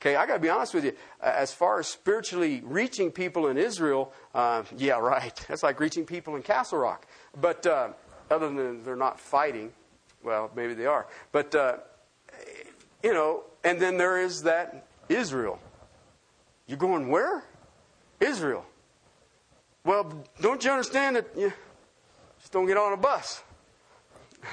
Okay, 0.00 0.16
I 0.16 0.26
got 0.26 0.34
to 0.34 0.40
be 0.40 0.48
honest 0.48 0.74
with 0.74 0.84
you. 0.84 0.94
As 1.20 1.52
far 1.52 1.78
as 1.78 1.86
spiritually 1.86 2.60
reaching 2.64 3.12
people 3.12 3.46
in 3.46 3.56
Israel, 3.56 4.12
uh, 4.34 4.64
yeah, 4.76 4.98
right. 4.98 5.34
That's 5.48 5.62
like 5.62 5.78
reaching 5.78 6.04
people 6.04 6.34
in 6.34 6.42
Castle 6.42 6.78
Rock. 6.78 7.06
But 7.40 7.64
uh, 7.66 7.90
other 8.28 8.48
than 8.48 8.82
they're 8.82 8.96
not 8.96 9.20
fighting, 9.20 9.72
well, 10.24 10.50
maybe 10.56 10.74
they 10.74 10.86
are. 10.86 11.06
But, 11.30 11.54
uh, 11.54 11.76
you 13.04 13.12
know, 13.12 13.44
and 13.62 13.78
then 13.80 13.96
there 13.96 14.20
is 14.20 14.42
that 14.42 14.86
Israel. 15.08 15.60
You're 16.66 16.78
going 16.78 17.08
where? 17.08 17.44
Israel. 18.18 18.64
Well, 19.84 20.12
don't 20.40 20.64
you 20.64 20.72
understand 20.72 21.14
that 21.14 21.52
just 22.42 22.52
don't 22.52 22.66
get 22.66 22.76
on 22.76 22.92
a 22.92 22.96
bus? 22.96 23.42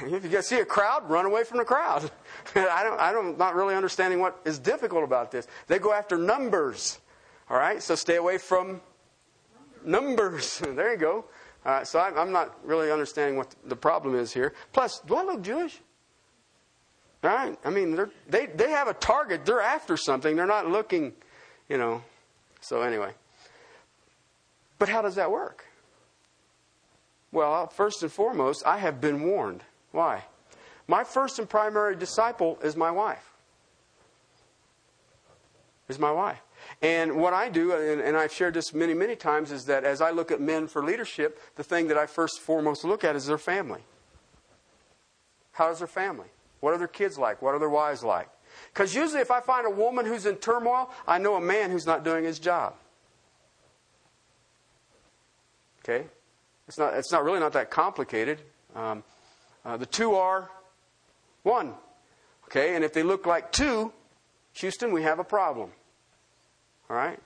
If 0.03 0.31
you 0.31 0.41
see 0.43 0.59
a 0.59 0.65
crowd, 0.65 1.09
run 1.09 1.25
away 1.25 1.43
from 1.43 1.57
the 1.57 1.65
crowd. 1.65 2.11
I 2.55 2.83
don't, 2.83 2.99
I 2.99 3.11
don't, 3.11 3.39
not 3.39 3.55
really 3.55 3.73
understanding 3.73 4.19
what 4.19 4.39
is 4.45 4.59
difficult 4.59 5.03
about 5.03 5.31
this. 5.31 5.47
They 5.65 5.79
go 5.79 5.91
after 5.91 6.15
numbers. 6.15 6.99
All 7.49 7.57
right, 7.57 7.81
so 7.81 7.95
stay 7.95 8.17
away 8.17 8.37
from 8.37 8.81
numbers. 9.83 10.59
there 10.63 10.91
you 10.91 10.97
go. 10.97 11.25
Uh, 11.65 11.83
so 11.83 11.99
I'm, 11.99 12.17
I'm, 12.17 12.31
not 12.31 12.55
really 12.63 12.91
understanding 12.91 13.35
what 13.35 13.53
the 13.65 13.75
problem 13.75 14.15
is 14.15 14.31
here. 14.31 14.53
Plus, 14.71 14.99
do 14.99 15.15
I 15.15 15.23
look 15.23 15.41
Jewish? 15.41 15.81
All 17.23 17.31
right. 17.31 17.57
I 17.65 17.69
mean, 17.69 17.99
they 18.29 18.45
they 18.45 18.69
have 18.69 18.87
a 18.87 18.93
target. 18.93 19.45
They're 19.45 19.59
after 19.59 19.97
something. 19.97 20.37
They're 20.37 20.45
not 20.45 20.69
looking, 20.69 21.13
you 21.67 21.77
know. 21.77 22.01
So 22.61 22.81
anyway. 22.81 23.11
But 24.77 24.87
how 24.87 25.01
does 25.01 25.15
that 25.15 25.29
work? 25.29 25.65
Well, 27.31 27.67
first 27.67 28.01
and 28.01 28.11
foremost, 28.11 28.65
I 28.65 28.77
have 28.77 28.99
been 28.99 29.21
warned. 29.23 29.63
Why? 29.91 30.23
My 30.87 31.03
first 31.03 31.37
and 31.37 31.47
primary 31.47 31.95
disciple 31.95 32.57
is 32.63 32.75
my 32.75 32.89
wife. 32.89 33.33
Is 35.87 35.99
my 35.99 36.11
wife. 36.11 36.41
And 36.81 37.17
what 37.17 37.33
I 37.33 37.49
do, 37.49 37.73
and, 37.73 38.01
and, 38.01 38.15
I've 38.15 38.31
shared 38.31 38.53
this 38.53 38.73
many, 38.73 38.93
many 38.93 39.15
times, 39.15 39.51
is 39.51 39.65
that 39.65 39.83
as 39.83 40.01
I 40.01 40.11
look 40.11 40.31
at 40.31 40.39
men 40.39 40.67
for 40.67 40.83
leadership, 40.83 41.39
the 41.55 41.63
thing 41.63 41.87
that 41.87 41.97
I 41.97 42.05
first 42.05 42.37
and 42.37 42.45
foremost 42.45 42.83
look 42.83 43.03
at 43.03 43.15
is 43.15 43.25
their 43.25 43.37
family. 43.37 43.81
How 45.51 45.71
is 45.71 45.79
their 45.79 45.87
family? 45.87 46.27
What 46.59 46.73
are 46.73 46.77
their 46.77 46.87
kids 46.87 47.17
like? 47.17 47.41
What 47.41 47.55
are 47.55 47.59
their 47.59 47.69
wives 47.69 48.03
like? 48.03 48.29
Because 48.73 48.93
usually, 48.93 49.21
if 49.21 49.31
I 49.31 49.41
find 49.41 49.65
a 49.65 49.69
woman 49.69 50.05
who's 50.05 50.25
in 50.25 50.35
turmoil, 50.35 50.89
I 51.07 51.17
know 51.17 51.35
a 51.35 51.41
man 51.41 51.71
who's 51.71 51.85
not 51.85 52.03
doing 52.03 52.23
his 52.23 52.39
job. 52.39 52.75
Okay? 55.83 56.05
It's 56.69 56.77
not, 56.77 56.93
it's 56.93 57.11
not 57.11 57.23
really 57.23 57.39
not 57.39 57.53
that 57.53 57.71
complicated. 57.71 58.41
Um, 58.75 59.03
uh, 59.65 59.77
the 59.77 59.87
two 59.87 60.13
are 60.13 60.51
one. 61.41 61.73
Okay, 62.45 62.75
and 62.75 62.85
if 62.85 62.93
they 62.93 63.01
look 63.01 63.25
like 63.25 63.51
two, 63.51 63.91
Houston, 64.53 64.91
we 64.91 65.01
have 65.01 65.17
a 65.17 65.23
problem. 65.23 65.71
All 66.87 66.95
right? 66.95 67.19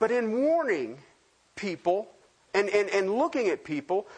But 0.00 0.10
in 0.10 0.42
warning 0.42 0.98
people 1.54 2.08
and, 2.52 2.68
and, 2.68 2.90
and 2.90 3.14
looking 3.14 3.46
at 3.46 3.62
people, 3.62 4.08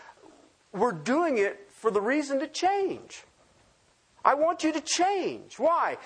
we're 0.72 0.92
doing 0.92 1.36
it 1.36 1.68
for 1.70 1.90
the 1.90 2.00
reason 2.00 2.40
to 2.40 2.48
change. 2.48 3.24
I 4.24 4.32
want 4.34 4.64
you 4.64 4.72
to 4.72 4.80
change. 4.80 5.58
Why? 5.58 5.98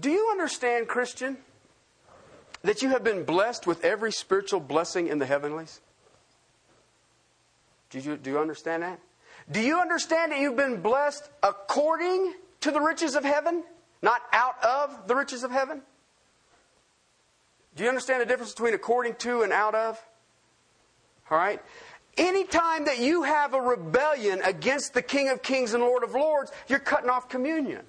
Do 0.00 0.10
you 0.10 0.30
understand, 0.30 0.88
Christian, 0.88 1.36
that 2.62 2.82
you 2.82 2.90
have 2.90 3.04
been 3.04 3.24
blessed 3.24 3.66
with 3.66 3.84
every 3.84 4.12
spiritual 4.12 4.60
blessing 4.60 5.08
in 5.08 5.18
the 5.18 5.26
heavenlies? 5.26 5.80
Do 7.90 7.98
you, 7.98 8.16
do 8.16 8.30
you 8.30 8.38
understand 8.38 8.82
that? 8.82 9.00
Do 9.50 9.60
you 9.60 9.80
understand 9.80 10.32
that 10.32 10.40
you've 10.40 10.56
been 10.56 10.80
blessed 10.80 11.28
according 11.42 12.32
to 12.60 12.70
the 12.70 12.80
riches 12.80 13.16
of 13.16 13.24
heaven, 13.24 13.64
not 14.00 14.22
out 14.32 14.62
of 14.64 15.08
the 15.08 15.14
riches 15.14 15.42
of 15.42 15.50
heaven? 15.50 15.82
Do 17.74 17.82
you 17.82 17.88
understand 17.88 18.20
the 18.20 18.26
difference 18.26 18.52
between 18.52 18.74
according 18.74 19.16
to 19.16 19.42
and 19.42 19.52
out 19.52 19.74
of? 19.74 20.02
All 21.30 21.38
right? 21.38 21.60
Anytime 22.16 22.84
that 22.84 22.98
you 22.98 23.22
have 23.22 23.54
a 23.54 23.60
rebellion 23.60 24.42
against 24.44 24.92
the 24.92 25.02
King 25.02 25.30
of 25.30 25.42
Kings 25.42 25.72
and 25.72 25.82
Lord 25.82 26.02
of 26.04 26.12
Lords, 26.12 26.52
you're 26.68 26.78
cutting 26.78 27.08
off 27.08 27.28
communion. 27.28 27.82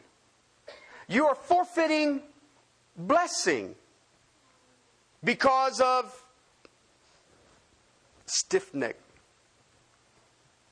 You 1.07 1.27
are 1.27 1.35
forfeiting 1.35 2.21
blessing 2.95 3.75
because 5.23 5.79
of 5.81 6.13
stiff 8.25 8.73
neck 8.73 8.95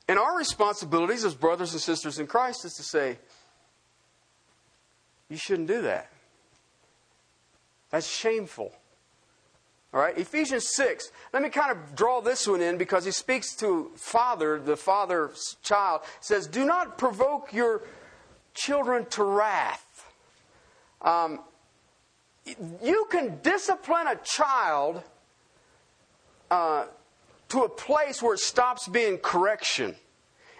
and 0.08 0.18
our 0.18 0.36
responsibilities 0.36 1.24
as 1.24 1.34
brothers 1.34 1.72
and 1.72 1.80
sisters 1.80 2.18
in 2.18 2.26
Christ 2.26 2.64
is 2.64 2.74
to 2.74 2.82
say, 2.82 3.18
you 5.28 5.36
shouldn't 5.36 5.68
do 5.68 5.82
that. 5.82 6.10
That's 7.90 8.06
shameful. 8.06 8.72
All 9.94 10.00
right, 10.00 10.16
Ephesians 10.16 10.68
6. 10.74 11.10
Let 11.32 11.42
me 11.42 11.50
kind 11.50 11.70
of 11.70 11.94
draw 11.94 12.20
this 12.20 12.46
one 12.46 12.60
in 12.60 12.78
because 12.78 13.04
he 13.04 13.10
speaks 13.10 13.54
to 13.56 13.90
father, 13.96 14.58
the 14.58 14.76
father's 14.76 15.56
child. 15.62 16.00
says, 16.20 16.46
Do 16.46 16.64
not 16.64 16.98
provoke 16.98 17.52
your 17.52 17.82
children 18.54 19.06
to 19.10 19.22
wrath. 19.22 20.12
Um, 21.02 21.40
you 22.82 23.06
can 23.10 23.38
discipline 23.42 24.06
a 24.06 24.16
child 24.16 25.02
uh, 26.50 26.86
to 27.48 27.62
a 27.62 27.68
place 27.68 28.22
where 28.22 28.34
it 28.34 28.40
stops 28.40 28.88
being 28.88 29.18
correction 29.18 29.94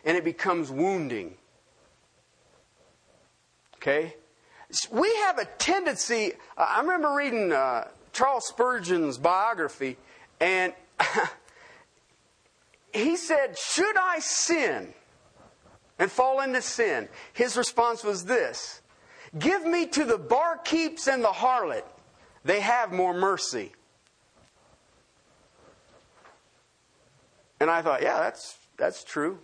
and 0.04 0.16
it 0.16 0.24
becomes 0.24 0.70
wounding. 0.70 1.34
Okay? 3.76 4.14
We 4.90 5.14
have 5.16 5.38
a 5.38 5.44
tendency, 5.44 6.32
uh, 6.56 6.66
I 6.68 6.80
remember 6.80 7.14
reading 7.14 7.52
uh, 7.52 7.88
Charles 8.12 8.46
Spurgeon's 8.46 9.18
biography, 9.18 9.96
and 10.40 10.72
he 12.92 13.16
said, 13.16 13.58
Should 13.58 13.96
I 13.96 14.20
sin 14.20 14.94
and 15.98 16.10
fall 16.10 16.40
into 16.40 16.62
sin? 16.62 17.08
His 17.32 17.56
response 17.56 18.04
was 18.04 18.24
this 18.24 18.81
Give 19.38 19.64
me 19.64 19.86
to 19.86 20.04
the 20.04 20.18
barkeeps 20.18 21.08
and 21.08 21.24
the 21.24 21.28
harlot, 21.28 21.84
they 22.44 22.60
have 22.60 22.92
more 22.92 23.14
mercy. 23.14 23.72
And 27.60 27.70
I 27.70 27.80
thought, 27.80 28.02
yeah, 28.02 28.18
that's, 28.18 28.56
that's 28.76 29.04
true. 29.04 29.38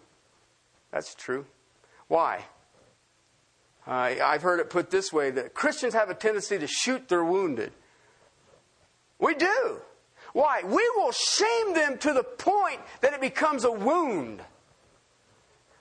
That's 0.91 1.15
true. 1.15 1.47
Why? 2.09 2.45
Uh, 3.87 4.17
I've 4.23 4.43
heard 4.43 4.61
it 4.61 4.69
put 4.69 4.91
this 4.91 5.13
way 5.13 5.31
that 5.31 5.55
Christians 5.55 5.95
have 5.95 6.11
a 6.11 6.15
tendency 6.15 6.59
to 6.59 6.67
shoot 6.67 7.09
their 7.09 7.25
wounded. 7.25 7.73
We 9.19 9.35
do. 9.35 9.81
Why? 10.33 10.63
We 10.65 10.91
will 10.97 11.13
shame 11.13 11.75
them 11.75 11.97
to 11.99 12.13
the 12.13 12.23
point 12.23 12.81
that 13.01 13.15
it 13.15 13.21
becomes 13.21 13.65
a 13.65 13.73
wound. 13.73 14.43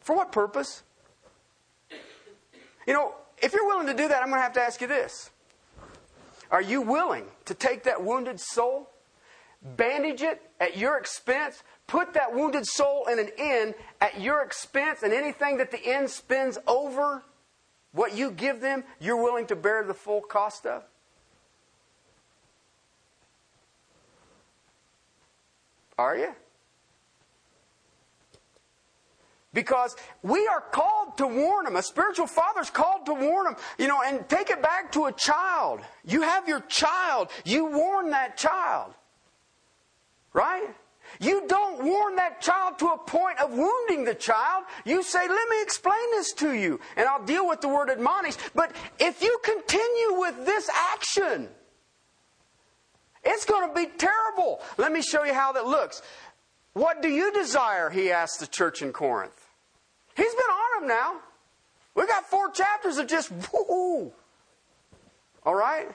For 0.01 0.15
what 0.15 0.31
purpose? 0.31 0.83
You 2.87 2.93
know, 2.93 3.15
if 3.41 3.53
you're 3.53 3.65
willing 3.65 3.87
to 3.87 3.93
do 3.93 4.07
that, 4.07 4.21
I'm 4.21 4.29
going 4.29 4.39
to 4.39 4.43
have 4.43 4.53
to 4.53 4.61
ask 4.61 4.81
you 4.81 4.87
this. 4.87 5.29
Are 6.49 6.61
you 6.61 6.81
willing 6.81 7.25
to 7.45 7.53
take 7.53 7.83
that 7.83 8.03
wounded 8.03 8.39
soul, 8.39 8.89
bandage 9.61 10.21
it 10.21 10.41
at 10.59 10.77
your 10.77 10.97
expense, 10.97 11.63
put 11.87 12.13
that 12.13 12.33
wounded 12.33 12.65
soul 12.65 13.05
in 13.11 13.19
an 13.19 13.29
inn 13.37 13.75
at 14.01 14.21
your 14.21 14.41
expense, 14.41 15.03
and 15.03 15.13
anything 15.13 15.57
that 15.57 15.71
the 15.71 15.81
inn 15.81 16.07
spends 16.07 16.57
over 16.67 17.23
what 17.91 18.15
you 18.15 18.31
give 18.31 18.61
them, 18.61 18.83
you're 18.99 19.21
willing 19.21 19.45
to 19.47 19.55
bear 19.55 19.83
the 19.83 19.93
full 19.93 20.21
cost 20.21 20.65
of? 20.65 20.83
Are 25.97 26.15
you? 26.15 26.33
Because 29.57 29.95
we 30.21 30.45
are 30.45 30.61
called 30.61 31.17
to 31.17 31.25
warn 31.25 31.65
them. 31.65 31.77
A 31.77 31.81
spiritual 31.81 32.27
father's 32.27 32.69
called 32.69 33.07
to 33.07 33.13
warn 33.15 33.45
them. 33.45 33.55
You 33.79 33.87
know, 33.87 34.03
and 34.05 34.29
take 34.29 34.51
it 34.51 34.61
back 34.61 34.91
to 34.91 35.05
a 35.05 35.11
child. 35.11 35.79
You 36.05 36.21
have 36.21 36.47
your 36.47 36.59
child. 36.59 37.29
You 37.43 37.65
warn 37.65 38.11
that 38.11 38.37
child. 38.37 38.93
Right? 40.31 40.69
You 41.19 41.47
don't 41.47 41.83
warn 41.83 42.17
that 42.17 42.39
child 42.39 42.77
to 42.77 42.89
a 42.89 42.99
point 42.99 43.39
of 43.39 43.51
wounding 43.51 44.05
the 44.05 44.13
child. 44.13 44.65
You 44.85 45.01
say, 45.01 45.27
let 45.27 45.49
me 45.49 45.59
explain 45.63 46.11
this 46.11 46.33
to 46.33 46.53
you. 46.53 46.79
And 46.95 47.09
I'll 47.09 47.25
deal 47.25 47.47
with 47.47 47.61
the 47.61 47.67
word 47.67 47.89
admonish. 47.89 48.35
But 48.53 48.75
if 48.99 49.23
you 49.23 49.39
continue 49.43 50.19
with 50.19 50.45
this 50.45 50.69
action, 50.93 51.49
it's 53.23 53.45
going 53.45 53.67
to 53.67 53.73
be 53.73 53.87
terrible. 53.97 54.61
Let 54.77 54.91
me 54.91 55.01
show 55.01 55.23
you 55.23 55.33
how 55.33 55.51
that 55.53 55.65
looks. 55.65 56.03
What 56.73 57.01
do 57.01 57.09
you 57.09 57.33
desire? 57.33 57.89
He 57.89 58.11
asked 58.11 58.39
the 58.39 58.45
church 58.45 58.83
in 58.83 58.93
Corinth. 58.93 59.46
He's 60.17 60.33
been 60.33 60.39
on 60.39 60.81
them 60.81 60.89
now. 60.89 61.19
We 61.95 62.05
got 62.07 62.25
four 62.25 62.49
chapters 62.49 62.97
of 62.97 63.07
just 63.07 63.31
woo. 63.53 64.11
All 65.43 65.55
right? 65.55 65.87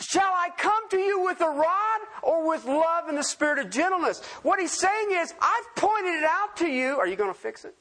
Shall 0.00 0.32
I 0.32 0.48
come 0.56 0.88
to 0.90 0.98
you 0.98 1.20
with 1.24 1.40
a 1.40 1.48
rod 1.48 2.00
or 2.22 2.48
with 2.48 2.64
love 2.64 3.08
and 3.08 3.16
the 3.16 3.22
spirit 3.22 3.58
of 3.58 3.70
gentleness? 3.70 4.22
What 4.42 4.58
he's 4.58 4.76
saying 4.76 5.08
is, 5.12 5.32
I've 5.40 5.76
pointed 5.76 6.14
it 6.14 6.24
out 6.24 6.56
to 6.58 6.66
you. 6.66 6.98
Are 6.98 7.06
you 7.06 7.16
going 7.16 7.32
to 7.32 7.38
fix 7.38 7.64
it? 7.64 7.74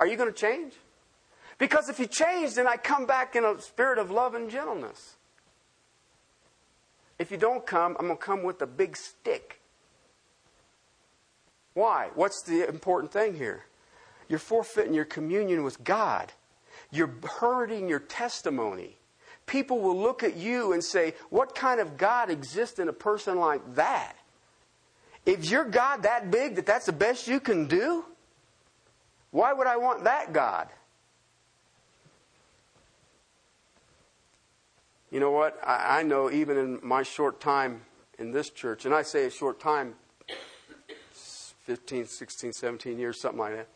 Are 0.00 0.06
you 0.06 0.16
going 0.16 0.32
to 0.32 0.38
change? 0.38 0.72
Because 1.58 1.88
if 1.88 1.98
you 1.98 2.06
change, 2.06 2.54
then 2.54 2.66
I 2.66 2.76
come 2.76 3.04
back 3.04 3.34
in 3.36 3.44
a 3.44 3.60
spirit 3.60 3.98
of 3.98 4.10
love 4.10 4.34
and 4.34 4.48
gentleness. 4.48 5.16
If 7.18 7.32
you 7.32 7.36
don't 7.36 7.66
come, 7.66 7.96
I'm 7.98 8.06
going 8.06 8.18
to 8.18 8.24
come 8.24 8.44
with 8.44 8.62
a 8.62 8.66
big 8.66 8.96
stick. 8.96 9.57
Why? 11.78 12.10
What's 12.14 12.42
the 12.42 12.68
important 12.68 13.12
thing 13.12 13.36
here? 13.36 13.66
You're 14.28 14.38
forfeiting 14.38 14.94
your 14.94 15.04
communion 15.04 15.62
with 15.62 15.84
God. 15.84 16.32
You're 16.90 17.14
hurting 17.40 17.88
your 17.88 18.00
testimony 18.00 18.98
people 19.48 19.80
will 19.80 19.98
look 19.98 20.22
at 20.22 20.36
you 20.36 20.72
and 20.72 20.84
say, 20.84 21.14
What 21.30 21.56
kind 21.56 21.80
of 21.80 21.96
God 21.96 22.30
exists 22.30 22.78
in 22.78 22.88
a 22.88 22.92
person 22.92 23.38
like 23.38 23.74
that? 23.74 24.14
If 25.26 25.50
your 25.50 25.64
God 25.64 26.04
that 26.04 26.30
big 26.30 26.54
that 26.54 26.66
that's 26.66 26.86
the 26.86 26.92
best 26.92 27.26
you 27.26 27.40
can 27.40 27.66
do, 27.66 28.04
why 29.32 29.52
would 29.52 29.66
I 29.66 29.76
want 29.76 30.04
that 30.04 30.32
God? 30.32 30.68
You 35.10 35.20
know 35.20 35.32
what? 35.32 35.58
I, 35.66 36.00
I 36.00 36.02
know 36.02 36.30
even 36.30 36.56
in 36.56 36.80
my 36.82 37.02
short 37.02 37.40
time 37.40 37.82
in 38.18 38.30
this 38.30 38.50
church, 38.50 38.84
and 38.84 38.94
I 38.94 39.02
say 39.02 39.24
a 39.24 39.30
short 39.30 39.58
time 39.58 39.94
15, 41.68 42.06
16, 42.06 42.54
17 42.54 42.98
years, 42.98 43.20
something 43.20 43.38
like 43.38 43.56
that 43.56 43.68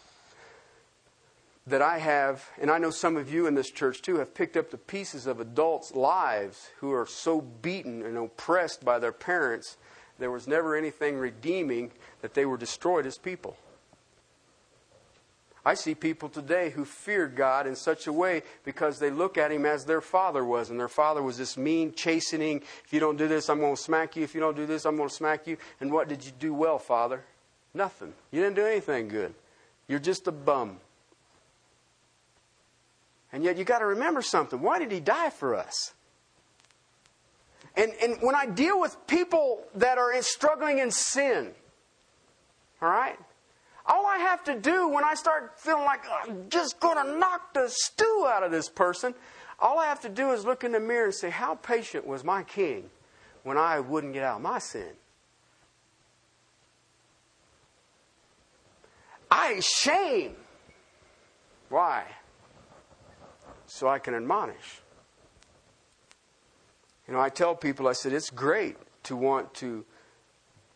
that 1.66 1.82
I 1.82 1.98
have, 1.98 2.48
and 2.60 2.70
I 2.70 2.78
know 2.78 2.90
some 2.90 3.16
of 3.16 3.32
you 3.32 3.46
in 3.46 3.54
this 3.54 3.70
church 3.70 4.02
too, 4.02 4.16
have 4.16 4.34
picked 4.34 4.56
up 4.56 4.70
the 4.70 4.78
pieces 4.78 5.26
of 5.26 5.38
adults' 5.38 5.94
lives 5.94 6.70
who 6.78 6.92
are 6.92 7.06
so 7.06 7.40
beaten 7.40 8.02
and 8.02 8.18
oppressed 8.18 8.84
by 8.84 8.98
their 8.98 9.12
parents, 9.12 9.76
there 10.18 10.30
was 10.30 10.48
never 10.48 10.74
anything 10.74 11.16
redeeming 11.16 11.92
that 12.20 12.34
they 12.34 12.46
were 12.46 12.56
destroyed 12.56 13.06
as 13.06 13.16
people. 13.16 13.56
I 15.64 15.74
see 15.74 15.94
people 15.94 16.28
today 16.28 16.70
who 16.70 16.84
fear 16.84 17.28
God 17.28 17.68
in 17.68 17.76
such 17.76 18.08
a 18.08 18.12
way 18.12 18.42
because 18.64 18.98
they 18.98 19.10
look 19.10 19.38
at 19.38 19.52
Him 19.52 19.64
as 19.64 19.84
their 19.84 20.00
father 20.00 20.44
was, 20.44 20.70
and 20.70 20.80
their 20.80 20.88
father 20.88 21.22
was 21.22 21.38
this 21.38 21.56
mean, 21.56 21.92
chastening, 21.94 22.62
if 22.84 22.92
you 22.92 22.98
don't 22.98 23.16
do 23.16 23.28
this, 23.28 23.48
I'm 23.48 23.60
going 23.60 23.76
to 23.76 23.80
smack 23.80 24.16
you. 24.16 24.24
If 24.24 24.34
you 24.34 24.40
don't 24.40 24.56
do 24.56 24.66
this, 24.66 24.84
I'm 24.84 24.96
going 24.96 25.08
to 25.08 25.14
smack 25.14 25.46
you. 25.46 25.56
And 25.80 25.92
what 25.92 26.08
did 26.08 26.24
you 26.24 26.32
do 26.40 26.52
well, 26.52 26.80
Father? 26.80 27.22
Nothing. 27.74 28.12
You 28.30 28.42
didn't 28.42 28.56
do 28.56 28.66
anything 28.66 29.08
good. 29.08 29.34
You're 29.88 29.98
just 29.98 30.26
a 30.26 30.32
bum. 30.32 30.78
And 33.32 33.42
yet 33.42 33.56
you 33.56 33.64
got 33.64 33.78
to 33.78 33.86
remember 33.86 34.20
something. 34.20 34.60
Why 34.60 34.78
did 34.78 34.92
he 34.92 35.00
die 35.00 35.30
for 35.30 35.54
us? 35.54 35.94
And, 37.76 37.92
and 38.02 38.16
when 38.20 38.34
I 38.34 38.46
deal 38.46 38.78
with 38.78 38.96
people 39.06 39.62
that 39.76 39.96
are 39.96 40.12
in, 40.12 40.22
struggling 40.22 40.78
in 40.78 40.90
sin, 40.90 41.52
all 42.82 42.90
right, 42.90 43.18
all 43.86 44.06
I 44.06 44.18
have 44.18 44.44
to 44.44 44.58
do 44.58 44.88
when 44.88 45.04
I 45.04 45.14
start 45.14 45.58
feeling 45.58 45.84
like 45.84 46.00
oh, 46.06 46.20
I'm 46.28 46.50
just 46.50 46.78
going 46.80 47.04
to 47.04 47.18
knock 47.18 47.54
the 47.54 47.68
stew 47.68 48.26
out 48.28 48.42
of 48.42 48.50
this 48.50 48.68
person, 48.68 49.14
all 49.58 49.78
I 49.78 49.86
have 49.86 50.00
to 50.02 50.08
do 50.08 50.32
is 50.32 50.44
look 50.44 50.64
in 50.64 50.72
the 50.72 50.80
mirror 50.80 51.06
and 51.06 51.14
say, 51.14 51.30
How 51.30 51.54
patient 51.54 52.06
was 52.06 52.24
my 52.24 52.42
king 52.42 52.90
when 53.42 53.56
I 53.56 53.80
wouldn't 53.80 54.12
get 54.12 54.24
out 54.24 54.36
of 54.36 54.42
my 54.42 54.58
sin? 54.58 54.90
I 59.32 59.60
shame. 59.60 60.36
Why? 61.68 62.04
so 63.72 63.88
I 63.88 63.98
can 63.98 64.14
admonish. 64.14 64.82
You 67.08 67.14
know, 67.14 67.20
I 67.20 67.30
tell 67.30 67.54
people, 67.54 67.88
I 67.88 67.94
said, 67.94 68.12
it's 68.12 68.28
great 68.28 68.76
to 69.04 69.16
want 69.16 69.54
to, 69.54 69.82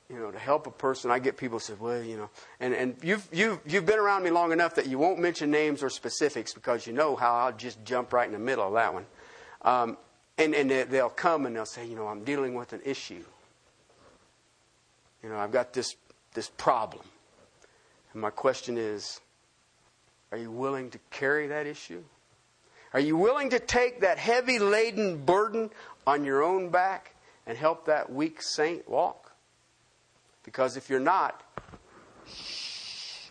you 0.08 0.18
know, 0.18 0.30
to 0.30 0.38
help 0.38 0.66
a 0.66 0.70
person. 0.70 1.10
I 1.10 1.18
get 1.18 1.36
people 1.36 1.60
say, 1.60 1.74
well, 1.78 2.02
you 2.02 2.16
know, 2.16 2.30
and, 2.58 2.72
and 2.72 2.96
you've, 3.02 3.28
you've, 3.30 3.60
you've 3.66 3.84
been 3.84 3.98
around 3.98 4.22
me 4.22 4.30
long 4.30 4.50
enough 4.50 4.76
that 4.76 4.86
you 4.86 4.98
won't 4.98 5.18
mention 5.18 5.50
names 5.50 5.82
or 5.82 5.90
specifics 5.90 6.54
because 6.54 6.86
you 6.86 6.94
know 6.94 7.16
how 7.16 7.34
I'll 7.34 7.52
just 7.52 7.84
jump 7.84 8.14
right 8.14 8.26
in 8.26 8.32
the 8.32 8.38
middle 8.38 8.66
of 8.66 8.72
that 8.72 8.94
one. 8.94 9.04
Um, 9.60 9.98
and 10.38 10.54
and 10.54 10.70
they'll 10.70 11.10
come 11.10 11.44
and 11.44 11.54
they'll 11.54 11.66
say, 11.66 11.86
you 11.86 11.96
know, 11.96 12.06
I'm 12.08 12.24
dealing 12.24 12.54
with 12.54 12.72
an 12.72 12.80
issue. 12.84 13.24
You 15.22 15.28
know, 15.28 15.36
I've 15.36 15.52
got 15.52 15.74
this, 15.74 15.96
this 16.32 16.50
problem. 16.56 17.04
And 18.16 18.22
my 18.22 18.30
question 18.30 18.78
is, 18.78 19.20
are 20.32 20.38
you 20.38 20.50
willing 20.50 20.88
to 20.88 20.98
carry 21.10 21.48
that 21.48 21.66
issue? 21.66 22.02
Are 22.94 22.98
you 22.98 23.14
willing 23.14 23.50
to 23.50 23.58
take 23.58 24.00
that 24.00 24.16
heavy 24.16 24.58
laden 24.58 25.22
burden 25.26 25.68
on 26.06 26.24
your 26.24 26.42
own 26.42 26.70
back 26.70 27.14
and 27.46 27.58
help 27.58 27.84
that 27.84 28.10
weak 28.10 28.40
saint 28.40 28.88
walk? 28.88 29.32
Because 30.44 30.78
if 30.78 30.88
you're 30.88 30.98
not, 30.98 31.42
shh, 32.26 33.28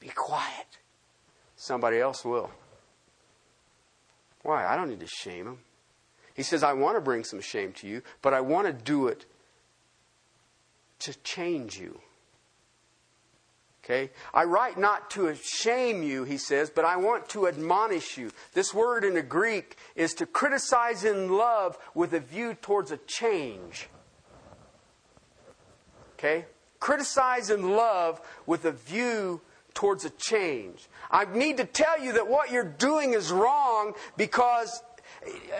be 0.00 0.08
quiet. 0.08 0.66
Somebody 1.56 1.98
else 1.98 2.22
will. 2.22 2.50
Why? 4.42 4.66
I 4.66 4.76
don't 4.76 4.90
need 4.90 5.00
to 5.00 5.06
shame 5.06 5.46
him. 5.46 5.58
He 6.34 6.42
says, 6.42 6.62
I 6.62 6.74
want 6.74 6.98
to 6.98 7.00
bring 7.00 7.24
some 7.24 7.40
shame 7.40 7.72
to 7.78 7.88
you, 7.88 8.02
but 8.20 8.34
I 8.34 8.42
want 8.42 8.66
to 8.66 8.74
do 8.74 9.08
it 9.08 9.24
to 10.98 11.14
change 11.22 11.78
you. 11.78 12.02
Okay? 13.90 14.10
I 14.32 14.44
write 14.44 14.78
not 14.78 15.10
to 15.10 15.34
shame 15.34 16.04
you, 16.04 16.22
he 16.22 16.38
says, 16.38 16.70
but 16.70 16.84
I 16.84 16.96
want 16.96 17.28
to 17.30 17.48
admonish 17.48 18.16
you. 18.16 18.30
This 18.54 18.72
word 18.72 19.02
in 19.02 19.14
the 19.14 19.22
Greek 19.22 19.76
is 19.96 20.14
to 20.14 20.26
criticize 20.26 21.04
in 21.04 21.28
love 21.28 21.76
with 21.92 22.12
a 22.12 22.20
view 22.20 22.54
towards 22.54 22.92
a 22.92 22.98
change. 22.98 23.88
Okay? 26.14 26.44
Criticize 26.78 27.50
in 27.50 27.70
love 27.70 28.20
with 28.46 28.64
a 28.64 28.70
view 28.70 29.40
towards 29.74 30.04
a 30.04 30.10
change. 30.10 30.88
I 31.10 31.24
need 31.24 31.56
to 31.56 31.64
tell 31.64 32.00
you 32.00 32.12
that 32.12 32.28
what 32.28 32.52
you're 32.52 32.62
doing 32.62 33.12
is 33.14 33.32
wrong 33.32 33.94
because 34.16 34.84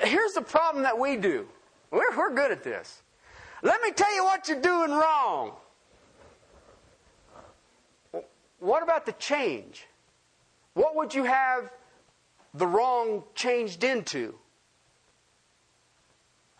here's 0.05 0.35
the 0.35 0.43
problem 0.43 0.85
that 0.85 1.01
we 1.01 1.17
do. 1.17 1.49
We're, 1.91 2.17
we're 2.17 2.33
good 2.33 2.53
at 2.53 2.63
this. 2.63 3.03
Let 3.65 3.83
me 3.83 3.91
tell 3.91 4.15
you 4.15 4.23
what 4.23 4.49
you're 4.49 4.61
doing 4.61 4.93
wrong. 4.93 5.55
What 8.61 8.83
about 8.83 9.07
the 9.07 9.13
change? 9.13 9.87
What 10.75 10.95
would 10.97 11.15
you 11.15 11.25
have 11.25 11.73
the 12.55 12.67
wrong 12.67 13.25
changed 13.35 13.83
into? 13.83 14.35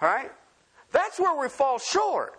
All 0.03 0.09
right? 0.09 0.33
That's 0.93 1.21
where 1.21 1.39
we 1.41 1.49
fall 1.49 1.79
short. 1.79 2.39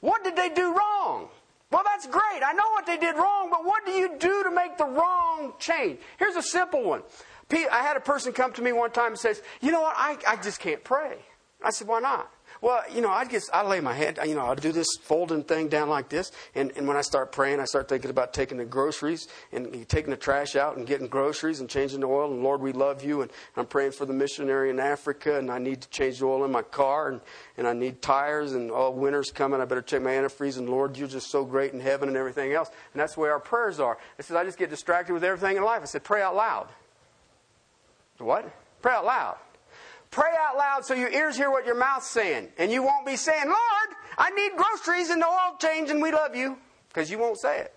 What 0.00 0.24
did 0.24 0.36
they 0.36 0.48
do 0.48 0.74
wrong? 0.74 1.28
Well, 1.70 1.82
that's 1.84 2.06
great. 2.06 2.42
I 2.44 2.52
know 2.52 2.68
what 2.70 2.86
they 2.86 2.96
did 2.96 3.16
wrong, 3.16 3.48
but 3.50 3.64
what 3.64 3.84
do 3.84 3.92
you 3.92 4.16
do 4.18 4.44
to 4.44 4.50
make 4.50 4.78
the 4.78 4.84
wrong 4.86 5.54
change? 5.58 5.98
Here's 6.18 6.36
a 6.36 6.42
simple 6.42 6.84
one. 6.84 7.02
I 7.50 7.82
had 7.82 7.96
a 7.96 8.00
person 8.00 8.32
come 8.32 8.52
to 8.52 8.62
me 8.62 8.72
one 8.72 8.90
time 8.90 9.08
and 9.08 9.18
says, 9.18 9.42
You 9.60 9.72
know 9.72 9.82
what? 9.82 9.94
I, 9.96 10.16
I 10.26 10.36
just 10.36 10.60
can't 10.60 10.82
pray. 10.82 11.18
I 11.62 11.70
said, 11.70 11.88
Why 11.88 12.00
not? 12.00 12.30
Well, 12.64 12.82
you 12.90 13.02
know, 13.02 13.10
I 13.10 13.26
just 13.26 13.50
I 13.52 13.62
lay 13.62 13.80
my 13.80 13.92
head, 13.92 14.18
you 14.24 14.34
know, 14.34 14.46
I 14.46 14.54
do 14.54 14.72
this 14.72 14.86
folding 15.02 15.44
thing 15.44 15.68
down 15.68 15.90
like 15.90 16.08
this, 16.08 16.32
and, 16.54 16.72
and 16.76 16.88
when 16.88 16.96
I 16.96 17.02
start 17.02 17.30
praying, 17.30 17.60
I 17.60 17.66
start 17.66 17.90
thinking 17.90 18.08
about 18.08 18.32
taking 18.32 18.56
the 18.56 18.64
groceries 18.64 19.28
and 19.52 19.86
taking 19.86 20.08
the 20.08 20.16
trash 20.16 20.56
out 20.56 20.78
and 20.78 20.86
getting 20.86 21.06
groceries 21.06 21.60
and 21.60 21.68
changing 21.68 22.00
the 22.00 22.06
oil. 22.06 22.32
And 22.32 22.42
Lord, 22.42 22.62
we 22.62 22.72
love 22.72 23.04
you, 23.04 23.20
and 23.20 23.30
I'm 23.54 23.66
praying 23.66 23.92
for 23.92 24.06
the 24.06 24.14
missionary 24.14 24.70
in 24.70 24.80
Africa, 24.80 25.36
and 25.36 25.50
I 25.50 25.58
need 25.58 25.82
to 25.82 25.90
change 25.90 26.20
the 26.20 26.24
oil 26.24 26.42
in 26.46 26.50
my 26.50 26.62
car, 26.62 27.10
and, 27.10 27.20
and 27.58 27.68
I 27.68 27.74
need 27.74 28.00
tires, 28.00 28.54
and 28.54 28.70
all 28.70 28.86
oh, 28.86 28.90
winter's 28.92 29.30
coming. 29.30 29.60
I 29.60 29.66
better 29.66 29.82
check 29.82 30.00
my 30.00 30.12
antifreeze. 30.12 30.56
And 30.56 30.66
Lord, 30.66 30.96
you're 30.96 31.06
just 31.06 31.30
so 31.30 31.44
great 31.44 31.74
in 31.74 31.80
heaven 31.80 32.08
and 32.08 32.16
everything 32.16 32.54
else. 32.54 32.70
And 32.94 33.00
that's 33.02 33.14
way 33.14 33.28
our 33.28 33.40
prayers 33.40 33.78
are. 33.78 33.98
It 34.18 34.24
says 34.24 34.36
I 34.36 34.44
just 34.44 34.56
get 34.56 34.70
distracted 34.70 35.12
with 35.12 35.22
everything 35.22 35.58
in 35.58 35.64
life. 35.64 35.82
I 35.82 35.84
said, 35.84 36.02
pray 36.02 36.22
out 36.22 36.34
loud. 36.34 36.68
What? 38.16 38.50
Pray 38.80 38.94
out 38.94 39.04
loud. 39.04 39.36
Pray 40.14 40.30
out 40.38 40.56
loud 40.56 40.84
so 40.84 40.94
your 40.94 41.10
ears 41.10 41.36
hear 41.36 41.50
what 41.50 41.66
your 41.66 41.74
mouth's 41.74 42.08
saying. 42.08 42.46
And 42.56 42.70
you 42.70 42.84
won't 42.84 43.04
be 43.04 43.16
saying, 43.16 43.46
Lord, 43.46 43.96
I 44.16 44.30
need 44.30 44.52
groceries 44.56 45.10
and 45.10 45.20
the 45.20 45.26
oil 45.26 45.56
change 45.58 45.90
and 45.90 46.00
we 46.00 46.12
love 46.12 46.36
you. 46.36 46.56
Because 46.86 47.10
you 47.10 47.18
won't 47.18 47.36
say 47.36 47.58
it. 47.58 47.74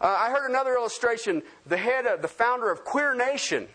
Uh, 0.00 0.06
I 0.06 0.30
heard 0.30 0.50
another 0.50 0.74
illustration. 0.74 1.44
The 1.64 1.76
head 1.76 2.04
of 2.04 2.20
the 2.20 2.26
founder 2.26 2.72
of 2.72 2.82
Queer 2.84 3.14
Nation 3.14 3.68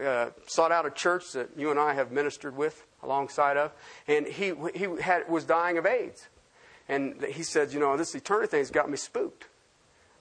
uh, 0.00 0.26
sought 0.46 0.70
out 0.70 0.86
a 0.86 0.92
church 0.92 1.32
that 1.32 1.48
you 1.56 1.72
and 1.72 1.80
I 1.80 1.92
have 1.92 2.12
ministered 2.12 2.56
with 2.56 2.86
alongside 3.02 3.56
of, 3.56 3.72
and 4.06 4.28
he, 4.28 4.52
he 4.76 4.86
had, 5.00 5.28
was 5.28 5.42
dying 5.42 5.76
of 5.76 5.86
AIDS. 5.86 6.28
And 6.88 7.20
he 7.24 7.42
said, 7.42 7.72
You 7.72 7.80
know, 7.80 7.96
this 7.96 8.14
eternity 8.14 8.48
thing's 8.48 8.70
got 8.70 8.88
me 8.88 8.96
spooked. 8.96 9.48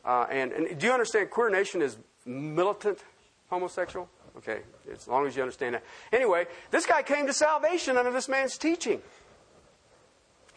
Uh, 0.04 0.26
and, 0.32 0.52
and 0.52 0.80
do 0.80 0.88
you 0.88 0.94
understand 0.94 1.30
Queer 1.30 1.52
Nation 1.52 1.84
is 1.84 2.00
militant 2.26 3.04
homosexual? 3.52 4.10
Okay, 4.38 4.60
as 4.94 5.08
long 5.08 5.26
as 5.26 5.36
you 5.36 5.42
understand 5.42 5.76
that. 5.76 5.84
Anyway, 6.14 6.46
this 6.70 6.86
guy 6.86 7.02
came 7.02 7.26
to 7.26 7.34
salvation 7.34 7.98
under 7.98 8.12
this 8.12 8.30
man's 8.30 8.58
teaching. 8.58 9.02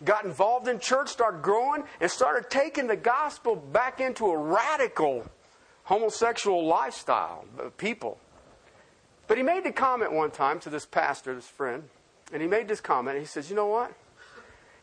Got 0.05 0.25
involved 0.25 0.69
in 0.69 0.79
church, 0.79 1.09
started 1.09 1.43
growing, 1.43 1.85
and 2.01 2.11
started 2.11 2.51
taking 2.51 2.87
the 2.87 2.97
gospel 2.97 3.57
back 3.57 4.01
into 4.01 4.27
a 4.27 4.37
radical 4.37 5.25
homosexual 5.85 6.67
lifestyle, 6.67 7.45
uh, 7.59 7.71
people. 7.77 8.19
But 9.27 9.39
he 9.39 9.43
made 9.43 9.65
the 9.65 9.73
comment 9.73 10.13
one 10.13 10.31
time 10.31 10.61
to 10.61 10.71
this 10.71 10.87
pastor, 10.87 11.35
this 11.35 11.49
friend, 11.49 11.85
and 12.33 12.43
he 12.43 12.49
made 12.49 12.69
this 12.69 12.81
comment. 12.81 13.19
He 13.19 13.25
says, 13.25 13.49
You 13.49 13.57
know 13.57 13.67
what? 13.67 13.93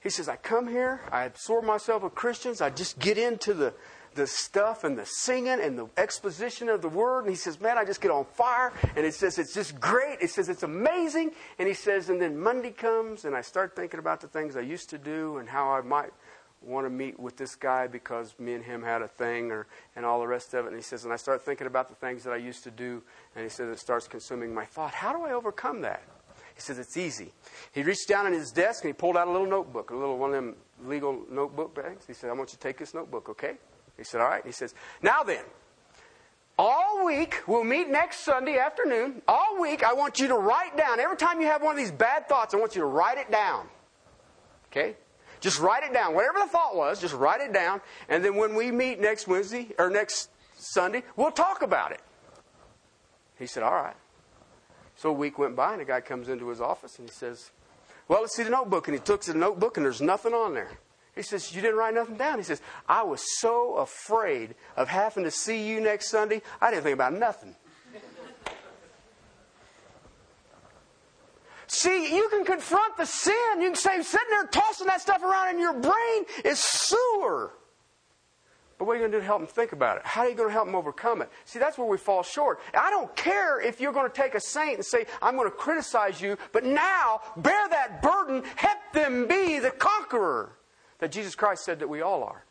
He 0.01 0.09
says, 0.09 0.29
I 0.29 0.37
come 0.37 0.67
here, 0.67 1.01
I 1.11 1.25
absorb 1.25 1.65
myself 1.65 2.03
with 2.03 2.15
Christians, 2.15 2.61
I 2.61 2.69
just 2.69 2.99
get 2.99 3.17
into 3.17 3.53
the, 3.53 3.73
the 4.17 4.27
stuff 4.27 4.83
and 4.83 4.97
the 4.97 5.05
singing 5.05 5.59
and 5.61 5.77
the 5.77 5.87
exposition 5.95 6.67
of 6.67 6.81
the 6.81 6.89
word. 6.89 7.21
And 7.21 7.29
he 7.29 7.35
says, 7.35 7.61
Man, 7.61 7.77
I 7.77 7.85
just 7.85 8.01
get 8.01 8.11
on 8.11 8.25
fire. 8.25 8.73
And 8.97 9.05
it 9.05 9.13
says, 9.13 9.37
It's 9.37 9.53
just 9.53 9.79
great. 9.79 10.17
It 10.19 10.31
says, 10.31 10.49
It's 10.49 10.63
amazing. 10.63 11.31
And 11.57 11.67
he 11.67 11.73
says, 11.73 12.09
And 12.09 12.19
then 12.19 12.37
Monday 12.37 12.71
comes, 12.71 13.23
and 13.23 13.35
I 13.35 13.41
start 13.41 13.75
thinking 13.75 13.99
about 13.99 14.19
the 14.19 14.27
things 14.27 14.57
I 14.57 14.61
used 14.61 14.89
to 14.89 14.97
do 14.97 15.37
and 15.37 15.47
how 15.47 15.71
I 15.71 15.81
might 15.81 16.11
want 16.61 16.85
to 16.85 16.89
meet 16.89 17.19
with 17.19 17.37
this 17.37 17.55
guy 17.55 17.85
because 17.85 18.33
me 18.39 18.55
and 18.55 18.63
him 18.63 18.81
had 18.81 19.03
a 19.03 19.07
thing 19.07 19.51
or 19.51 19.67
and 19.95 20.03
all 20.03 20.19
the 20.19 20.27
rest 20.27 20.55
of 20.55 20.65
it 20.65 20.69
and 20.69 20.75
he 20.75 20.81
says 20.81 21.03
and 21.03 21.13
i 21.13 21.15
start 21.15 21.39
thinking 21.39 21.67
about 21.67 21.87
the 21.87 21.93
things 21.93 22.23
that 22.23 22.33
i 22.33 22.35
used 22.35 22.63
to 22.63 22.71
do 22.71 23.01
and 23.35 23.43
he 23.43 23.49
says 23.49 23.69
it 23.69 23.77
starts 23.77 24.07
consuming 24.07 24.51
my 24.51 24.65
thought 24.65 24.91
how 24.91 25.13
do 25.13 25.23
i 25.23 25.31
overcome 25.31 25.81
that 25.81 26.01
he 26.55 26.61
says 26.61 26.79
it's 26.79 26.97
easy 26.97 27.31
he 27.73 27.83
reached 27.83 28.07
down 28.07 28.25
in 28.25 28.33
his 28.33 28.49
desk 28.49 28.83
and 28.83 28.89
he 28.89 28.93
pulled 28.93 29.15
out 29.15 29.27
a 29.27 29.31
little 29.31 29.45
notebook 29.45 29.91
a 29.91 29.95
little 29.95 30.17
one 30.17 30.31
of 30.31 30.35
them 30.35 30.55
legal 30.83 31.21
notebook 31.29 31.75
bags 31.75 32.07
he 32.07 32.13
said 32.13 32.27
i 32.27 32.33
want 32.33 32.49
you 32.49 32.57
to 32.57 32.59
take 32.59 32.77
this 32.79 32.95
notebook 32.95 33.29
okay 33.29 33.53
he 33.97 34.03
said 34.03 34.21
all 34.21 34.27
right 34.27 34.45
he 34.45 34.51
says 34.51 34.73
now 35.01 35.23
then 35.23 35.43
all 36.59 37.05
week, 37.05 37.43
we'll 37.45 37.63
meet 37.63 37.87
next 37.87 38.21
Sunday 38.21 38.57
afternoon. 38.57 39.21
All 39.27 39.61
week, 39.61 39.83
I 39.83 39.93
want 39.93 40.19
you 40.19 40.27
to 40.29 40.33
write 40.33 40.75
down, 40.75 40.99
every 40.99 41.15
time 41.15 41.39
you 41.39 41.45
have 41.45 41.61
one 41.61 41.75
of 41.75 41.77
these 41.77 41.91
bad 41.91 42.27
thoughts, 42.27 42.55
I 42.55 42.57
want 42.57 42.73
you 42.73 42.81
to 42.81 42.87
write 42.87 43.19
it 43.19 43.29
down. 43.29 43.67
Okay? 44.71 44.95
Just 45.39 45.59
write 45.59 45.83
it 45.83 45.93
down. 45.93 46.15
Whatever 46.15 46.39
the 46.39 46.47
thought 46.47 46.75
was, 46.75 46.99
just 46.99 47.13
write 47.13 47.41
it 47.41 47.53
down. 47.53 47.79
And 48.09 48.25
then 48.25 48.35
when 48.35 48.55
we 48.55 48.71
meet 48.71 48.99
next 48.99 49.27
Wednesday 49.27 49.69
or 49.77 49.91
next 49.91 50.29
Sunday, 50.55 51.03
we'll 51.15 51.31
talk 51.31 51.61
about 51.61 51.91
it. 51.91 52.01
He 53.37 53.45
said, 53.45 53.61
All 53.61 53.75
right. 53.75 53.95
So 54.95 55.09
a 55.09 55.13
week 55.13 55.37
went 55.37 55.55
by, 55.55 55.73
and 55.73 55.81
a 55.81 55.85
guy 55.85 56.01
comes 56.01 56.27
into 56.27 56.49
his 56.49 56.59
office 56.59 56.97
and 56.97 57.07
he 57.07 57.13
says, 57.13 57.51
Well, 58.07 58.21
let's 58.21 58.35
see 58.35 58.41
the 58.41 58.49
notebook. 58.49 58.87
And 58.87 58.95
he 58.95 58.99
took 58.99 59.21
the 59.21 59.35
notebook, 59.35 59.77
and 59.77 59.85
there's 59.85 60.01
nothing 60.01 60.33
on 60.33 60.55
there. 60.55 60.71
He 61.17 61.23
says, 61.23 61.53
You 61.55 61.61
didn't 61.61 61.77
write 61.77 61.93
nothing 61.93 62.15
down. 62.15 62.37
He 62.37 62.43
says, 62.43 62.61
I 62.87 63.03
was 63.03 63.21
so 63.39 63.75
afraid 63.75 64.55
of 64.75 64.87
having 64.87 65.23
to 65.23 65.31
see 65.31 65.67
you 65.67 65.81
next 65.81 66.09
Sunday, 66.09 66.41
I 66.61 66.71
didn't 66.71 66.83
think 66.83 66.93
about 66.93 67.13
nothing. 67.13 67.55
See, 71.67 72.15
you 72.15 72.29
can 72.29 72.45
confront 72.45 72.95
the 72.95 73.05
sin. 73.05 73.35
You 73.59 73.67
can 73.67 73.75
say, 73.75 74.01
sitting 74.01 74.27
there 74.29 74.45
tossing 74.45 74.87
that 74.87 75.01
stuff 75.01 75.21
around 75.21 75.53
in 75.53 75.59
your 75.59 75.73
brain 75.73 76.25
is 76.45 76.59
sewer. 76.59 77.51
But 78.77 78.85
what 78.85 78.93
are 78.93 78.95
you 78.95 79.01
going 79.01 79.11
to 79.11 79.17
do 79.17 79.21
to 79.21 79.25
help 79.25 79.39
them 79.39 79.47
think 79.47 79.73
about 79.73 79.97
it? 79.97 80.05
How 80.05 80.21
are 80.21 80.29
you 80.29 80.35
going 80.35 80.49
to 80.49 80.53
help 80.53 80.67
them 80.67 80.75
overcome 80.75 81.21
it? 81.21 81.29
See, 81.45 81.59
that's 81.59 81.77
where 81.77 81.87
we 81.87 81.97
fall 81.97 82.23
short. 82.23 82.59
I 82.73 82.89
don't 82.89 83.13
care 83.15 83.59
if 83.59 83.81
you're 83.81 83.91
going 83.91 84.09
to 84.09 84.15
take 84.15 84.35
a 84.35 84.39
saint 84.39 84.75
and 84.75 84.85
say, 84.85 85.07
I'm 85.21 85.35
going 85.35 85.49
to 85.49 85.55
criticize 85.55 86.21
you, 86.21 86.37
but 86.53 86.63
now 86.63 87.21
bear 87.37 87.67
that 87.69 88.01
burden, 88.01 88.43
help 88.55 88.79
them 88.93 89.27
be 89.27 89.59
the 89.59 89.71
conqueror 89.71 90.56
that 90.99 91.11
Jesus 91.11 91.35
Christ 91.35 91.63
said 91.63 91.79
that 91.79 91.89
we 91.89 92.01
all 92.01 92.23
are. 92.23 92.43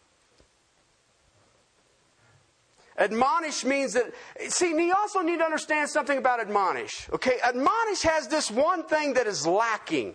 Admonish 2.99 3.65
means 3.65 3.93
that, 3.93 4.13
see, 4.49 4.71
you 4.71 4.95
also 4.95 5.21
need 5.21 5.39
to 5.39 5.45
understand 5.45 5.91
something 5.91 6.17
about 6.17 6.41
admonish. 6.41 7.09
Okay, 7.13 7.39
admonish 7.45 8.03
has 8.03 8.29
this 8.29 8.51
one 8.51 8.85
thing 8.85 9.15
that 9.15 9.27
is 9.27 9.47
lacking. 9.47 10.15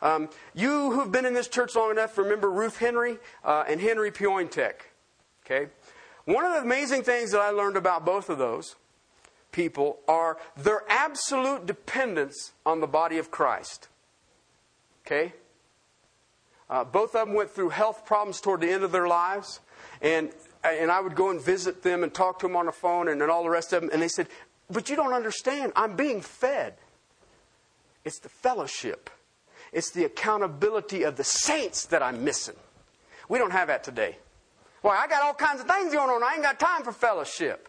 Um, 0.00 0.30
you 0.54 0.92
who've 0.92 1.10
been 1.10 1.26
in 1.26 1.34
this 1.34 1.48
church 1.48 1.74
long 1.74 1.90
enough 1.90 2.16
remember 2.16 2.50
Ruth 2.50 2.78
Henry 2.78 3.18
uh, 3.44 3.64
and 3.68 3.80
Henry 3.80 4.10
Piointek. 4.10 4.74
Okay, 5.44 5.68
one 6.24 6.44
of 6.44 6.52
the 6.52 6.60
amazing 6.60 7.02
things 7.02 7.32
that 7.32 7.40
I 7.40 7.50
learned 7.50 7.76
about 7.76 8.04
both 8.04 8.30
of 8.30 8.38
those 8.38 8.76
people 9.50 9.98
are 10.06 10.38
their 10.56 10.82
absolute 10.88 11.66
dependence 11.66 12.52
on 12.64 12.80
the 12.80 12.86
body 12.86 13.18
of 13.18 13.30
Christ. 13.30 13.88
Okay, 15.04 15.32
uh, 16.70 16.84
both 16.84 17.14
of 17.14 17.26
them 17.26 17.34
went 17.34 17.50
through 17.50 17.70
health 17.70 18.04
problems 18.04 18.40
toward 18.40 18.60
the 18.60 18.70
end 18.70 18.84
of 18.84 18.92
their 18.92 19.08
lives, 19.08 19.60
and 20.02 20.30
and 20.64 20.90
I 20.90 21.00
would 21.00 21.14
go 21.14 21.30
and 21.30 21.40
visit 21.40 21.82
them 21.82 22.02
and 22.02 22.12
talk 22.12 22.40
to 22.40 22.46
them 22.46 22.56
on 22.56 22.66
the 22.66 22.72
phone 22.72 23.08
and, 23.08 23.22
and 23.22 23.30
all 23.30 23.42
the 23.42 23.50
rest 23.50 23.72
of 23.72 23.80
them. 23.80 23.90
And 23.92 24.02
they 24.02 24.08
said, 24.08 24.28
But 24.70 24.90
you 24.90 24.96
don't 24.96 25.12
understand. 25.12 25.72
I'm 25.76 25.96
being 25.96 26.20
fed. 26.20 26.74
It's 28.04 28.18
the 28.18 28.28
fellowship, 28.28 29.10
it's 29.72 29.90
the 29.90 30.04
accountability 30.04 31.02
of 31.02 31.16
the 31.16 31.24
saints 31.24 31.86
that 31.86 32.02
I'm 32.02 32.24
missing. 32.24 32.56
We 33.28 33.38
don't 33.38 33.50
have 33.50 33.68
that 33.68 33.84
today. 33.84 34.16
Why, 34.80 34.96
I 34.96 35.06
got 35.08 35.22
all 35.22 35.34
kinds 35.34 35.60
of 35.60 35.66
things 35.66 35.92
going 35.92 36.08
on. 36.08 36.22
I 36.22 36.34
ain't 36.34 36.42
got 36.42 36.58
time 36.58 36.82
for 36.82 36.92
fellowship. 36.92 37.68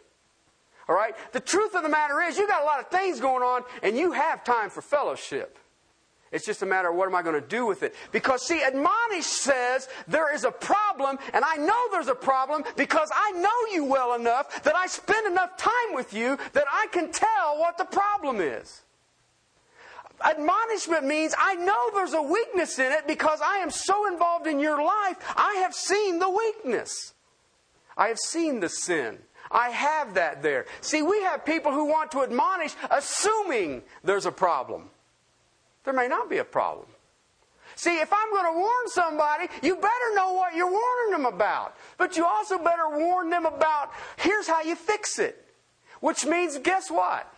All 0.87 0.95
right? 0.95 1.15
The 1.33 1.39
truth 1.39 1.75
of 1.75 1.83
the 1.83 1.89
matter 1.89 2.21
is, 2.21 2.37
you 2.37 2.47
got 2.47 2.61
a 2.61 2.65
lot 2.65 2.79
of 2.79 2.87
things 2.87 3.19
going 3.19 3.43
on, 3.43 3.63
and 3.83 3.97
you 3.97 4.11
have 4.13 4.43
time 4.43 4.69
for 4.69 4.81
fellowship. 4.81 5.57
It's 6.31 6.45
just 6.45 6.61
a 6.61 6.65
matter 6.65 6.89
of 6.89 6.95
what 6.95 7.07
am 7.07 7.15
I 7.15 7.23
going 7.23 7.41
to 7.41 7.47
do 7.47 7.65
with 7.65 7.81
it. 7.81 7.95
Because, 8.11 8.45
see, 8.45 8.61
admonish 8.63 9.25
says 9.25 9.87
there 10.07 10.33
is 10.33 10.43
a 10.43 10.51
problem, 10.51 11.17
and 11.33 11.43
I 11.43 11.55
know 11.55 11.87
there's 11.91 12.07
a 12.07 12.15
problem 12.15 12.63
because 12.75 13.09
I 13.15 13.31
know 13.31 13.73
you 13.73 13.85
well 13.85 14.13
enough 14.13 14.63
that 14.63 14.75
I 14.75 14.85
spend 14.87 15.25
enough 15.25 15.57
time 15.57 15.93
with 15.93 16.13
you 16.13 16.37
that 16.53 16.65
I 16.71 16.87
can 16.91 17.11
tell 17.11 17.57
what 17.57 17.77
the 17.77 17.85
problem 17.85 18.41
is. 18.41 18.83
Admonishment 20.23 21.05
means 21.05 21.33
I 21.37 21.55
know 21.55 21.89
there's 21.93 22.13
a 22.13 22.21
weakness 22.21 22.77
in 22.77 22.91
it 22.91 23.07
because 23.07 23.39
I 23.41 23.57
am 23.57 23.71
so 23.71 24.07
involved 24.07 24.47
in 24.47 24.59
your 24.59 24.83
life, 24.83 25.17
I 25.35 25.55
have 25.61 25.73
seen 25.73 26.19
the 26.19 26.29
weakness. 26.29 27.13
I 27.97 28.09
have 28.09 28.19
seen 28.19 28.59
the 28.59 28.69
sin. 28.69 29.17
I 29.49 29.69
have 29.69 30.13
that 30.13 30.43
there. 30.43 30.67
See, 30.81 31.01
we 31.01 31.23
have 31.23 31.43
people 31.43 31.71
who 31.71 31.85
want 31.85 32.11
to 32.11 32.21
admonish 32.21 32.75
assuming 32.91 33.81
there's 34.03 34.25
a 34.25 34.31
problem 34.31 34.89
there 35.83 35.93
may 35.93 36.07
not 36.07 36.29
be 36.29 36.37
a 36.37 36.43
problem. 36.43 36.87
See, 37.75 37.99
if 37.99 38.11
I'm 38.11 38.33
going 38.33 38.53
to 38.53 38.59
warn 38.59 38.87
somebody, 38.87 39.47
you 39.61 39.75
better 39.75 40.15
know 40.15 40.33
what 40.33 40.55
you're 40.55 40.69
warning 40.69 41.11
them 41.11 41.25
about. 41.25 41.75
But 41.97 42.17
you 42.17 42.25
also 42.25 42.57
better 42.57 42.89
warn 42.89 43.29
them 43.29 43.45
about 43.45 43.91
here's 44.17 44.47
how 44.47 44.61
you 44.61 44.75
fix 44.75 45.19
it. 45.19 45.45
Which 46.01 46.25
means, 46.25 46.57
guess 46.57 46.89
what? 46.89 47.31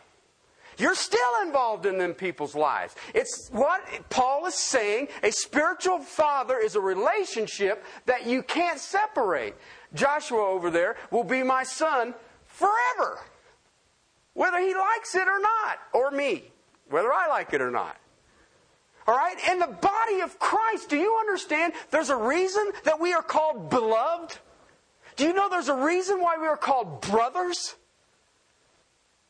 You're 0.78 0.96
still 0.96 1.44
involved 1.44 1.86
in 1.86 1.98
them 2.00 2.14
people's 2.14 2.56
lives. 2.56 2.96
It's 3.14 3.50
what 3.52 3.82
Paul 4.10 4.48
is 4.48 4.56
saying. 4.56 5.10
A 5.22 5.32
spiritual 5.32 6.00
father 6.00 6.58
is 6.58 6.76
a 6.76 6.82
relationship 6.82 7.86
that 8.08 8.26
you 8.26 8.42
can't 8.42 8.80
separate. 8.80 9.56
Joshua 9.94 10.44
over 10.44 10.72
there 10.72 10.96
will 11.12 11.24
be 11.24 11.44
my 11.44 11.64
son 11.64 12.16
forever. 12.46 13.20
Whether 14.34 14.60
he 14.60 14.74
likes 14.74 15.14
it 15.14 15.28
or 15.28 15.40
not, 15.40 15.80
or 15.94 16.10
me, 16.10 16.46
whether 16.90 17.14
I 17.14 17.28
like 17.28 17.54
it 17.54 17.62
or 17.62 17.70
not. 17.70 17.98
All 19.08 19.16
right? 19.16 19.36
In 19.50 19.60
the 19.60 19.68
body 19.68 20.22
of 20.22 20.38
Christ, 20.40 20.90
do 20.90 20.98
you 20.98 21.18
understand 21.20 21.74
there's 21.90 22.10
a 22.10 22.16
reason 22.16 22.72
that 22.84 23.00
we 23.00 23.14
are 23.14 23.24
called 23.24 23.70
beloved? 23.70 24.38
Do 25.16 25.26
you 25.26 25.34
know 25.34 25.50
there's 25.50 25.70
a 25.70 25.76
reason 25.76 26.22
why 26.22 26.38
we 26.40 26.48
are 26.48 26.58
called 26.58 27.02
brothers? 27.02 27.76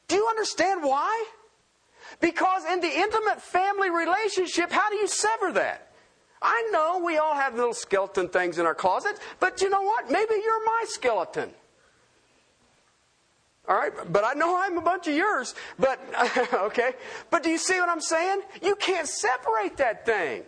Do 0.07 0.15
you 0.15 0.27
understand 0.27 0.83
why? 0.83 1.25
Because 2.19 2.65
in 2.65 2.81
the 2.81 2.87
intimate 2.87 3.41
family 3.41 3.89
relationship, 3.89 4.71
how 4.71 4.89
do 4.89 4.97
you 4.97 5.07
sever 5.07 5.53
that? 5.53 5.93
I 6.41 6.67
know 6.71 7.01
we 7.03 7.17
all 7.17 7.35
have 7.35 7.55
little 7.55 7.73
skeleton 7.73 8.27
things 8.27 8.57
in 8.57 8.65
our 8.65 8.75
closets, 8.75 9.19
but 9.39 9.61
you 9.61 9.69
know 9.69 9.81
what? 9.81 10.11
Maybe 10.11 10.35
you're 10.43 10.65
my 10.65 10.85
skeleton. 10.87 11.51
All 13.67 13.77
right, 13.77 13.91
but 14.11 14.23
I 14.23 14.33
know 14.33 14.57
I'm 14.57 14.77
a 14.77 14.81
bunch 14.81 15.07
of 15.07 15.15
yours. 15.15 15.53
But, 15.77 15.99
okay. 16.53 16.93
But 17.29 17.43
do 17.43 17.49
you 17.49 17.57
see 17.57 17.79
what 17.79 17.89
I'm 17.89 18.01
saying? 18.01 18.41
You 18.61 18.75
can't 18.75 19.07
separate 19.07 19.77
that 19.77 20.05
thing. 20.05 20.43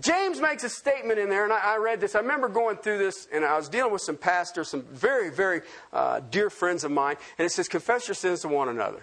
James 0.00 0.40
makes 0.40 0.64
a 0.64 0.70
statement 0.70 1.18
in 1.18 1.28
there, 1.28 1.44
and 1.44 1.52
I, 1.52 1.74
I, 1.74 1.76
read 1.76 2.00
this. 2.00 2.14
I 2.14 2.20
remember 2.20 2.48
going 2.48 2.76
through 2.78 2.98
this, 2.98 3.28
and 3.30 3.44
I 3.44 3.56
was 3.56 3.68
dealing 3.68 3.92
with 3.92 4.00
some 4.00 4.16
pastors, 4.16 4.68
some 4.68 4.82
very, 4.84 5.30
very 5.30 5.60
uh, 5.92 6.20
dear 6.30 6.48
friends 6.48 6.84
of 6.84 6.90
mine, 6.90 7.16
and 7.38 7.44
it 7.44 7.50
says, 7.50 7.68
Confess 7.68 8.08
your 8.08 8.14
sins 8.14 8.40
to 8.40 8.48
one 8.48 8.70
another. 8.70 9.02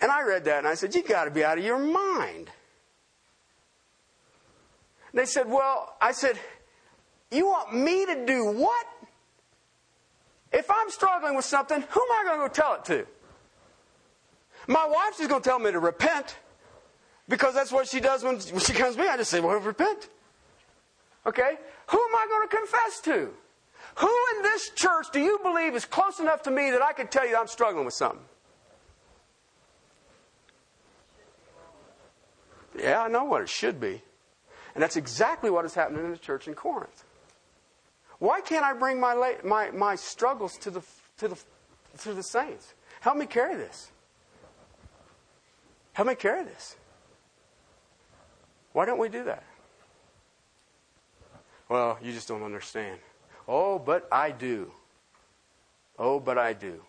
And 0.00 0.10
I 0.10 0.22
read 0.22 0.44
that, 0.46 0.58
and 0.58 0.66
I 0.66 0.74
said, 0.74 0.94
You 0.94 1.04
got 1.04 1.26
to 1.26 1.30
be 1.30 1.44
out 1.44 1.58
of 1.58 1.64
your 1.64 1.78
mind. 1.78 2.50
And 5.12 5.20
they 5.20 5.24
said, 5.24 5.48
Well, 5.48 5.94
I 6.00 6.10
said, 6.10 6.36
You 7.30 7.46
want 7.46 7.72
me 7.72 8.06
to 8.06 8.26
do 8.26 8.44
what? 8.46 8.86
If 10.56 10.70
I'm 10.70 10.88
struggling 10.88 11.36
with 11.36 11.44
something, 11.44 11.82
who 11.82 12.00
am 12.00 12.12
I 12.12 12.24
going 12.24 12.40
to 12.40 12.48
go 12.48 12.48
tell 12.48 12.74
it 12.76 12.84
to? 12.86 13.06
My 14.66 14.86
wife's 14.86 15.18
just 15.18 15.28
going 15.28 15.42
to 15.42 15.48
tell 15.48 15.58
me 15.58 15.70
to 15.70 15.78
repent 15.78 16.34
because 17.28 17.52
that's 17.52 17.70
what 17.70 17.86
she 17.86 18.00
does 18.00 18.24
when, 18.24 18.40
she 18.40 18.72
comes 18.72 18.96
to 18.96 19.02
me. 19.02 19.06
I 19.06 19.18
just 19.18 19.30
say, 19.30 19.40
well, 19.40 19.58
repent. 19.60 20.08
Okay? 21.26 21.58
Who 21.88 21.98
am 21.98 22.14
I 22.14 22.26
going 22.30 22.48
to 22.48 22.56
confess 22.56 23.00
to? 23.02 23.34
Who 23.96 24.16
in 24.36 24.42
this 24.44 24.70
church 24.70 25.08
do 25.12 25.20
you 25.20 25.38
believe 25.42 25.74
is 25.74 25.84
close 25.84 26.20
enough 26.20 26.42
to 26.44 26.50
me 26.50 26.70
that 26.70 26.80
I 26.80 26.94
can 26.94 27.08
tell 27.08 27.28
you 27.28 27.36
I'm 27.36 27.48
struggling 27.48 27.84
with 27.84 27.94
something? 27.94 28.24
Yeah, 32.78 33.02
I 33.02 33.08
know 33.08 33.24
what 33.24 33.42
it 33.42 33.50
should 33.50 33.78
be. 33.78 34.00
And 34.74 34.82
that's 34.82 34.96
exactly 34.96 35.50
what 35.50 35.66
is 35.66 35.74
happening 35.74 36.06
in 36.06 36.12
the 36.12 36.18
church 36.18 36.48
in 36.48 36.54
Corinth. 36.54 37.04
Why 38.18 38.40
can't 38.40 38.64
I 38.64 38.72
bring 38.72 38.98
my, 38.98 39.36
my, 39.44 39.70
my 39.70 39.94
struggles 39.96 40.56
to 40.58 40.70
the, 40.70 40.82
to, 41.18 41.28
the, 41.28 41.38
to 41.98 42.14
the 42.14 42.22
saints? 42.22 42.74
Help 43.00 43.16
me 43.16 43.26
carry 43.26 43.56
this. 43.56 43.90
Help 45.92 46.08
me 46.08 46.14
carry 46.14 46.44
this. 46.44 46.76
Why 48.72 48.84
don't 48.84 48.98
we 48.98 49.08
do 49.08 49.24
that? 49.24 49.44
Well, 51.68 51.98
you 52.02 52.12
just 52.12 52.28
don't 52.28 52.42
understand. 52.42 52.98
Oh, 53.48 53.78
but 53.78 54.06
I 54.12 54.30
do. 54.30 54.70
Oh, 55.98 56.20
but 56.20 56.38
I 56.38 56.52
do. 56.52 56.82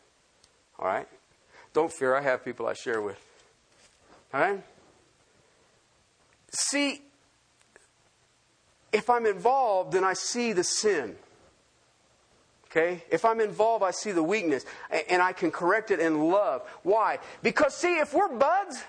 All 0.79 0.87
right? 0.87 1.07
Don't 1.73 1.91
fear, 1.91 2.15
I 2.15 2.21
have 2.21 2.43
people 2.43 2.67
I 2.67 2.73
share 2.73 3.01
with. 3.01 3.19
All 4.33 4.41
right? 4.41 4.63
See, 6.51 7.01
if 8.91 9.09
I'm 9.09 9.25
involved, 9.25 9.93
then 9.93 10.03
I 10.03 10.13
see 10.13 10.53
the 10.53 10.63
sin. 10.63 11.15
Okay? 12.65 13.03
If 13.09 13.25
I'm 13.25 13.39
involved, 13.39 13.83
I 13.83 13.91
see 13.91 14.11
the 14.11 14.23
weakness. 14.23 14.65
And 15.09 15.21
I 15.21 15.33
can 15.33 15.51
correct 15.51 15.91
it 15.91 15.99
in 15.99 16.29
love. 16.29 16.63
Why? 16.83 17.19
Because, 17.41 17.75
see, 17.75 17.97
if 17.97 18.13
we're 18.13 18.35
buds, 18.35 18.83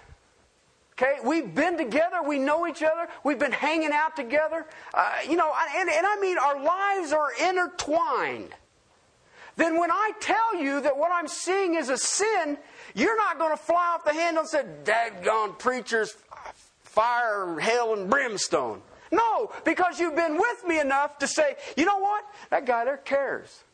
okay, 0.92 1.18
we've 1.24 1.54
been 1.54 1.78
together, 1.78 2.18
we 2.26 2.38
know 2.38 2.66
each 2.66 2.82
other, 2.82 3.08
we've 3.24 3.38
been 3.38 3.52
hanging 3.52 3.92
out 3.92 4.16
together, 4.16 4.66
uh, 4.94 5.12
you 5.28 5.36
know, 5.36 5.52
and, 5.76 5.88
and 5.88 6.06
I 6.06 6.16
mean, 6.20 6.38
our 6.38 6.62
lives 6.62 7.12
are 7.12 7.28
intertwined. 7.48 8.50
Then 9.56 9.78
when 9.78 9.90
I 9.90 10.12
tell 10.20 10.56
you 10.56 10.80
that 10.82 10.96
what 10.96 11.10
I'm 11.12 11.26
seeing 11.26 11.74
is 11.74 11.88
a 11.88 11.98
sin, 11.98 12.58
you're 12.94 13.16
not 13.16 13.38
going 13.38 13.56
to 13.56 13.62
fly 13.62 13.94
off 13.94 14.04
the 14.04 14.12
handle 14.12 14.42
and 14.42 14.48
say, 14.48 14.64
Daggone 14.84 15.58
preachers, 15.58 16.16
fire, 16.82 17.58
hell, 17.58 17.92
and 17.94 18.08
brimstone. 18.08 18.82
No, 19.10 19.50
because 19.64 19.98
you've 19.98 20.16
been 20.16 20.36
with 20.36 20.64
me 20.66 20.80
enough 20.80 21.18
to 21.18 21.26
say, 21.26 21.56
you 21.76 21.84
know 21.84 21.98
what? 21.98 22.24
That 22.50 22.66
guy 22.66 22.84
there 22.84 22.96
cares. 22.96 23.64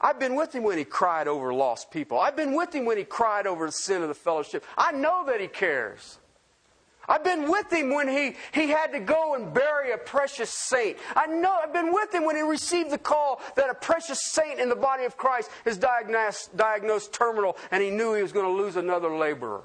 I've 0.00 0.18
been 0.18 0.34
with 0.34 0.54
him 0.54 0.64
when 0.64 0.78
he 0.78 0.84
cried 0.84 1.28
over 1.28 1.54
lost 1.54 1.90
people. 1.90 2.18
I've 2.18 2.36
been 2.36 2.56
with 2.56 2.74
him 2.74 2.84
when 2.84 2.98
he 2.98 3.04
cried 3.04 3.46
over 3.46 3.66
the 3.66 3.72
sin 3.72 4.02
of 4.02 4.08
the 4.08 4.14
fellowship. 4.14 4.64
I 4.76 4.90
know 4.92 5.24
that 5.26 5.40
he 5.40 5.46
cares. 5.46 6.18
I've 7.08 7.24
been 7.24 7.50
with 7.50 7.72
him 7.72 7.92
when 7.92 8.08
he, 8.08 8.36
he 8.52 8.68
had 8.68 8.92
to 8.92 9.00
go 9.00 9.34
and 9.34 9.52
bury 9.52 9.92
a 9.92 9.98
precious 9.98 10.50
saint. 10.50 10.96
I 11.16 11.26
know 11.26 11.52
I've 11.62 11.72
been 11.72 11.92
with 11.92 12.14
him 12.14 12.24
when 12.24 12.36
he 12.36 12.42
received 12.42 12.90
the 12.90 12.98
call 12.98 13.40
that 13.56 13.68
a 13.68 13.74
precious 13.74 14.20
saint 14.32 14.60
in 14.60 14.68
the 14.68 14.76
body 14.76 15.04
of 15.04 15.16
Christ 15.16 15.50
is 15.64 15.78
diagnosed, 15.78 16.56
diagnosed 16.56 17.12
terminal 17.12 17.56
and 17.70 17.82
he 17.82 17.90
knew 17.90 18.14
he 18.14 18.22
was 18.22 18.32
going 18.32 18.46
to 18.46 18.52
lose 18.62 18.76
another 18.76 19.14
laborer. 19.14 19.64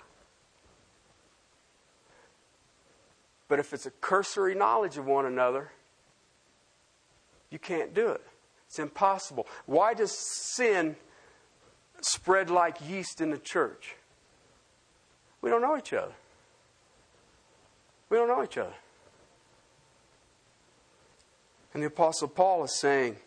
But 3.47 3.59
if 3.59 3.73
it's 3.73 3.85
a 3.85 3.91
cursory 3.91 4.55
knowledge 4.55 4.97
of 4.97 5.05
one 5.05 5.25
another, 5.25 5.71
you 7.49 7.59
can't 7.59 7.93
do 7.93 8.09
it. 8.09 8.21
It's 8.67 8.79
impossible. 8.79 9.47
Why 9.65 9.93
does 9.93 10.11
sin 10.11 10.97
spread 12.01 12.49
like 12.49 12.77
yeast 12.87 13.21
in 13.21 13.31
the 13.31 13.37
church? 13.37 13.95
We 15.41 15.49
don't 15.49 15.61
know 15.61 15.77
each 15.77 15.93
other. 15.93 16.13
We 18.09 18.17
don't 18.17 18.27
know 18.27 18.43
each 18.43 18.57
other. 18.57 18.73
And 21.73 21.83
the 21.83 21.87
Apostle 21.87 22.27
Paul 22.27 22.63
is 22.63 22.77
saying, 22.79 23.17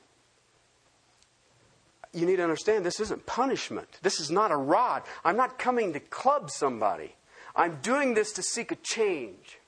you 2.13 2.27
need 2.27 2.37
to 2.37 2.43
understand 2.43 2.85
this 2.85 2.99
isn't 2.99 3.25
punishment. 3.25 4.01
This 4.03 4.19
is 4.19 4.31
not 4.31 4.51
a 4.51 4.57
rod. 4.57 5.03
I'm 5.25 5.37
not 5.37 5.59
coming 5.59 5.93
to 5.93 6.01
club 6.01 6.51
somebody. 6.51 7.15
I'm 7.55 7.79
doing 7.83 8.15
this 8.15 8.33
to 8.33 8.43
seek 8.43 8.73
a 8.73 8.77
change. 8.77 9.60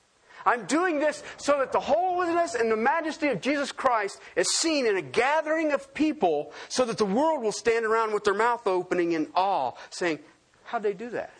I'm 0.45 0.65
doing 0.65 0.99
this 0.99 1.23
so 1.37 1.59
that 1.59 1.71
the 1.71 1.79
holiness 1.79 2.55
and 2.55 2.71
the 2.71 2.77
majesty 2.77 3.29
of 3.29 3.41
Jesus 3.41 3.71
Christ 3.71 4.19
is 4.35 4.47
seen 4.57 4.85
in 4.85 4.97
a 4.97 5.01
gathering 5.01 5.71
of 5.71 5.93
people 5.93 6.51
so 6.69 6.85
that 6.85 6.97
the 6.97 7.05
world 7.05 7.41
will 7.41 7.51
stand 7.51 7.85
around 7.85 8.13
with 8.13 8.23
their 8.23 8.33
mouth 8.33 8.67
opening 8.67 9.13
in 9.13 9.27
awe, 9.35 9.73
saying, 9.89 10.19
How'd 10.65 10.83
they 10.83 10.93
do 10.93 11.09
that? 11.11 11.33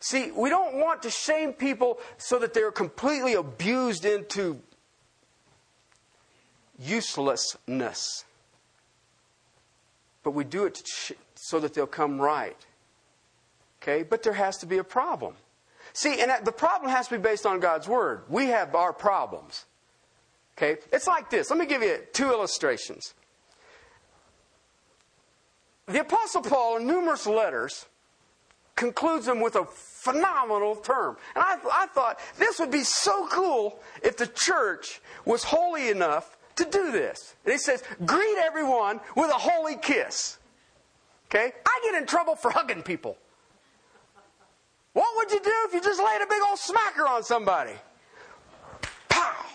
See, 0.00 0.30
we 0.30 0.48
don't 0.48 0.76
want 0.76 1.02
to 1.02 1.10
shame 1.10 1.52
people 1.52 1.98
so 2.18 2.38
that 2.38 2.54
they're 2.54 2.70
completely 2.70 3.34
abused 3.34 4.04
into 4.04 4.60
uselessness. 6.78 8.24
But 10.22 10.32
we 10.32 10.44
do 10.44 10.66
it 10.66 10.80
so 11.34 11.58
that 11.60 11.74
they'll 11.74 11.86
come 11.86 12.20
right. 12.20 12.56
Okay? 13.82 14.02
But 14.02 14.22
there 14.22 14.34
has 14.34 14.56
to 14.58 14.66
be 14.66 14.78
a 14.78 14.84
problem. 14.84 15.34
See, 15.98 16.20
and 16.20 16.30
the 16.46 16.52
problem 16.52 16.92
has 16.92 17.08
to 17.08 17.18
be 17.18 17.20
based 17.20 17.44
on 17.44 17.58
God's 17.58 17.88
Word. 17.88 18.22
We 18.28 18.46
have 18.46 18.76
our 18.76 18.92
problems. 18.92 19.64
Okay? 20.56 20.80
It's 20.92 21.08
like 21.08 21.28
this. 21.28 21.50
Let 21.50 21.58
me 21.58 21.66
give 21.66 21.82
you 21.82 21.98
two 22.12 22.30
illustrations. 22.30 23.14
The 25.86 26.02
Apostle 26.02 26.42
Paul, 26.42 26.76
in 26.76 26.86
numerous 26.86 27.26
letters, 27.26 27.86
concludes 28.76 29.26
them 29.26 29.40
with 29.40 29.56
a 29.56 29.64
phenomenal 29.64 30.76
term. 30.76 31.16
And 31.34 31.42
I, 31.42 31.56
I 31.72 31.86
thought 31.88 32.20
this 32.38 32.60
would 32.60 32.70
be 32.70 32.84
so 32.84 33.26
cool 33.26 33.80
if 34.00 34.16
the 34.16 34.28
church 34.28 35.00
was 35.24 35.42
holy 35.42 35.88
enough 35.88 36.38
to 36.54 36.64
do 36.64 36.92
this. 36.92 37.34
And 37.44 37.50
he 37.50 37.58
says, 37.58 37.82
greet 38.06 38.38
everyone 38.38 39.00
with 39.16 39.30
a 39.30 39.38
holy 39.38 39.74
kiss. 39.74 40.38
Okay? 41.26 41.50
I 41.66 41.80
get 41.82 42.00
in 42.00 42.06
trouble 42.06 42.36
for 42.36 42.52
hugging 42.52 42.84
people. 42.84 43.18
What 44.98 45.14
would 45.14 45.30
you 45.30 45.38
do 45.38 45.52
if 45.68 45.74
you 45.74 45.80
just 45.80 46.02
laid 46.02 46.20
a 46.22 46.26
big 46.26 46.42
old 46.42 46.58
smacker 46.58 47.08
on 47.08 47.22
somebody? 47.22 47.74
Pow! 49.08 49.46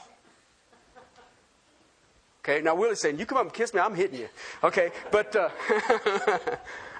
Okay, 2.39 2.61
now 2.61 2.75
Willie's 2.75 3.01
saying, 3.01 3.19
You 3.19 3.25
come 3.25 3.39
up 3.39 3.43
and 3.43 3.53
kiss 3.53 3.73
me, 3.73 3.81
I'm 3.81 3.93
hitting 3.93 4.21
you. 4.21 4.29
Okay, 4.63 4.91
but, 5.11 5.35
uh, 5.35 5.49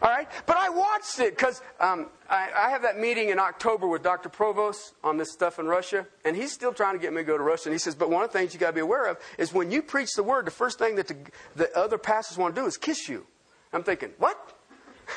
all 0.02 0.10
right, 0.10 0.28
but 0.46 0.58
I 0.58 0.68
watched 0.68 1.20
it 1.20 1.38
because 1.38 1.62
um, 1.80 2.08
I, 2.30 2.50
I, 2.54 2.70
have 2.70 2.82
that 2.82 3.00
meeting 3.00 3.30
in 3.30 3.40
October 3.40 3.88
with 3.88 4.04
Dr. 4.04 4.28
Provost 4.28 4.94
on 5.06 5.16
this 5.16 5.32
stuff 5.32 5.58
in 5.58 5.68
Russia, 5.68 6.06
and 6.26 6.36
he's 6.36 6.52
still 6.52 6.74
trying 6.74 6.96
to 6.96 7.00
get 7.00 7.14
me 7.14 7.22
to 7.22 7.24
go 7.24 7.38
to 7.38 7.44
Russia. 7.44 7.70
And 7.70 7.74
he 7.74 7.80
says, 7.80 7.96
But 7.96 8.10
one 8.10 8.26
of 8.26 8.34
the 8.34 8.38
things 8.38 8.54
you 8.54 8.60
got 8.60 8.72
to 8.72 8.74
be 8.74 8.82
aware 8.82 9.06
of 9.06 9.20
is 9.38 9.54
when 9.54 9.72
you 9.72 9.82
preach 9.82 10.10
the 10.18 10.24
word, 10.24 10.46
the 10.46 10.52
first 10.52 10.80
thing 10.80 10.96
that 10.96 11.08
the, 11.08 11.16
the 11.56 11.80
other 11.80 11.98
pastors 11.98 12.38
want 12.38 12.54
to 12.56 12.62
do 12.62 12.68
is 12.68 12.76
kiss 12.76 13.08
you. 13.08 13.26
I'm 13.72 13.84
thinking, 13.84 14.10
What? 14.18 14.38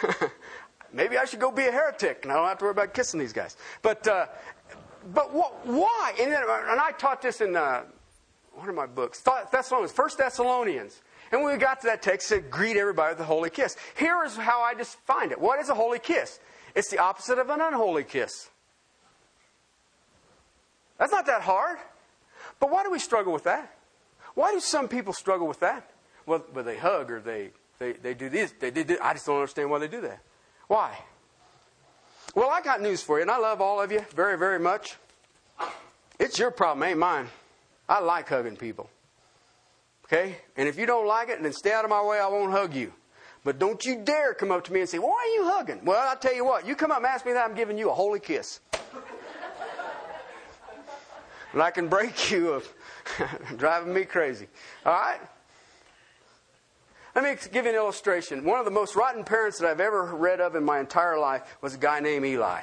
maybe 0.97 1.19
I 1.19 1.25
should 1.27 1.41
go 1.41 1.51
be 1.51 1.67
a 1.67 1.73
heretic 1.73 2.21
and 2.23 2.33
I 2.33 2.37
don't 2.37 2.49
have 2.49 2.59
to 2.59 2.65
worry 2.65 2.73
about 2.73 2.95
kissing 2.95 3.21
these 3.21 3.33
guys. 3.33 3.57
But, 3.83 4.09
uh, 4.09 4.27
but 5.13 5.33
what, 5.33 5.67
why? 5.67 6.15
And, 6.21 6.33
then, 6.33 6.43
and, 6.43 6.81
I 6.81 6.93
taught 6.99 7.23
this 7.23 7.41
in 7.41 7.55
uh, 7.55 7.83
one 8.55 8.69
of 8.69 8.75
my 8.75 8.87
books, 8.87 9.23
Thessalonians, 9.53 9.93
First 9.93 10.19
Thessalonians. 10.19 11.03
And 11.31 11.43
when 11.43 11.53
we 11.53 11.59
got 11.59 11.81
to 11.81 11.87
that 11.89 12.03
text, 12.03 12.31
it 12.33 12.35
said, 12.35 12.51
greet 12.51 12.77
everybody 12.77 13.13
with 13.13 13.21
a 13.21 13.25
holy 13.25 13.51
kiss. 13.51 13.77
Here 13.99 14.25
is 14.25 14.37
how 14.37 14.63
I 14.63 14.75
defined 14.75 15.33
it. 15.33 15.41
What 15.41 15.61
is 15.61 15.69
a 15.69 15.75
holy 15.75 15.99
kiss? 15.99 16.39
It's 16.75 16.91
the 16.91 16.99
opposite 16.99 17.39
of 17.39 17.51
an 17.51 17.61
unholy 17.61 18.05
kiss. 18.05 18.49
That's 20.99 21.13
not 21.13 21.27
that 21.27 21.43
hard. 21.43 21.79
But 22.59 22.71
why 22.71 22.85
do 22.85 22.91
we 22.91 22.99
struggle 22.99 23.33
with 23.33 23.45
that? 23.45 23.77
Why 24.35 24.53
do 24.53 24.61
some 24.61 24.89
people 24.89 25.13
struggle 25.13 25.47
with 25.47 25.61
that? 25.61 25.91
Well, 26.27 26.45
well 26.55 26.65
they 26.65 26.77
hug 26.77 27.11
or 27.11 27.21
they, 27.21 27.51
they, 27.79 27.93
they 27.93 28.15
do 28.15 28.29
this. 28.29 28.53
They, 28.59 28.71
they 28.71 28.99
I 28.99 29.13
just 29.15 29.27
don't 29.27 29.37
understand 29.37 29.71
why 29.71 29.79
they 29.79 29.89
do 29.89 30.01
that. 30.03 30.21
Why? 30.69 30.99
Well, 32.35 32.51
I 32.51 32.61
got 32.61 32.83
news 32.83 33.03
for 33.03 33.19
you, 33.19 33.23
and 33.23 33.31
I 33.31 33.39
love 33.39 33.61
all 33.61 33.81
of 33.81 33.91
you 33.91 34.05
very, 34.15 34.37
very 34.37 34.59
much. 34.59 34.97
It's 36.19 36.39
your 36.39 36.51
problem, 36.51 36.83
ain't 36.89 36.99
mine. 36.99 37.29
I 37.89 38.01
like 38.01 38.29
hugging 38.29 38.57
people. 38.57 38.91
Okay? 40.05 40.37
And 40.57 40.69
if 40.69 40.79
you 40.79 40.87
don't 40.87 41.07
like 41.07 41.29
it, 41.29 41.43
then 41.43 41.53
stay 41.53 41.73
out 41.73 41.85
of 41.85 41.91
my 41.91 42.03
way, 42.03 42.19
I 42.21 42.27
won't 42.29 42.53
hug 42.53 42.75
you. 42.75 42.93
But 43.45 43.59
don't 43.59 43.85
you 43.85 44.03
dare 44.05 44.35
come 44.35 44.51
up 44.51 44.65
to 44.65 44.73
me 44.73 44.81
and 44.81 44.89
say, 44.89 44.99
Why 44.99 45.13
are 45.13 45.35
you 45.35 45.45
hugging? 45.45 45.85
Well, 45.85 45.99
I'll 45.99 46.17
tell 46.17 46.35
you 46.35 46.45
what, 46.45 46.67
you 46.67 46.75
come 46.75 46.91
up 46.91 46.99
and 46.99 47.07
ask 47.07 47.25
me 47.25 47.33
that, 47.33 47.49
I'm 47.49 47.55
giving 47.55 47.79
you 47.79 47.91
a 47.91 47.95
holy 47.95 48.19
kiss. 48.19 48.61
and 51.53 51.63
I 51.63 51.71
can 51.71 51.89
break 51.89 52.31
you 52.31 52.53
of 52.53 52.69
driving 53.57 53.95
me 53.95 54.05
crazy. 54.05 54.49
All 54.85 54.93
right? 54.93 55.21
Let 57.17 57.25
me 57.25 57.35
give 57.51 57.65
you 57.65 57.71
an 57.71 57.77
illustration. 57.77 58.45
One 58.45 58.59
of 58.59 58.67
the 58.67 58.71
most 58.71 58.95
rotten 58.95 59.25
parents 59.25 59.59
that 59.59 59.71
I've 59.71 59.81
ever 59.81 60.05
read 60.05 60.39
of 60.39 60.55
in 60.55 60.63
my 60.63 60.81
entire 60.81 61.19
life 61.19 61.57
was 61.63 61.75
a 61.75 61.79
guy 61.79 61.99
named 61.99 62.27
Eli. 62.27 62.61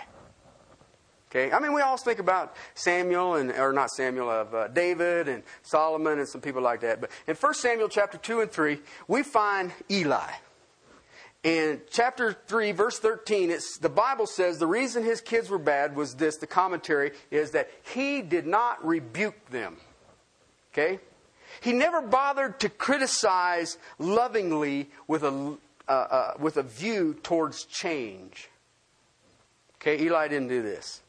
Okay, 1.32 1.52
I 1.52 1.60
mean, 1.60 1.74
we 1.74 1.82
all 1.82 1.98
think 1.98 2.20
about 2.20 2.56
Samuel 2.76 3.34
and, 3.34 3.52
or 3.54 3.74
not 3.74 3.90
Samuel, 3.90 4.30
of 4.30 4.54
uh, 4.54 4.68
David 4.68 5.28
and 5.28 5.42
Solomon 5.64 6.20
and 6.20 6.28
some 6.28 6.40
people 6.40 6.62
like 6.62 6.82
that. 6.82 7.02
But 7.02 7.10
in 7.26 7.34
1 7.36 7.54
Samuel 7.56 7.90
chapter 7.90 8.20
2 8.20 8.42
and 8.42 8.52
3, 8.52 8.78
we 9.08 9.24
find 9.24 9.72
Eli. 9.90 10.30
in 11.44 11.82
chapter 11.90 12.38
3, 12.46 12.74
verse 12.74 13.00
13, 13.00 13.50
it's, 13.50 13.80
the 13.80 13.90
Bible 13.90 14.28
says 14.28 14.60
the 14.60 14.68
reason 14.68 15.04
his 15.04 15.20
kids 15.20 15.50
were 15.50 15.58
bad 15.58 15.96
was 15.96 16.14
this 16.14 16.38
the 16.38 16.46
commentary 16.46 17.14
is 17.32 17.50
that 17.52 17.72
he 17.92 18.22
did 18.22 18.46
not 18.46 18.86
rebuke 18.86 19.50
them. 19.50 19.78
Okay? 20.72 21.00
He 21.62 21.74
never 21.74 22.02
bothered 22.02 22.60
to 22.62 22.70
criticize 22.70 23.78
lovingly 24.00 24.90
with 25.08 25.24
a, 25.24 25.58
uh, 25.88 25.92
uh, 25.92 26.34
with 26.40 26.58
a 26.58 26.64
view 26.64 27.16
towards 27.24 27.66
change. 27.66 28.50
Okay, 29.76 30.02
Eli 30.04 30.28
didn't 30.28 30.48
do 30.48 30.62
this. 30.62 31.02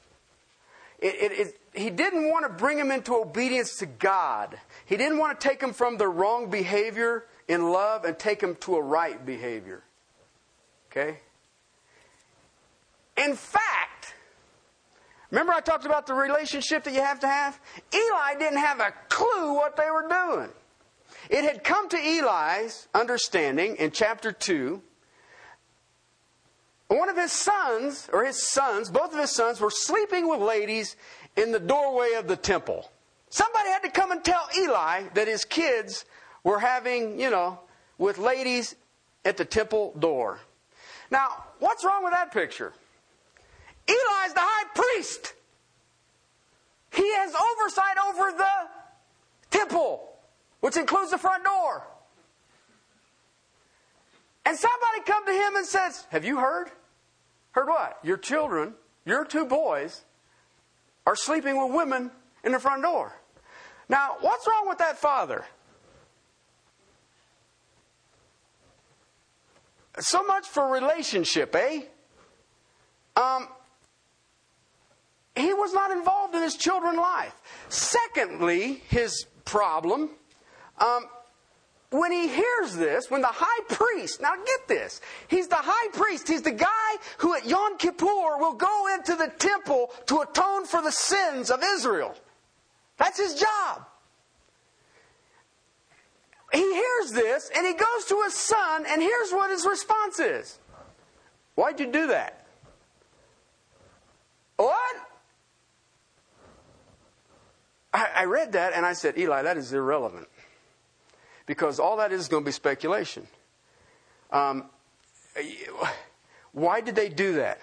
It, 0.98 1.14
it, 1.14 1.32
it, 1.32 1.60
he 1.74 1.90
didn't 1.90 2.30
want 2.30 2.44
to 2.44 2.48
bring 2.48 2.78
him 2.78 2.90
into 2.90 3.14
obedience 3.14 3.76
to 3.78 3.86
God. 3.86 4.58
He 4.86 4.96
didn't 4.96 5.18
want 5.18 5.38
to 5.38 5.48
take 5.48 5.60
him 5.60 5.72
from 5.72 5.96
the 5.96 6.08
wrong 6.08 6.50
behavior 6.50 7.24
in 7.46 7.70
love 7.70 8.04
and 8.04 8.18
take 8.18 8.40
him 8.40 8.56
to 8.60 8.76
a 8.76 8.82
right 8.82 9.24
behavior. 9.24 9.82
Okay? 10.90 11.18
In 13.16 13.34
fact, 13.34 13.93
remember 15.34 15.52
I 15.52 15.60
talked 15.60 15.84
about 15.84 16.06
the 16.06 16.14
relationship 16.14 16.84
that 16.84 16.94
you 16.94 17.00
have 17.00 17.18
to 17.20 17.26
have? 17.26 17.58
Eli 17.92 18.34
didn't 18.38 18.58
have 18.58 18.78
a 18.78 18.92
clue 19.08 19.54
what 19.54 19.76
they 19.76 19.90
were 19.90 20.08
doing. 20.08 20.48
It 21.28 21.42
had 21.42 21.64
come 21.64 21.88
to 21.88 21.96
Eli's 21.96 22.86
understanding 22.94 23.76
in 23.76 23.90
chapter 23.90 24.30
2. 24.30 24.80
One 26.88 27.08
of 27.08 27.16
his 27.16 27.32
sons, 27.32 28.08
or 28.12 28.24
his 28.24 28.46
sons, 28.46 28.90
both 28.90 29.12
of 29.12 29.18
his 29.18 29.30
sons, 29.30 29.60
were 29.60 29.70
sleeping 29.70 30.28
with 30.28 30.40
ladies 30.40 30.96
in 31.36 31.50
the 31.50 31.58
doorway 31.58 32.12
of 32.12 32.28
the 32.28 32.36
temple. 32.36 32.90
Somebody 33.30 33.70
had 33.70 33.82
to 33.82 33.90
come 33.90 34.12
and 34.12 34.22
tell 34.22 34.48
Eli 34.56 35.08
that 35.14 35.26
his 35.26 35.44
kids 35.44 36.04
were 36.44 36.60
having, 36.60 37.18
you 37.18 37.30
know, 37.30 37.58
with 37.98 38.18
ladies 38.18 38.76
at 39.24 39.36
the 39.36 39.44
temple 39.44 39.94
door. 39.98 40.38
Now, 41.10 41.44
what's 41.58 41.84
wrong 41.84 42.04
with 42.04 42.12
that 42.12 42.32
picture? 42.32 42.72
Eli's 43.86 44.34
the 44.34 44.40
high 44.40 44.64
priest. 44.74 45.34
He 46.92 47.14
has 47.16 47.34
oversight 47.34 47.96
over 48.08 48.32
the 48.32 48.68
temple, 49.50 50.08
which 50.60 50.76
includes 50.76 51.10
the 51.10 51.18
front 51.18 51.44
door. 51.44 51.86
And 54.46 54.56
somebody 54.56 55.00
come 55.06 55.26
to 55.26 55.32
him 55.32 55.56
and 55.56 55.66
says, 55.66 56.06
"Have 56.10 56.24
you 56.24 56.38
heard? 56.38 56.70
Heard 57.52 57.68
what? 57.68 57.98
Your 58.02 58.16
children, 58.16 58.74
your 59.04 59.24
two 59.24 59.46
boys, 59.46 60.04
are 61.06 61.16
sleeping 61.16 61.60
with 61.60 61.74
women 61.74 62.10
in 62.42 62.52
the 62.52 62.60
front 62.60 62.82
door." 62.82 63.12
Now, 63.88 64.16
what's 64.20 64.46
wrong 64.46 64.68
with 64.68 64.78
that 64.78 64.98
father? 64.98 65.44
So 69.98 70.22
much 70.24 70.48
for 70.48 70.68
relationship, 70.68 71.54
eh? 71.54 71.82
Um, 73.16 73.48
he 75.36 75.52
was 75.52 75.72
not 75.72 75.90
involved 75.90 76.34
in 76.34 76.42
his 76.42 76.56
children's 76.56 76.98
life. 76.98 77.34
Secondly, 77.68 78.82
his 78.88 79.26
problem, 79.44 80.10
um, 80.78 81.06
when 81.90 82.12
he 82.12 82.28
hears 82.28 82.76
this, 82.76 83.10
when 83.10 83.20
the 83.20 83.28
high 83.30 83.64
priest, 83.68 84.20
now 84.20 84.34
get 84.34 84.68
this, 84.68 85.00
he's 85.28 85.48
the 85.48 85.56
high 85.56 85.88
priest, 85.92 86.28
he's 86.28 86.42
the 86.42 86.52
guy 86.52 86.96
who 87.18 87.34
at 87.34 87.46
Yom 87.46 87.78
Kippur 87.78 88.38
will 88.38 88.54
go 88.54 88.94
into 88.94 89.14
the 89.16 89.28
temple 89.38 89.90
to 90.06 90.20
atone 90.20 90.66
for 90.66 90.82
the 90.82 90.92
sins 90.92 91.50
of 91.50 91.62
Israel. 91.62 92.14
That's 92.96 93.18
his 93.18 93.34
job 93.34 93.86
he 96.54 96.74
hears 96.74 97.12
this 97.12 97.50
and 97.54 97.66
he 97.66 97.72
goes 97.72 98.04
to 98.08 98.22
his 98.22 98.34
son, 98.34 98.84
and 98.86 99.02
here's 99.02 99.32
what 99.32 99.50
his 99.50 99.66
response 99.66 100.20
is 100.20 100.58
Why'd 101.54 101.80
you 101.80 101.90
do 101.90 102.08
that? 102.08 102.46
What? 104.56 104.96
I, 107.94 108.08
I 108.16 108.24
read 108.24 108.52
that 108.52 108.72
and 108.74 108.84
I 108.84 108.92
said, 108.92 109.16
Eli, 109.16 109.42
that 109.42 109.56
is 109.56 109.72
irrelevant. 109.72 110.28
Because 111.46 111.78
all 111.78 111.96
that 111.98 112.12
is 112.12 112.26
going 112.26 112.42
to 112.42 112.48
be 112.48 112.52
speculation. 112.52 113.28
Um, 114.32 114.64
why 116.52 116.80
did 116.80 116.96
they 116.96 117.08
do 117.08 117.34
that? 117.34 117.60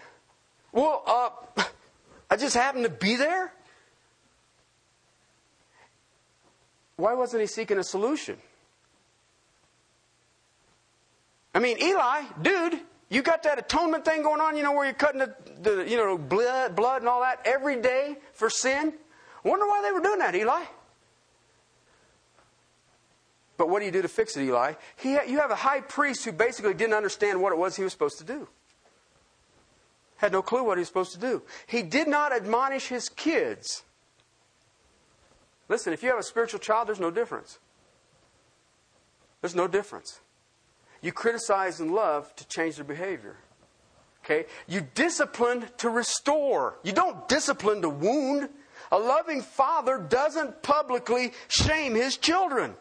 Well, 0.71 1.03
uh, 1.05 1.63
I 2.29 2.37
just 2.37 2.55
happened 2.55 2.85
to 2.85 2.89
be 2.89 3.17
there. 3.17 3.51
Why 6.95 7.13
wasn't 7.13 7.41
he 7.41 7.47
seeking 7.47 7.77
a 7.77 7.83
solution? 7.83 8.37
I 11.53 11.59
mean, 11.59 11.77
Eli, 11.81 12.21
dude, 12.41 12.79
you 13.09 13.21
got 13.21 13.43
that 13.43 13.59
atonement 13.59 14.05
thing 14.05 14.23
going 14.23 14.39
on, 14.39 14.55
you 14.55 14.63
know, 14.63 14.71
where 14.71 14.85
you're 14.85 14.93
cutting 14.93 15.19
the, 15.19 15.35
the 15.61 15.89
you 15.89 15.97
know, 15.97 16.17
blood, 16.17 16.75
blood 16.75 17.01
and 17.01 17.09
all 17.09 17.21
that 17.21 17.41
every 17.43 17.81
day 17.81 18.15
for 18.33 18.49
sin. 18.49 18.93
Wonder 19.43 19.65
why 19.65 19.81
they 19.81 19.91
were 19.91 20.01
doing 20.01 20.19
that, 20.19 20.35
Eli. 20.35 20.63
But 23.57 23.69
what 23.69 23.79
do 23.79 23.85
you 23.85 23.91
do 23.91 24.01
to 24.01 24.07
fix 24.07 24.35
it, 24.37 24.43
Eli? 24.43 24.73
He, 24.97 25.11
you 25.11 25.39
have 25.39 25.51
a 25.51 25.55
high 25.55 25.81
priest 25.81 26.25
who 26.25 26.31
basically 26.31 26.73
didn't 26.73 26.95
understand 26.95 27.41
what 27.41 27.53
it 27.53 27.57
was 27.57 27.75
he 27.75 27.83
was 27.83 27.91
supposed 27.91 28.17
to 28.17 28.23
do. 28.23 28.47
Had 30.17 30.31
no 30.31 30.41
clue 30.41 30.63
what 30.63 30.77
he 30.77 30.81
was 30.81 30.87
supposed 30.87 31.13
to 31.13 31.19
do. 31.19 31.41
He 31.67 31.81
did 31.81 32.07
not 32.07 32.31
admonish 32.31 32.87
his 32.87 33.09
kids. 33.09 33.83
Listen, 35.67 35.93
if 35.93 36.03
you 36.03 36.09
have 36.09 36.19
a 36.19 36.23
spiritual 36.23 36.59
child, 36.59 36.87
there's 36.87 36.99
no 36.99 37.11
difference. 37.11 37.59
There's 39.41 39.55
no 39.55 39.67
difference. 39.67 40.19
You 41.01 41.11
criticize 41.11 41.79
and 41.79 41.91
love 41.91 42.35
to 42.35 42.47
change 42.47 42.75
their 42.75 42.85
behavior. 42.85 43.37
Okay? 44.23 44.45
You 44.67 44.87
discipline 44.93 45.65
to 45.77 45.89
restore. 45.89 46.77
You 46.83 46.93
don't 46.93 47.27
discipline 47.27 47.81
to 47.81 47.89
wound. 47.89 48.49
A 48.91 48.99
loving 48.99 49.41
father 49.41 49.97
doesn't 49.97 50.61
publicly 50.63 51.31
shame 51.47 51.95
his 51.95 52.17
children. 52.17 52.75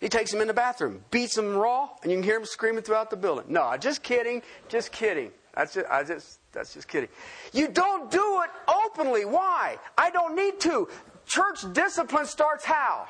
He 0.00 0.08
takes 0.08 0.30
them 0.30 0.40
in 0.40 0.46
the 0.46 0.54
bathroom, 0.54 1.04
beats 1.10 1.34
them 1.34 1.56
raw, 1.56 1.90
and 2.02 2.12
you 2.12 2.18
can 2.18 2.24
hear 2.24 2.38
them 2.38 2.46
screaming 2.46 2.82
throughout 2.82 3.10
the 3.10 3.16
building. 3.16 3.46
No, 3.48 3.76
just 3.76 4.02
kidding, 4.02 4.42
just 4.68 4.92
kidding. 4.92 5.32
That's 5.54 5.74
just, 5.74 5.86
I 5.90 6.04
just, 6.04 6.38
that's 6.52 6.72
just 6.74 6.86
kidding. 6.86 7.08
You 7.52 7.68
don't 7.68 8.10
do 8.10 8.42
it 8.42 8.50
openly. 8.86 9.24
Why? 9.24 9.76
I 9.96 10.10
don't 10.10 10.36
need 10.36 10.60
to. 10.60 10.88
Church 11.26 11.64
discipline 11.72 12.26
starts 12.26 12.64
how? 12.64 13.08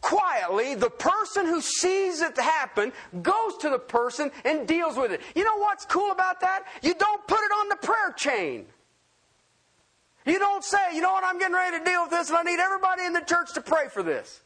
Quietly, 0.00 0.74
the 0.74 0.90
person 0.90 1.46
who 1.46 1.60
sees 1.60 2.20
it 2.20 2.36
happen 2.36 2.92
goes 3.22 3.56
to 3.58 3.70
the 3.70 3.78
person 3.78 4.30
and 4.44 4.66
deals 4.66 4.96
with 4.96 5.12
it. 5.12 5.20
You 5.34 5.44
know 5.44 5.58
what's 5.58 5.84
cool 5.84 6.10
about 6.10 6.40
that? 6.40 6.64
You 6.82 6.94
don't 6.94 7.26
put 7.26 7.40
it 7.40 7.52
on 7.52 7.68
the 7.68 7.76
prayer 7.76 8.12
chain. 8.16 8.66
You 10.26 10.38
don't 10.38 10.64
say, 10.64 10.94
you 10.94 11.00
know 11.00 11.12
what, 11.12 11.24
I'm 11.24 11.38
getting 11.38 11.54
ready 11.54 11.78
to 11.78 11.84
deal 11.84 12.02
with 12.02 12.10
this 12.10 12.28
and 12.28 12.36
I 12.36 12.42
need 12.42 12.60
everybody 12.60 13.04
in 13.04 13.12
the 13.12 13.20
church 13.22 13.52
to 13.54 13.60
pray 13.60 13.88
for 13.88 14.02
this. 14.02 14.40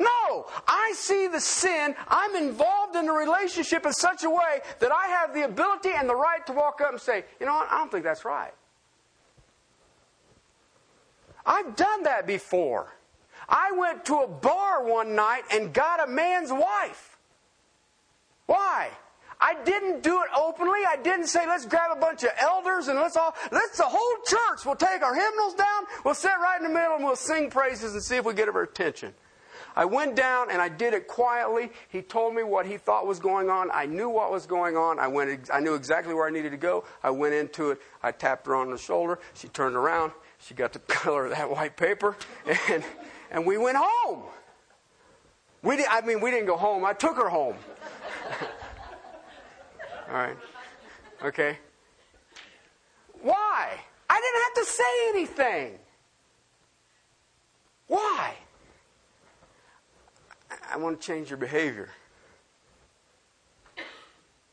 No, 0.00 0.46
I 0.66 0.92
see 0.94 1.26
the 1.26 1.40
sin. 1.40 1.94
I'm 2.06 2.36
involved 2.36 2.94
in 2.94 3.06
the 3.06 3.12
relationship 3.12 3.84
in 3.84 3.92
such 3.92 4.22
a 4.22 4.30
way 4.30 4.60
that 4.78 4.92
I 4.92 5.08
have 5.08 5.34
the 5.34 5.44
ability 5.44 5.90
and 5.94 6.08
the 6.08 6.14
right 6.14 6.46
to 6.46 6.52
walk 6.52 6.80
up 6.80 6.92
and 6.92 7.00
say, 7.00 7.24
you 7.40 7.46
know 7.46 7.54
what, 7.54 7.68
I 7.70 7.78
don't 7.78 7.90
think 7.90 8.04
that's 8.04 8.24
right. 8.24 8.54
I've 11.44 11.74
done 11.74 12.04
that 12.04 12.26
before. 12.26 12.94
I 13.48 13.72
went 13.72 14.04
to 14.06 14.16
a 14.16 14.28
bar 14.28 14.84
one 14.84 15.14
night 15.14 15.42
and 15.50 15.72
got 15.72 16.06
a 16.06 16.10
man's 16.10 16.52
wife. 16.52 17.16
Why? 18.46 18.90
I 19.40 19.56
didn't 19.64 20.02
do 20.02 20.20
it 20.22 20.28
openly. 20.36 20.80
I 20.86 20.96
didn't 20.96 21.28
say, 21.28 21.46
let's 21.46 21.64
grab 21.64 21.96
a 21.96 22.00
bunch 22.00 22.24
of 22.24 22.30
elders 22.40 22.88
and 22.88 22.98
let's 22.98 23.16
all, 23.16 23.34
let's 23.52 23.78
the 23.78 23.84
whole 23.84 24.16
church, 24.26 24.66
we'll 24.66 24.74
take 24.74 25.02
our 25.02 25.14
hymnals 25.14 25.54
down, 25.54 25.84
we'll 26.04 26.14
sit 26.14 26.32
right 26.42 26.60
in 26.60 26.66
the 26.66 26.74
middle 26.74 26.96
and 26.96 27.04
we'll 27.04 27.16
sing 27.16 27.48
praises 27.48 27.94
and 27.94 28.02
see 28.02 28.16
if 28.16 28.24
we 28.24 28.34
get 28.34 28.48
her 28.48 28.62
attention. 28.62 29.14
I 29.76 29.84
went 29.84 30.16
down 30.16 30.50
and 30.50 30.60
I 30.60 30.68
did 30.68 30.92
it 30.92 31.06
quietly. 31.06 31.70
He 31.88 32.02
told 32.02 32.34
me 32.34 32.42
what 32.42 32.66
he 32.66 32.78
thought 32.78 33.06
was 33.06 33.20
going 33.20 33.48
on. 33.48 33.70
I 33.72 33.86
knew 33.86 34.08
what 34.08 34.32
was 34.32 34.44
going 34.44 34.76
on. 34.76 34.98
I 34.98 35.06
went, 35.06 35.48
I 35.52 35.60
knew 35.60 35.74
exactly 35.74 36.14
where 36.14 36.26
I 36.26 36.30
needed 36.30 36.50
to 36.50 36.56
go. 36.56 36.84
I 37.02 37.10
went 37.10 37.34
into 37.34 37.70
it. 37.70 37.80
I 38.02 38.10
tapped 38.10 38.48
her 38.48 38.56
on 38.56 38.72
the 38.72 38.78
shoulder. 38.78 39.20
She 39.34 39.46
turned 39.46 39.76
around. 39.76 40.12
She 40.38 40.54
got 40.54 40.72
the 40.72 40.78
color 40.88 41.26
of 41.26 41.30
that 41.30 41.48
white 41.48 41.76
paper 41.76 42.16
and, 42.68 42.82
and 43.30 43.44
we 43.46 43.58
went 43.58 43.76
home. 43.80 44.22
We 45.62 45.76
did, 45.76 45.86
I 45.90 46.00
mean, 46.02 46.20
we 46.20 46.30
didn't 46.30 46.46
go 46.46 46.56
home. 46.56 46.84
I 46.84 46.92
took 46.92 47.16
her 47.16 47.28
home. 47.28 47.56
All 50.08 50.14
right. 50.14 50.36
Okay. 51.24 51.58
Why? 53.22 53.68
I 54.08 54.20
didn't 54.20 54.42
have 54.44 54.54
to 54.54 54.64
say 54.72 55.08
anything. 55.08 55.78
Why? 57.88 58.34
I 60.70 60.76
want 60.76 61.00
to 61.00 61.06
change 61.06 61.30
your 61.30 61.38
behavior. 61.38 61.90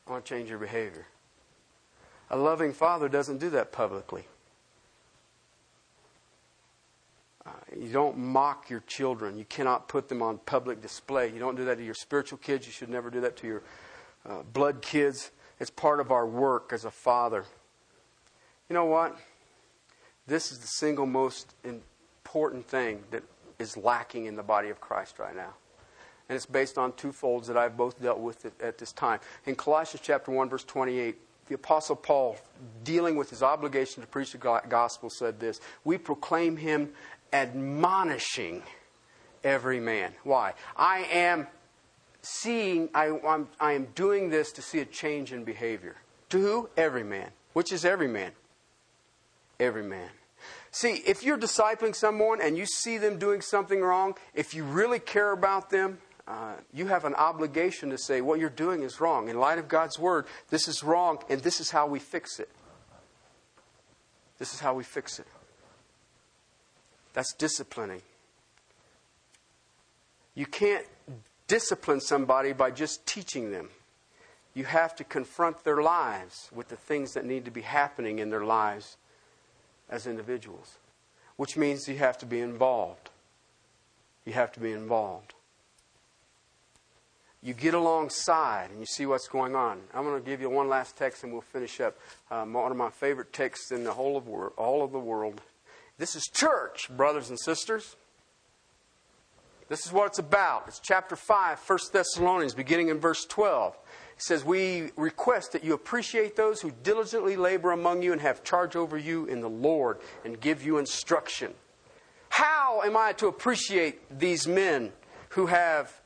I 0.06 0.10
want 0.10 0.24
to 0.24 0.34
change 0.34 0.48
your 0.48 0.58
behavior. 0.58 1.06
A 2.30 2.36
loving 2.36 2.72
father 2.72 3.08
doesn't 3.08 3.38
do 3.38 3.50
that 3.50 3.72
publicly. 3.72 4.26
Uh, 7.46 7.50
You 7.78 7.92
don't 7.92 8.18
mock 8.18 8.68
your 8.68 8.80
children. 8.80 9.38
You 9.38 9.44
cannot 9.44 9.88
put 9.88 10.08
them 10.08 10.22
on 10.22 10.38
public 10.38 10.82
display. 10.82 11.32
You 11.32 11.38
don't 11.38 11.56
do 11.56 11.64
that 11.66 11.78
to 11.78 11.84
your 11.84 11.94
spiritual 11.94 12.38
kids. 12.38 12.66
You 12.66 12.72
should 12.72 12.90
never 12.90 13.10
do 13.10 13.20
that 13.20 13.36
to 13.38 13.46
your 13.46 13.62
uh, 14.28 14.42
blood 14.52 14.82
kids. 14.82 15.30
It's 15.60 15.70
part 15.70 16.00
of 16.00 16.10
our 16.10 16.26
work 16.26 16.72
as 16.72 16.84
a 16.84 16.90
father. 16.90 17.44
You 18.68 18.74
know 18.74 18.84
what? 18.84 19.16
This 20.26 20.50
is 20.50 20.58
the 20.58 20.66
single 20.66 21.06
most 21.06 21.54
important 21.64 22.66
thing 22.66 23.04
that 23.10 23.22
is 23.58 23.76
lacking 23.76 24.26
in 24.26 24.36
the 24.36 24.42
body 24.42 24.68
of 24.68 24.80
Christ 24.80 25.18
right 25.18 25.34
now. 25.34 25.54
And 26.28 26.34
it's 26.34 26.46
based 26.46 26.76
on 26.76 26.92
two 26.94 27.12
folds 27.12 27.46
that 27.46 27.56
I've 27.56 27.76
both 27.76 28.02
dealt 28.02 28.18
with 28.18 28.44
at, 28.60 28.78
this 28.78 28.92
time. 28.92 29.20
In 29.46 29.54
Colossians 29.54 30.04
chapter 30.04 30.32
1, 30.32 30.48
verse 30.48 30.64
28, 30.64 31.16
the 31.46 31.54
Apostle 31.54 31.94
Paul, 31.94 32.36
dealing 32.82 33.14
with 33.14 33.30
his 33.30 33.42
obligation 33.42 34.02
to 34.02 34.08
preach 34.08 34.32
the 34.32 34.38
gospel, 34.38 35.08
said 35.08 35.38
this 35.38 35.60
We 35.84 35.96
proclaim 35.96 36.56
him 36.56 36.92
admonishing 37.32 38.62
every 39.44 39.80
man. 39.80 40.12
Why? 40.24 40.54
I 40.76 41.00
am 41.10 41.46
seeing, 42.22 42.88
I, 42.94 43.18
I'm, 43.26 43.48
I 43.60 43.72
am 43.72 43.88
doing 43.94 44.30
this 44.30 44.52
to 44.52 44.62
see 44.62 44.80
a 44.80 44.84
change 44.84 45.32
in 45.32 45.44
behavior. 45.44 45.96
To 46.30 46.40
who? 46.40 46.68
Every 46.76 47.04
man. 47.04 47.30
Which 47.52 47.72
is 47.72 47.84
every 47.84 48.08
man? 48.08 48.32
Every 49.60 49.84
man. 49.84 50.10
See, 50.70 51.02
if 51.06 51.22
you're 51.22 51.38
discipling 51.38 51.94
someone 51.94 52.40
and 52.42 52.58
you 52.58 52.66
see 52.66 52.98
them 52.98 53.18
doing 53.18 53.40
something 53.40 53.80
wrong, 53.80 54.14
if 54.34 54.54
you 54.54 54.64
really 54.64 54.98
care 54.98 55.32
about 55.32 55.70
them, 55.70 55.98
uh, 56.28 56.54
you 56.74 56.88
have 56.88 57.04
an 57.04 57.14
obligation 57.14 57.90
to 57.90 57.98
say, 57.98 58.20
what 58.20 58.40
you're 58.40 58.50
doing 58.50 58.82
is 58.82 59.00
wrong. 59.00 59.28
In 59.28 59.38
light 59.38 59.58
of 59.58 59.68
God's 59.68 59.98
word, 59.98 60.26
this 60.50 60.66
is 60.66 60.82
wrong, 60.82 61.18
and 61.30 61.40
this 61.40 61.60
is 61.60 61.70
how 61.70 61.86
we 61.86 61.98
fix 61.98 62.40
it. 62.40 62.50
This 64.38 64.52
is 64.52 64.60
how 64.60 64.74
we 64.74 64.82
fix 64.82 65.18
it. 65.18 65.26
That's 67.16 67.32
disciplining. 67.32 68.02
You 70.34 70.44
can't 70.44 70.84
discipline 71.46 72.02
somebody 72.02 72.52
by 72.52 72.70
just 72.70 73.06
teaching 73.06 73.52
them. 73.52 73.70
You 74.52 74.64
have 74.64 74.94
to 74.96 75.04
confront 75.04 75.64
their 75.64 75.80
lives 75.80 76.50
with 76.54 76.68
the 76.68 76.76
things 76.76 77.14
that 77.14 77.24
need 77.24 77.46
to 77.46 77.50
be 77.50 77.62
happening 77.62 78.18
in 78.18 78.28
their 78.28 78.44
lives 78.44 78.98
as 79.88 80.06
individuals, 80.06 80.76
which 81.38 81.56
means 81.56 81.88
you 81.88 81.96
have 81.96 82.18
to 82.18 82.26
be 82.26 82.40
involved. 82.40 83.08
You 84.26 84.34
have 84.34 84.52
to 84.52 84.60
be 84.60 84.72
involved. 84.72 85.32
You 87.42 87.54
get 87.54 87.72
alongside 87.72 88.68
and 88.72 88.78
you 88.78 88.84
see 88.84 89.06
what's 89.06 89.28
going 89.28 89.56
on. 89.56 89.80
I'm 89.94 90.04
going 90.04 90.22
to 90.22 90.30
give 90.30 90.42
you 90.42 90.50
one 90.50 90.68
last 90.68 90.98
text 90.98 91.24
and 91.24 91.32
we'll 91.32 91.40
finish 91.40 91.80
up. 91.80 91.96
Um, 92.30 92.52
one 92.52 92.70
of 92.70 92.76
my 92.76 92.90
favorite 92.90 93.32
texts 93.32 93.72
in 93.72 93.84
the 93.84 93.94
whole 93.94 94.18
of 94.18 94.28
wor- 94.28 94.52
all 94.58 94.84
of 94.84 94.92
the 94.92 94.98
world. 94.98 95.40
This 95.98 96.14
is 96.14 96.24
church, 96.24 96.88
brothers 96.94 97.30
and 97.30 97.40
sisters. 97.40 97.96
This 99.68 99.84
is 99.84 99.92
what 99.92 100.06
it's 100.06 100.18
about. 100.18 100.64
It's 100.68 100.78
chapter 100.78 101.16
5, 101.16 101.58
1 101.58 101.78
Thessalonians, 101.92 102.54
beginning 102.54 102.88
in 102.88 103.00
verse 103.00 103.24
12. 103.24 103.74
It 103.74 104.22
says, 104.22 104.44
We 104.44 104.90
request 104.96 105.52
that 105.52 105.64
you 105.64 105.74
appreciate 105.74 106.36
those 106.36 106.60
who 106.60 106.72
diligently 106.82 107.36
labor 107.36 107.72
among 107.72 108.02
you 108.02 108.12
and 108.12 108.20
have 108.20 108.44
charge 108.44 108.76
over 108.76 108.96
you 108.96 109.24
in 109.26 109.40
the 109.40 109.48
Lord 109.48 109.98
and 110.24 110.40
give 110.40 110.64
you 110.64 110.78
instruction. 110.78 111.52
How 112.28 112.82
am 112.82 112.96
I 112.96 113.12
to 113.14 113.26
appreciate 113.26 114.18
these 114.18 114.46
men 114.46 114.92
who 115.30 115.46
have 115.46 116.00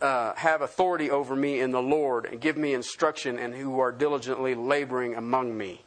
uh, 0.00 0.34
have 0.34 0.62
authority 0.62 1.10
over 1.10 1.36
me 1.36 1.60
in 1.60 1.70
the 1.70 1.82
Lord 1.82 2.26
and 2.26 2.40
give 2.40 2.56
me 2.56 2.74
instruction 2.74 3.38
and 3.38 3.54
who 3.54 3.78
are 3.78 3.92
diligently 3.92 4.54
laboring 4.54 5.14
among 5.14 5.56
me? 5.56 5.82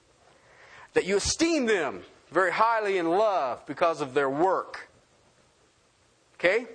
That 0.96 1.06
you 1.06 1.18
esteem 1.18 1.68
them 1.68 2.02
very 2.32 2.52
highly 2.52 2.98
in 2.98 3.10
love 3.10 3.66
because 3.68 4.02
of 4.02 4.14
their 4.14 4.30
work. 4.30 4.90
Okay? 6.40 6.66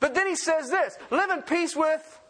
But 0.00 0.14
then 0.14 0.26
he 0.26 0.34
says 0.34 0.70
this 0.70 0.96
live 1.10 1.30
in 1.30 1.42
peace 1.42 1.76
with 1.76 2.20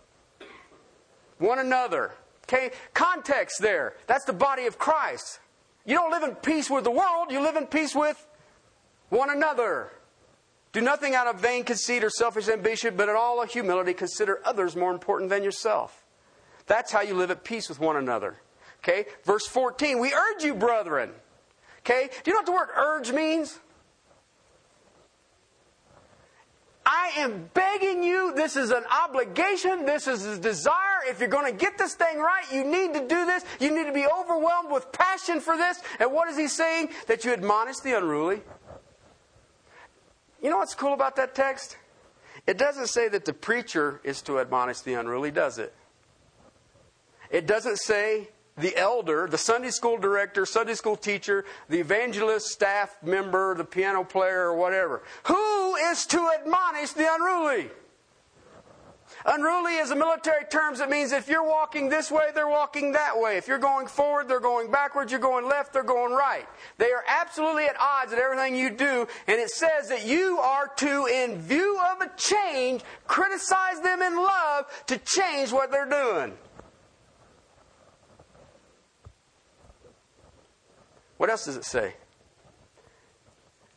one 1.39 1.59
another. 1.59 2.13
Okay? 2.45 2.71
Context 2.95 3.61
there. 3.61 3.95
That's 4.07 4.25
the 4.25 4.33
body 4.33 4.67
of 4.67 4.79
Christ. 4.79 5.41
You 5.85 5.95
don't 5.95 6.11
live 6.11 6.23
in 6.23 6.35
peace 6.35 6.69
with 6.69 6.85
the 6.85 6.91
world, 6.91 7.31
you 7.31 7.41
live 7.41 7.57
in 7.57 7.67
peace 7.67 7.95
with 7.95 8.27
one 9.09 9.31
another. 9.31 9.93
Do 10.73 10.81
nothing 10.81 11.15
out 11.15 11.27
of 11.27 11.41
vain 11.41 11.65
conceit 11.65 12.03
or 12.03 12.11
selfish 12.11 12.49
ambition, 12.49 12.97
but 12.97 13.09
in 13.09 13.15
all 13.15 13.45
humility 13.47 13.95
consider 13.95 14.41
others 14.45 14.75
more 14.77 14.91
important 14.91 15.31
than 15.31 15.43
yourself. 15.43 16.05
That's 16.67 16.93
how 16.93 17.03
you 17.03 17.15
live 17.15 17.31
at 17.31 17.45
peace 17.45 17.69
with 17.69 17.79
one 17.79 17.97
another. 17.97 18.37
Okay? 18.79 19.07
Verse 19.25 19.47
14, 19.47 19.99
we 19.99 20.13
urge 20.13 20.43
you, 20.43 20.55
brethren. 20.55 21.13
Okay? 21.87 22.11
Do 22.25 22.31
you 22.31 22.35
know 22.35 22.41
what 22.41 22.47
the 22.47 22.53
word 22.53 22.69
urge 22.77 23.13
means? 23.13 23.61
I 26.85 27.13
am 27.19 27.49
begging 27.55 28.03
you, 28.03 28.33
this 28.35 28.57
is 28.57 28.71
an 28.71 28.85
obligation, 29.05 29.87
this 29.87 30.07
is 30.07 30.25
a 30.25 30.39
desire. 30.39 30.73
If 31.09 31.21
you're 31.21 31.29
going 31.29 31.51
to 31.53 31.57
get 31.57 31.79
this 31.79 31.95
thing 31.95 32.19
right, 32.19 32.45
you 32.53 32.65
need 32.65 32.95
to 32.95 33.01
do 33.01 33.27
this. 33.27 33.45
You 33.61 33.75
need 33.75 33.87
to 33.87 33.93
be 33.93 34.07
overwhelmed 34.07 34.71
with 34.71 34.91
passion 34.93 35.41
for 35.41 35.57
this. 35.57 35.81
And 35.99 36.13
what 36.13 36.29
is 36.29 36.37
he 36.37 36.49
saying? 36.49 36.91
That 37.07 37.25
you 37.25 37.33
admonish 37.33 37.79
the 37.79 37.97
unruly. 37.97 38.41
You 40.43 40.51
know 40.51 40.59
what's 40.59 40.75
cool 40.75 40.93
about 40.93 41.17
that 41.17 41.35
text? 41.35 41.77
It 42.47 42.59
doesn't 42.59 42.89
say 42.89 43.09
that 43.09 43.25
the 43.25 43.33
preacher 43.33 44.01
is 44.05 44.23
to 44.23 44.39
admonish 44.39 44.81
the 44.81 44.95
unruly, 44.95 45.33
does 45.33 45.59
it? 45.59 45.75
It 47.31 47.47
doesn't 47.47 47.79
say 47.79 48.29
the 48.59 48.77
elder, 48.77 49.29
the 49.31 49.39
Sunday 49.39 49.71
school 49.71 49.99
director, 49.99 50.47
Sunday 50.47 50.75
school 50.75 50.97
teacher, 50.97 51.45
the 51.69 51.79
evangelist, 51.79 52.49
staff 52.49 52.97
member, 53.03 53.55
the 53.55 53.65
piano 53.65 54.05
player, 54.05 54.49
or 54.49 54.57
whatever. 54.57 55.03
Who 55.25 55.77
is 55.77 56.07
to 56.07 56.31
admonish 56.41 56.93
the 56.93 57.07
unruly? 57.11 57.71
Unruly 59.25 59.77
is 59.77 59.91
a 59.91 59.97
military 59.97 60.45
term 60.45 60.75
that 60.77 60.91
means 60.91 61.13
if 61.13 61.29
you're 61.29 61.47
walking 61.47 61.89
this 61.89 62.11
way, 62.11 62.31
they're 62.35 62.49
walking 62.49 62.93
that 62.93 63.19
way. 63.19 63.37
If 63.37 63.49
you're 63.49 63.59
going 63.59 63.87
forward, 63.87 64.29
they're 64.29 64.41
going 64.41 64.71
backwards. 64.71 65.11
You're 65.11 65.21
going 65.21 65.49
left, 65.49 65.73
they're 65.73 65.83
going 65.83 66.13
right. 66.13 66.47
They 66.79 66.93
are 66.93 67.05
absolutely 67.09 67.65
at 67.65 67.77
odds 67.81 68.13
at 68.13 68.19
everything 68.19 68.57
you 68.57 68.71
do. 68.71 69.07
And 69.27 69.41
it 69.41 69.51
says 69.51 69.89
that 69.89 70.07
you 70.07 70.39
are 70.39 70.69
to, 70.77 71.07
in 71.07 71.41
view 71.41 71.81
of 71.93 72.03
a 72.03 72.11
change, 72.17 72.83
criticize 73.07 73.81
them 73.81 74.03
in 74.03 74.17
love 74.17 74.67
to 74.87 74.99
change 74.99 75.53
what 75.53 75.71
they're 75.71 75.89
doing. 75.89 76.37
What 81.17 81.31
else 81.31 81.45
does 81.45 81.57
it 81.57 81.65
say? 81.65 81.95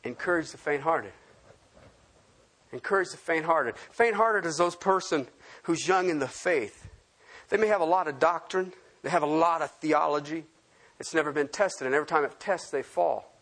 Encourage 0.03 0.51
the 0.51 0.57
faint 0.57 0.81
hearted. 0.81 1.13
Encourage 2.71 3.09
the 3.09 3.17
faint 3.17 3.45
hearted. 3.45 3.75
Faint 3.91 4.15
hearted 4.15 4.45
is 4.45 4.57
those 4.57 4.75
person 4.75 5.27
who's 5.63 5.87
young 5.87 6.09
in 6.09 6.19
the 6.19 6.27
faith. 6.27 6.87
They 7.49 7.57
may 7.57 7.67
have 7.67 7.81
a 7.81 7.85
lot 7.85 8.07
of 8.07 8.19
doctrine, 8.19 8.73
they 9.01 9.09
have 9.09 9.23
a 9.23 9.27
lot 9.27 9.61
of 9.61 9.71
theology. 9.71 10.45
It's 10.99 11.13
never 11.13 11.31
been 11.31 11.47
tested, 11.47 11.87
and 11.87 11.95
every 11.95 12.07
time 12.07 12.25
it 12.25 12.39
tests, 12.39 12.69
they 12.69 12.81
fall. 12.81 13.33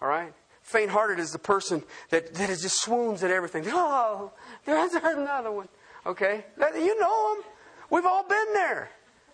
All 0.00 0.08
right? 0.08 0.34
Faint 0.60 0.90
hearted 0.90 1.18
is 1.18 1.30
the 1.32 1.38
person 1.38 1.82
that, 2.10 2.34
that 2.34 2.48
just 2.48 2.82
swoons 2.82 3.22
at 3.22 3.30
everything. 3.30 3.64
Oh, 3.72 4.32
there's 4.64 4.92
another 4.92 5.50
one. 5.50 5.68
Okay? 6.06 6.44
You 6.58 7.00
know 7.00 7.34
them. 7.34 7.44
We've 7.90 8.06
all 8.06 8.26
been 8.26 8.52
there. 8.52 8.90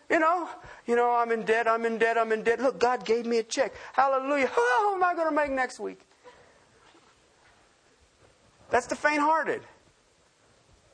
You 0.08 0.18
know, 0.18 0.48
you 0.86 0.96
know, 0.96 1.10
I'm 1.10 1.30
in 1.32 1.44
debt, 1.44 1.68
I'm 1.68 1.84
in 1.84 1.98
debt, 1.98 2.16
I'm 2.16 2.32
in 2.32 2.42
debt. 2.42 2.60
Look, 2.60 2.80
God 2.80 3.04
gave 3.04 3.26
me 3.26 3.38
a 3.38 3.42
check. 3.42 3.74
Hallelujah. 3.92 4.46
How 4.46 4.94
am 4.94 5.04
I 5.04 5.14
going 5.14 5.28
to 5.28 5.34
make 5.34 5.50
next 5.50 5.78
week? 5.78 6.00
That's 8.70 8.86
the 8.86 8.96
faint 8.96 9.20
hearted. 9.20 9.62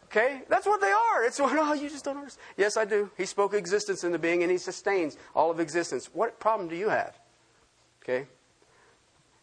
Okay? 0.06 0.42
That's 0.48 0.66
what 0.66 0.80
they 0.80 0.90
are. 0.90 1.24
It's, 1.24 1.38
oh, 1.42 1.72
you 1.74 1.88
just 1.88 2.04
don't 2.04 2.16
understand. 2.16 2.44
Yes, 2.56 2.76
I 2.76 2.84
do. 2.84 3.10
He 3.16 3.24
spoke 3.24 3.54
existence 3.54 4.02
into 4.04 4.18
being 4.18 4.42
and 4.42 4.50
he 4.50 4.58
sustains 4.58 5.16
all 5.34 5.50
of 5.50 5.60
existence. 5.60 6.10
What 6.12 6.40
problem 6.40 6.68
do 6.68 6.76
you 6.76 6.88
have? 6.88 7.18
Okay? 8.02 8.26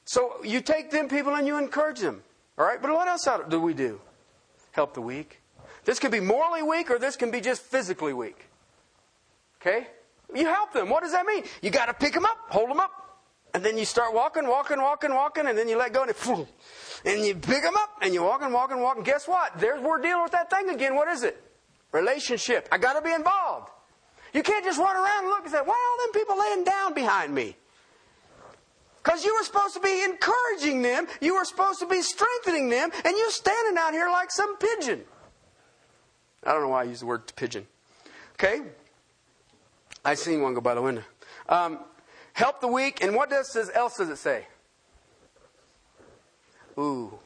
So 0.05 0.43
you 0.43 0.61
take 0.61 0.91
them 0.91 1.07
people 1.07 1.35
and 1.35 1.47
you 1.47 1.57
encourage 1.57 1.99
them. 1.99 2.23
All 2.57 2.65
right? 2.65 2.81
But 2.81 2.91
what 2.91 3.07
else 3.07 3.27
do 3.49 3.61
we 3.61 3.73
do? 3.73 4.01
Help 4.71 4.93
the 4.93 5.01
weak. 5.01 5.41
This 5.85 5.99
could 5.99 6.11
be 6.11 6.19
morally 6.19 6.61
weak 6.63 6.91
or 6.91 6.99
this 6.99 7.15
can 7.15 7.31
be 7.31 7.41
just 7.41 7.61
physically 7.61 8.13
weak. 8.13 8.47
Okay? 9.61 9.87
You 10.33 10.45
help 10.45 10.73
them. 10.73 10.89
What 10.89 11.03
does 11.03 11.11
that 11.11 11.25
mean? 11.25 11.43
You 11.61 11.69
got 11.69 11.85
to 11.85 11.93
pick 11.93 12.13
them 12.13 12.25
up, 12.25 12.37
hold 12.49 12.69
them 12.69 12.79
up. 12.79 12.91
And 13.53 13.63
then 13.63 13.77
you 13.77 13.83
start 13.83 14.13
walking, 14.13 14.47
walking, 14.47 14.81
walking, 14.81 15.13
walking, 15.13 15.45
and 15.45 15.57
then 15.57 15.67
you 15.67 15.77
let 15.77 15.91
go 15.91 16.03
and 16.03 16.11
it, 16.11 16.47
and 17.03 17.25
you 17.25 17.35
pick 17.35 17.61
them 17.61 17.75
up 17.75 17.97
and 18.01 18.13
you 18.13 18.23
walk 18.23 18.41
and 18.41 18.53
walk 18.53 18.71
and 18.71 18.81
walk. 18.81 18.95
And 18.95 19.05
guess 19.05 19.27
what? 19.27 19.59
There's 19.59 19.81
we're 19.81 20.01
dealing 20.01 20.23
with 20.23 20.31
that 20.31 20.49
thing 20.49 20.69
again. 20.69 20.95
What 20.95 21.09
is 21.09 21.23
it? 21.23 21.41
Relationship. 21.91 22.69
I 22.71 22.77
got 22.77 22.93
to 22.93 23.01
be 23.01 23.11
involved. 23.11 23.69
You 24.33 24.41
can't 24.41 24.63
just 24.63 24.79
run 24.79 24.95
around 24.95 25.25
and 25.25 25.27
look 25.27 25.41
and 25.41 25.51
say, 25.51 25.59
"Why 25.59 25.73
are 25.73 25.91
all 25.91 26.05
them 26.05 26.13
people 26.13 26.39
laying 26.39 26.63
down 26.63 26.93
behind 26.93 27.35
me?" 27.35 27.57
Because 29.03 29.25
you 29.25 29.35
were 29.35 29.43
supposed 29.43 29.73
to 29.73 29.81
be 29.81 30.03
encouraging 30.03 30.81
them, 30.81 31.07
you 31.19 31.35
were 31.35 31.43
supposed 31.43 31.79
to 31.79 31.87
be 31.87 32.01
strengthening 32.01 32.69
them, 32.69 32.91
and 33.03 33.17
you're 33.17 33.31
standing 33.31 33.77
out 33.77 33.93
here 33.93 34.07
like 34.09 34.31
some 34.31 34.55
pigeon. 34.57 35.03
I 36.45 36.53
don't 36.53 36.61
know 36.61 36.69
why 36.69 36.81
I 36.81 36.83
use 36.83 37.01
the 37.01 37.07
word 37.07 37.31
pigeon. 37.35 37.67
Okay? 38.33 38.61
I 40.03 40.15
seen 40.15 40.41
one 40.41 40.53
go 40.53 40.61
by 40.61 40.73
the 40.73 40.81
window. 40.81 41.03
Um, 41.47 41.79
help 42.33 42.61
the 42.61 42.67
weak, 42.67 43.03
and 43.03 43.15
what 43.15 43.29
does 43.29 43.55
else 43.73 43.97
does 43.97 44.09
it 44.09 44.17
say? 44.17 44.47
Ooh. 46.77 47.17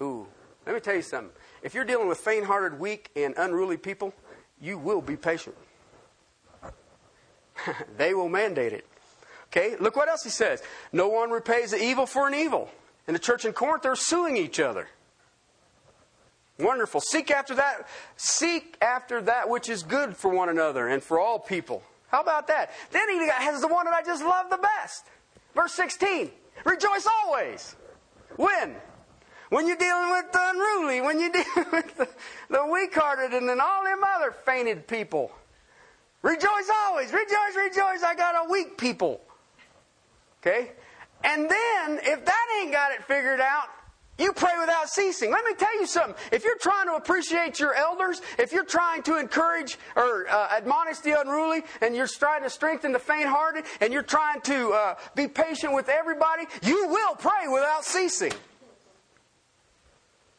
Ooh. 0.00 0.26
Let 0.66 0.74
me 0.74 0.80
tell 0.80 0.94
you 0.94 1.02
something. 1.02 1.32
If 1.62 1.74
you're 1.74 1.84
dealing 1.84 2.08
with 2.08 2.18
faint 2.18 2.46
hearted, 2.46 2.78
weak, 2.78 3.10
and 3.16 3.34
unruly 3.36 3.76
people, 3.76 4.12
you 4.60 4.78
will 4.78 5.00
be 5.00 5.16
patient. 5.16 5.54
they 7.96 8.14
will 8.14 8.28
mandate 8.28 8.72
it. 8.72 8.86
Okay, 9.48 9.76
look 9.78 9.94
what 9.94 10.08
else 10.08 10.24
he 10.24 10.30
says. 10.30 10.62
No 10.92 11.08
one 11.08 11.30
repays 11.30 11.70
the 11.70 11.82
evil 11.82 12.06
for 12.06 12.26
an 12.26 12.34
evil. 12.34 12.68
In 13.06 13.12
the 13.14 13.20
church 13.20 13.44
in 13.44 13.52
Corinth, 13.52 13.82
they're 13.82 13.94
suing 13.94 14.36
each 14.36 14.58
other. 14.58 14.88
Wonderful. 16.58 17.00
Seek 17.00 17.30
after 17.30 17.54
that. 17.56 17.88
Seek 18.16 18.76
after 18.80 19.20
that 19.22 19.48
which 19.48 19.68
is 19.68 19.82
good 19.82 20.16
for 20.16 20.30
one 20.30 20.48
another 20.48 20.88
and 20.88 21.02
for 21.02 21.18
all 21.18 21.38
people. 21.38 21.82
How 22.08 22.20
about 22.20 22.46
that? 22.46 22.70
Then 22.92 23.08
he 23.10 23.26
has 23.28 23.60
the 23.60 23.68
one 23.68 23.86
that 23.86 23.94
I 23.94 24.02
just 24.02 24.22
love 24.22 24.50
the 24.50 24.58
best. 24.58 25.04
Verse 25.54 25.72
16. 25.72 26.30
Rejoice 26.64 27.06
always. 27.06 27.74
When? 28.36 28.76
When 29.50 29.66
you're 29.66 29.76
dealing 29.76 30.10
with 30.10 30.32
the 30.32 30.40
unruly, 30.40 31.00
when 31.00 31.20
you're 31.20 31.32
dealing 31.32 31.70
with 31.72 31.96
the, 31.96 32.08
the 32.50 32.66
weak 32.66 32.94
hearted 32.94 33.32
and 33.32 33.48
then 33.48 33.60
all 33.60 33.84
them 33.84 34.02
other 34.16 34.30
fainted 34.30 34.86
people. 34.86 35.32
Rejoice 36.22 36.70
always. 36.86 37.12
Rejoice, 37.12 37.56
rejoice. 37.56 38.02
I 38.02 38.14
got 38.16 38.46
a 38.46 38.50
weak 38.50 38.78
people. 38.78 39.20
Okay? 40.40 40.72
And 41.22 41.50
then, 41.50 42.00
if 42.02 42.24
that 42.24 42.60
ain't 42.60 42.72
got 42.72 42.92
it 42.92 43.02
figured 43.04 43.40
out, 43.40 43.68
you 44.18 44.32
pray 44.32 44.52
without 44.60 44.88
ceasing. 44.88 45.32
Let 45.32 45.44
me 45.44 45.54
tell 45.54 45.74
you 45.80 45.86
something. 45.86 46.14
If 46.30 46.44
you're 46.44 46.58
trying 46.58 46.86
to 46.86 46.94
appreciate 46.94 47.58
your 47.58 47.74
elders, 47.74 48.22
if 48.38 48.52
you're 48.52 48.64
trying 48.64 49.02
to 49.04 49.18
encourage 49.18 49.76
or 49.96 50.28
uh, 50.28 50.48
admonish 50.56 50.98
the 50.98 51.20
unruly, 51.20 51.62
and 51.80 51.96
you're 51.96 52.06
trying 52.06 52.42
to 52.42 52.50
strengthen 52.50 52.92
the 52.92 52.98
faint 53.00 53.28
hearted, 53.28 53.64
and 53.80 53.92
you're 53.92 54.02
trying 54.02 54.40
to 54.42 54.70
uh, 54.70 54.94
be 55.16 55.26
patient 55.26 55.72
with 55.72 55.88
everybody, 55.88 56.44
you 56.62 56.88
will 56.88 57.16
pray 57.16 57.48
without 57.48 57.84
ceasing. 57.84 58.32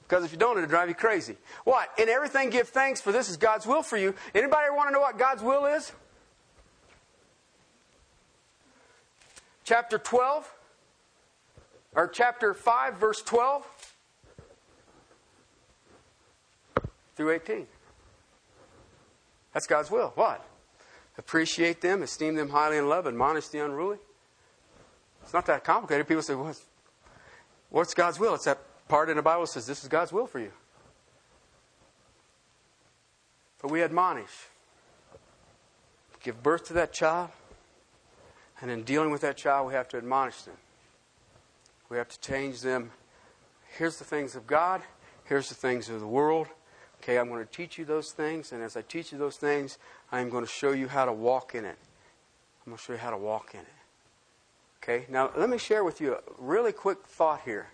Because 0.07 0.23
if 0.23 0.31
you 0.31 0.37
don't, 0.37 0.57
it'll 0.57 0.69
drive 0.69 0.87
you 0.87 0.95
crazy. 0.95 1.35
What? 1.63 1.89
In 1.97 2.07
everything 2.09 2.51
give 2.51 2.69
thanks, 2.69 3.01
for 3.01 3.11
this 3.11 3.27
is 3.27 3.37
God's 3.37 3.65
will 3.65 3.81
for 3.81 3.97
you. 3.97 4.13
Anybody 4.33 4.69
want 4.69 4.87
to 4.87 4.93
know 4.93 5.01
what 5.01 5.17
God's 5.17 5.41
will 5.41 5.65
is? 5.65 5.91
Chapter 9.65 9.97
12 9.97 10.54
or 11.95 12.07
chapter 12.07 12.53
5, 12.53 12.95
verse 12.95 13.21
12 13.21 13.65
through 17.15 17.31
18. 17.31 17.67
That's 19.53 19.67
God's 19.67 19.89
will. 19.89 20.11
What? 20.15 20.45
Appreciate 21.17 21.79
them, 21.79 22.03
esteem 22.03 22.35
them 22.35 22.49
highly 22.49 22.77
in 22.77 22.89
love, 22.89 23.07
admonish 23.07 23.47
the 23.47 23.63
unruly. 23.63 23.97
It's 25.23 25.33
not 25.33 25.45
that 25.45 25.63
complicated. 25.63 26.07
People 26.07 26.21
say, 26.21 26.35
what's, 26.35 26.63
what's 27.69 27.93
God's 27.93 28.19
will? 28.19 28.35
It's 28.35 28.45
that 28.45 28.59
part 28.89 29.09
in 29.09 29.15
the 29.15 29.23
Bible 29.23 29.47
says 29.47 29.65
this 29.65 29.81
is 29.81 29.87
God's 29.87 30.11
will 30.11 30.27
for 30.27 30.39
you. 30.39 30.51
But 33.61 33.71
we 33.71 33.81
admonish. 33.81 34.29
Give 36.21 36.41
birth 36.43 36.65
to 36.67 36.73
that 36.73 36.91
child. 36.91 37.29
And 38.61 38.69
in 38.69 38.83
dealing 38.83 39.11
with 39.11 39.21
that 39.21 39.37
child, 39.37 39.67
we 39.67 39.73
have 39.73 39.87
to 39.89 39.97
admonish 39.97 40.41
them. 40.41 40.55
We 41.89 41.97
have 41.97 42.09
to 42.09 42.19
change 42.19 42.61
them. 42.61 42.91
Here's 43.77 43.97
the 43.97 44.05
things 44.05 44.35
of 44.35 44.47
God, 44.47 44.81
here's 45.25 45.49
the 45.49 45.55
things 45.55 45.89
of 45.89 45.99
the 45.99 46.07
world. 46.07 46.47
Okay, 47.01 47.17
I'm 47.17 47.29
going 47.29 47.45
to 47.45 47.51
teach 47.51 47.77
you 47.77 47.85
those 47.85 48.11
things, 48.11 48.51
and 48.51 48.63
as 48.63 48.75
I 48.75 48.81
teach 48.81 49.11
you 49.11 49.17
those 49.17 49.35
things, 49.35 49.77
I'm 50.11 50.29
going 50.29 50.43
to 50.45 50.49
show 50.49 50.71
you 50.71 50.87
how 50.87 51.05
to 51.05 51.13
walk 51.13 51.53
in 51.53 51.65
it. 51.65 51.77
I'm 52.65 52.71
going 52.71 52.77
to 52.77 52.83
show 52.83 52.93
you 52.93 52.99
how 52.99 53.11
to 53.11 53.17
walk 53.17 53.53
in 53.53 53.59
it. 53.59 53.65
Okay, 54.81 55.05
now 55.09 55.31
let 55.35 55.49
me 55.49 55.57
share 55.57 55.83
with 55.83 55.99
you 55.99 56.13
a 56.13 56.19
really 56.39 56.71
quick 56.71 57.05
thought 57.05 57.41
here. 57.43 57.67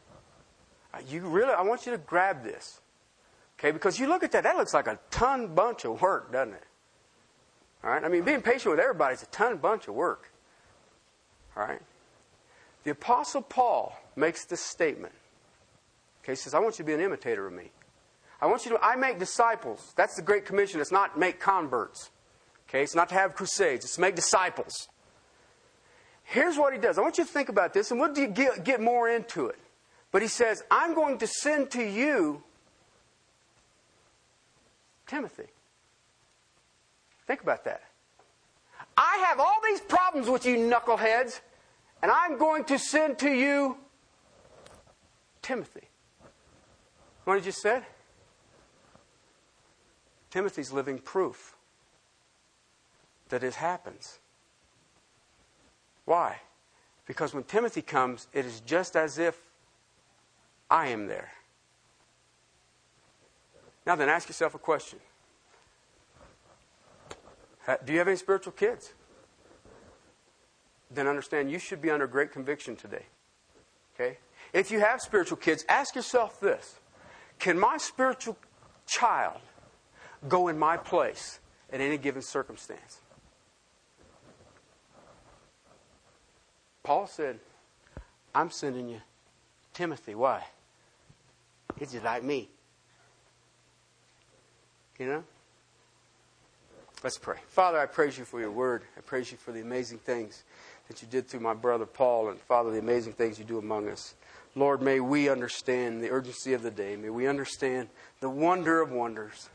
Uh, 0.93 0.97
you 1.07 1.21
really, 1.21 1.53
I 1.53 1.61
want 1.61 1.85
you 1.85 1.91
to 1.91 1.97
grab 1.97 2.43
this. 2.43 2.81
Okay, 3.57 3.71
because 3.71 3.99
you 3.99 4.07
look 4.07 4.23
at 4.23 4.31
that, 4.31 4.43
that 4.43 4.57
looks 4.57 4.73
like 4.73 4.87
a 4.87 4.99
ton 5.11 5.53
bunch 5.53 5.85
of 5.85 6.01
work, 6.01 6.31
doesn't 6.31 6.55
it? 6.55 6.63
All 7.83 7.91
right, 7.91 8.03
I 8.03 8.09
mean, 8.09 8.23
being 8.23 8.41
patient 8.41 8.71
with 8.71 8.79
everybody 8.79 9.13
is 9.13 9.23
a 9.23 9.27
ton 9.27 9.57
bunch 9.57 9.87
of 9.87 9.93
work. 9.93 10.31
All 11.55 11.63
right. 11.63 11.81
The 12.83 12.91
Apostle 12.91 13.41
Paul 13.41 13.95
makes 14.15 14.45
this 14.45 14.61
statement. 14.61 15.13
Okay, 16.23 16.33
he 16.33 16.35
says, 16.35 16.53
I 16.53 16.59
want 16.59 16.79
you 16.79 16.83
to 16.83 16.87
be 16.87 16.93
an 16.93 17.01
imitator 17.01 17.47
of 17.47 17.53
me. 17.53 17.71
I 18.41 18.47
want 18.47 18.65
you 18.65 18.71
to, 18.71 18.83
I 18.83 18.95
make 18.95 19.19
disciples. 19.19 19.93
That's 19.95 20.15
the 20.15 20.21
Great 20.21 20.45
Commission. 20.45 20.81
It's 20.81 20.91
not 20.91 21.17
make 21.17 21.39
converts. 21.39 22.09
Okay, 22.67 22.83
it's 22.83 22.95
not 22.95 23.09
to 23.09 23.15
have 23.15 23.35
crusades, 23.35 23.85
it's 23.85 23.95
to 23.95 24.01
make 24.01 24.15
disciples. 24.15 24.87
Here's 26.23 26.57
what 26.57 26.71
he 26.73 26.79
does. 26.79 26.97
I 26.97 27.01
want 27.01 27.17
you 27.17 27.25
to 27.25 27.29
think 27.29 27.49
about 27.49 27.73
this, 27.73 27.91
and 27.91 27.99
we'll 27.99 28.13
get, 28.13 28.63
get 28.63 28.79
more 28.79 29.09
into 29.09 29.47
it. 29.47 29.59
But 30.11 30.21
he 30.21 30.27
says, 30.27 30.63
I'm 30.71 30.93
going 30.93 31.17
to 31.19 31.27
send 31.27 31.71
to 31.71 31.83
you 31.83 32.43
Timothy. 35.07 35.47
Think 37.27 37.41
about 37.41 37.65
that. 37.65 37.83
I 38.95 39.25
have 39.27 39.39
all 39.39 39.57
these 39.63 39.81
problems 39.81 40.29
with 40.29 40.45
you 40.45 40.57
knuckleheads, 40.57 41.41
and 42.01 42.11
I'm 42.11 42.37
going 42.37 42.63
to 42.65 42.79
send 42.79 43.19
to 43.19 43.29
you 43.29 43.77
Timothy. 45.41 45.87
What 47.25 47.35
did 47.35 47.45
you 47.45 47.51
say? 47.51 47.81
Timothy's 50.29 50.71
living 50.71 50.97
proof 50.97 51.55
that 53.29 53.43
it 53.43 53.55
happens. 53.55 54.19
Why? 56.05 56.37
Because 57.05 57.33
when 57.33 57.43
Timothy 57.43 57.81
comes, 57.81 58.27
it 58.33 58.45
is 58.45 58.61
just 58.61 58.95
as 58.95 59.17
if 59.17 59.37
I 60.69 60.87
am 60.87 61.07
there. 61.07 61.31
Now 63.85 63.95
then, 63.95 64.09
ask 64.09 64.29
yourself 64.29 64.55
a 64.55 64.59
question 64.59 64.99
Do 67.85 67.93
you 67.93 67.99
have 67.99 68.07
any 68.07 68.17
spiritual 68.17 68.53
kids? 68.53 68.93
Then 70.93 71.07
understand 71.07 71.49
you 71.49 71.59
should 71.59 71.81
be 71.81 71.89
under 71.89 72.07
great 72.07 72.31
conviction 72.31 72.75
today. 72.75 73.05
Okay? 73.95 74.17
If 74.53 74.71
you 74.71 74.79
have 74.79 75.01
spiritual 75.01 75.37
kids, 75.37 75.63
ask 75.69 75.95
yourself 75.95 76.39
this 76.39 76.79
Can 77.39 77.57
my 77.57 77.77
spiritual 77.77 78.37
child 78.85 79.39
go 80.27 80.47
in 80.49 80.57
my 80.57 80.77
place 80.77 81.39
at 81.71 81.81
any 81.81 81.97
given 81.97 82.21
circumstance? 82.21 82.99
Paul 86.83 87.07
said, 87.07 87.39
I'm 88.33 88.49
sending 88.49 88.89
you 88.89 89.01
Timothy. 89.73 90.15
Why? 90.15 90.43
He's 91.77 91.91
just 91.91 92.03
like 92.03 92.23
me. 92.23 92.49
You 94.99 95.05
know? 95.05 95.23
Let's 97.03 97.17
pray. 97.17 97.37
Father, 97.47 97.79
I 97.79 97.87
praise 97.87 98.17
you 98.17 98.25
for 98.25 98.39
your 98.39 98.51
word. 98.51 98.83
I 98.95 99.01
praise 99.01 99.31
you 99.31 99.37
for 99.37 99.51
the 99.51 99.61
amazing 99.61 99.97
things 99.99 100.43
that 100.91 101.01
you 101.01 101.07
did 101.07 101.29
through 101.29 101.39
my 101.39 101.53
brother 101.53 101.85
Paul, 101.85 102.29
and 102.29 102.39
Father, 102.39 102.69
the 102.69 102.79
amazing 102.79 103.13
things 103.13 103.39
you 103.39 103.45
do 103.45 103.57
among 103.57 103.87
us. 103.87 104.13
Lord, 104.55 104.81
may 104.81 104.99
we 104.99 105.29
understand 105.29 106.03
the 106.03 106.09
urgency 106.09 106.53
of 106.53 106.63
the 106.63 106.71
day. 106.71 106.97
May 106.97 107.09
we 107.09 107.27
understand 107.27 107.87
the 108.19 108.29
wonder 108.29 108.81
of 108.81 108.91
wonders. 108.91 109.49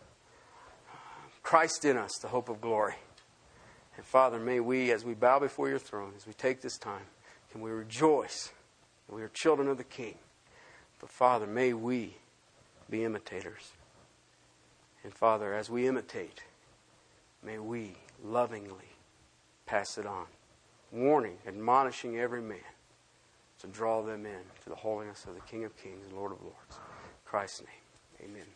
Christ 1.43 1.85
in 1.85 1.99
us, 1.99 2.13
the 2.23 2.29
hope 2.29 2.49
of 2.49 2.63
glory. 2.63 2.95
And 3.97 4.07
Father, 4.07 4.39
may 4.39 4.61
we, 4.61 4.91
as 4.93 5.05
we 5.05 5.13
bow 5.13 5.39
before 5.39 5.69
your 5.69 5.79
throne, 5.79 6.13
as 6.17 6.27
we 6.27 6.33
take 6.33 6.63
this 6.63 6.79
time, 6.79 7.05
can 7.53 7.61
we 7.61 7.71
rejoice 7.71 8.51
that 9.07 9.15
we 9.15 9.23
are 9.23 9.29
children 9.29 9.69
of 9.69 9.77
the 9.77 9.85
King. 9.85 10.15
But 11.01 11.11
Father, 11.11 11.47
may 11.47 11.75
we 11.75 12.17
be 12.89 13.05
imitators. 13.05 13.73
And 15.05 15.13
Father, 15.13 15.53
as 15.53 15.69
we 15.69 15.87
imitate, 15.87 16.43
may 17.45 17.59
we 17.59 17.97
lovingly 18.25 18.97
pass 19.67 19.99
it 19.99 20.07
on 20.07 20.25
warning, 20.93 21.39
admonishing 21.47 22.19
every 22.19 22.43
man 22.43 22.59
to 23.61 23.67
draw 23.67 24.03
them 24.03 24.27
in 24.27 24.41
to 24.63 24.69
the 24.69 24.77
holiness 24.77 25.25
of 25.27 25.35
the 25.35 25.41
King 25.41 25.65
of 25.65 25.77
Kings 25.77 26.07
and 26.07 26.17
Lord 26.17 26.33
of 26.33 26.43
Lords. 26.43 26.57
In 26.71 27.11
Christ's 27.25 27.63
name, 27.63 28.31
amen. 28.31 28.47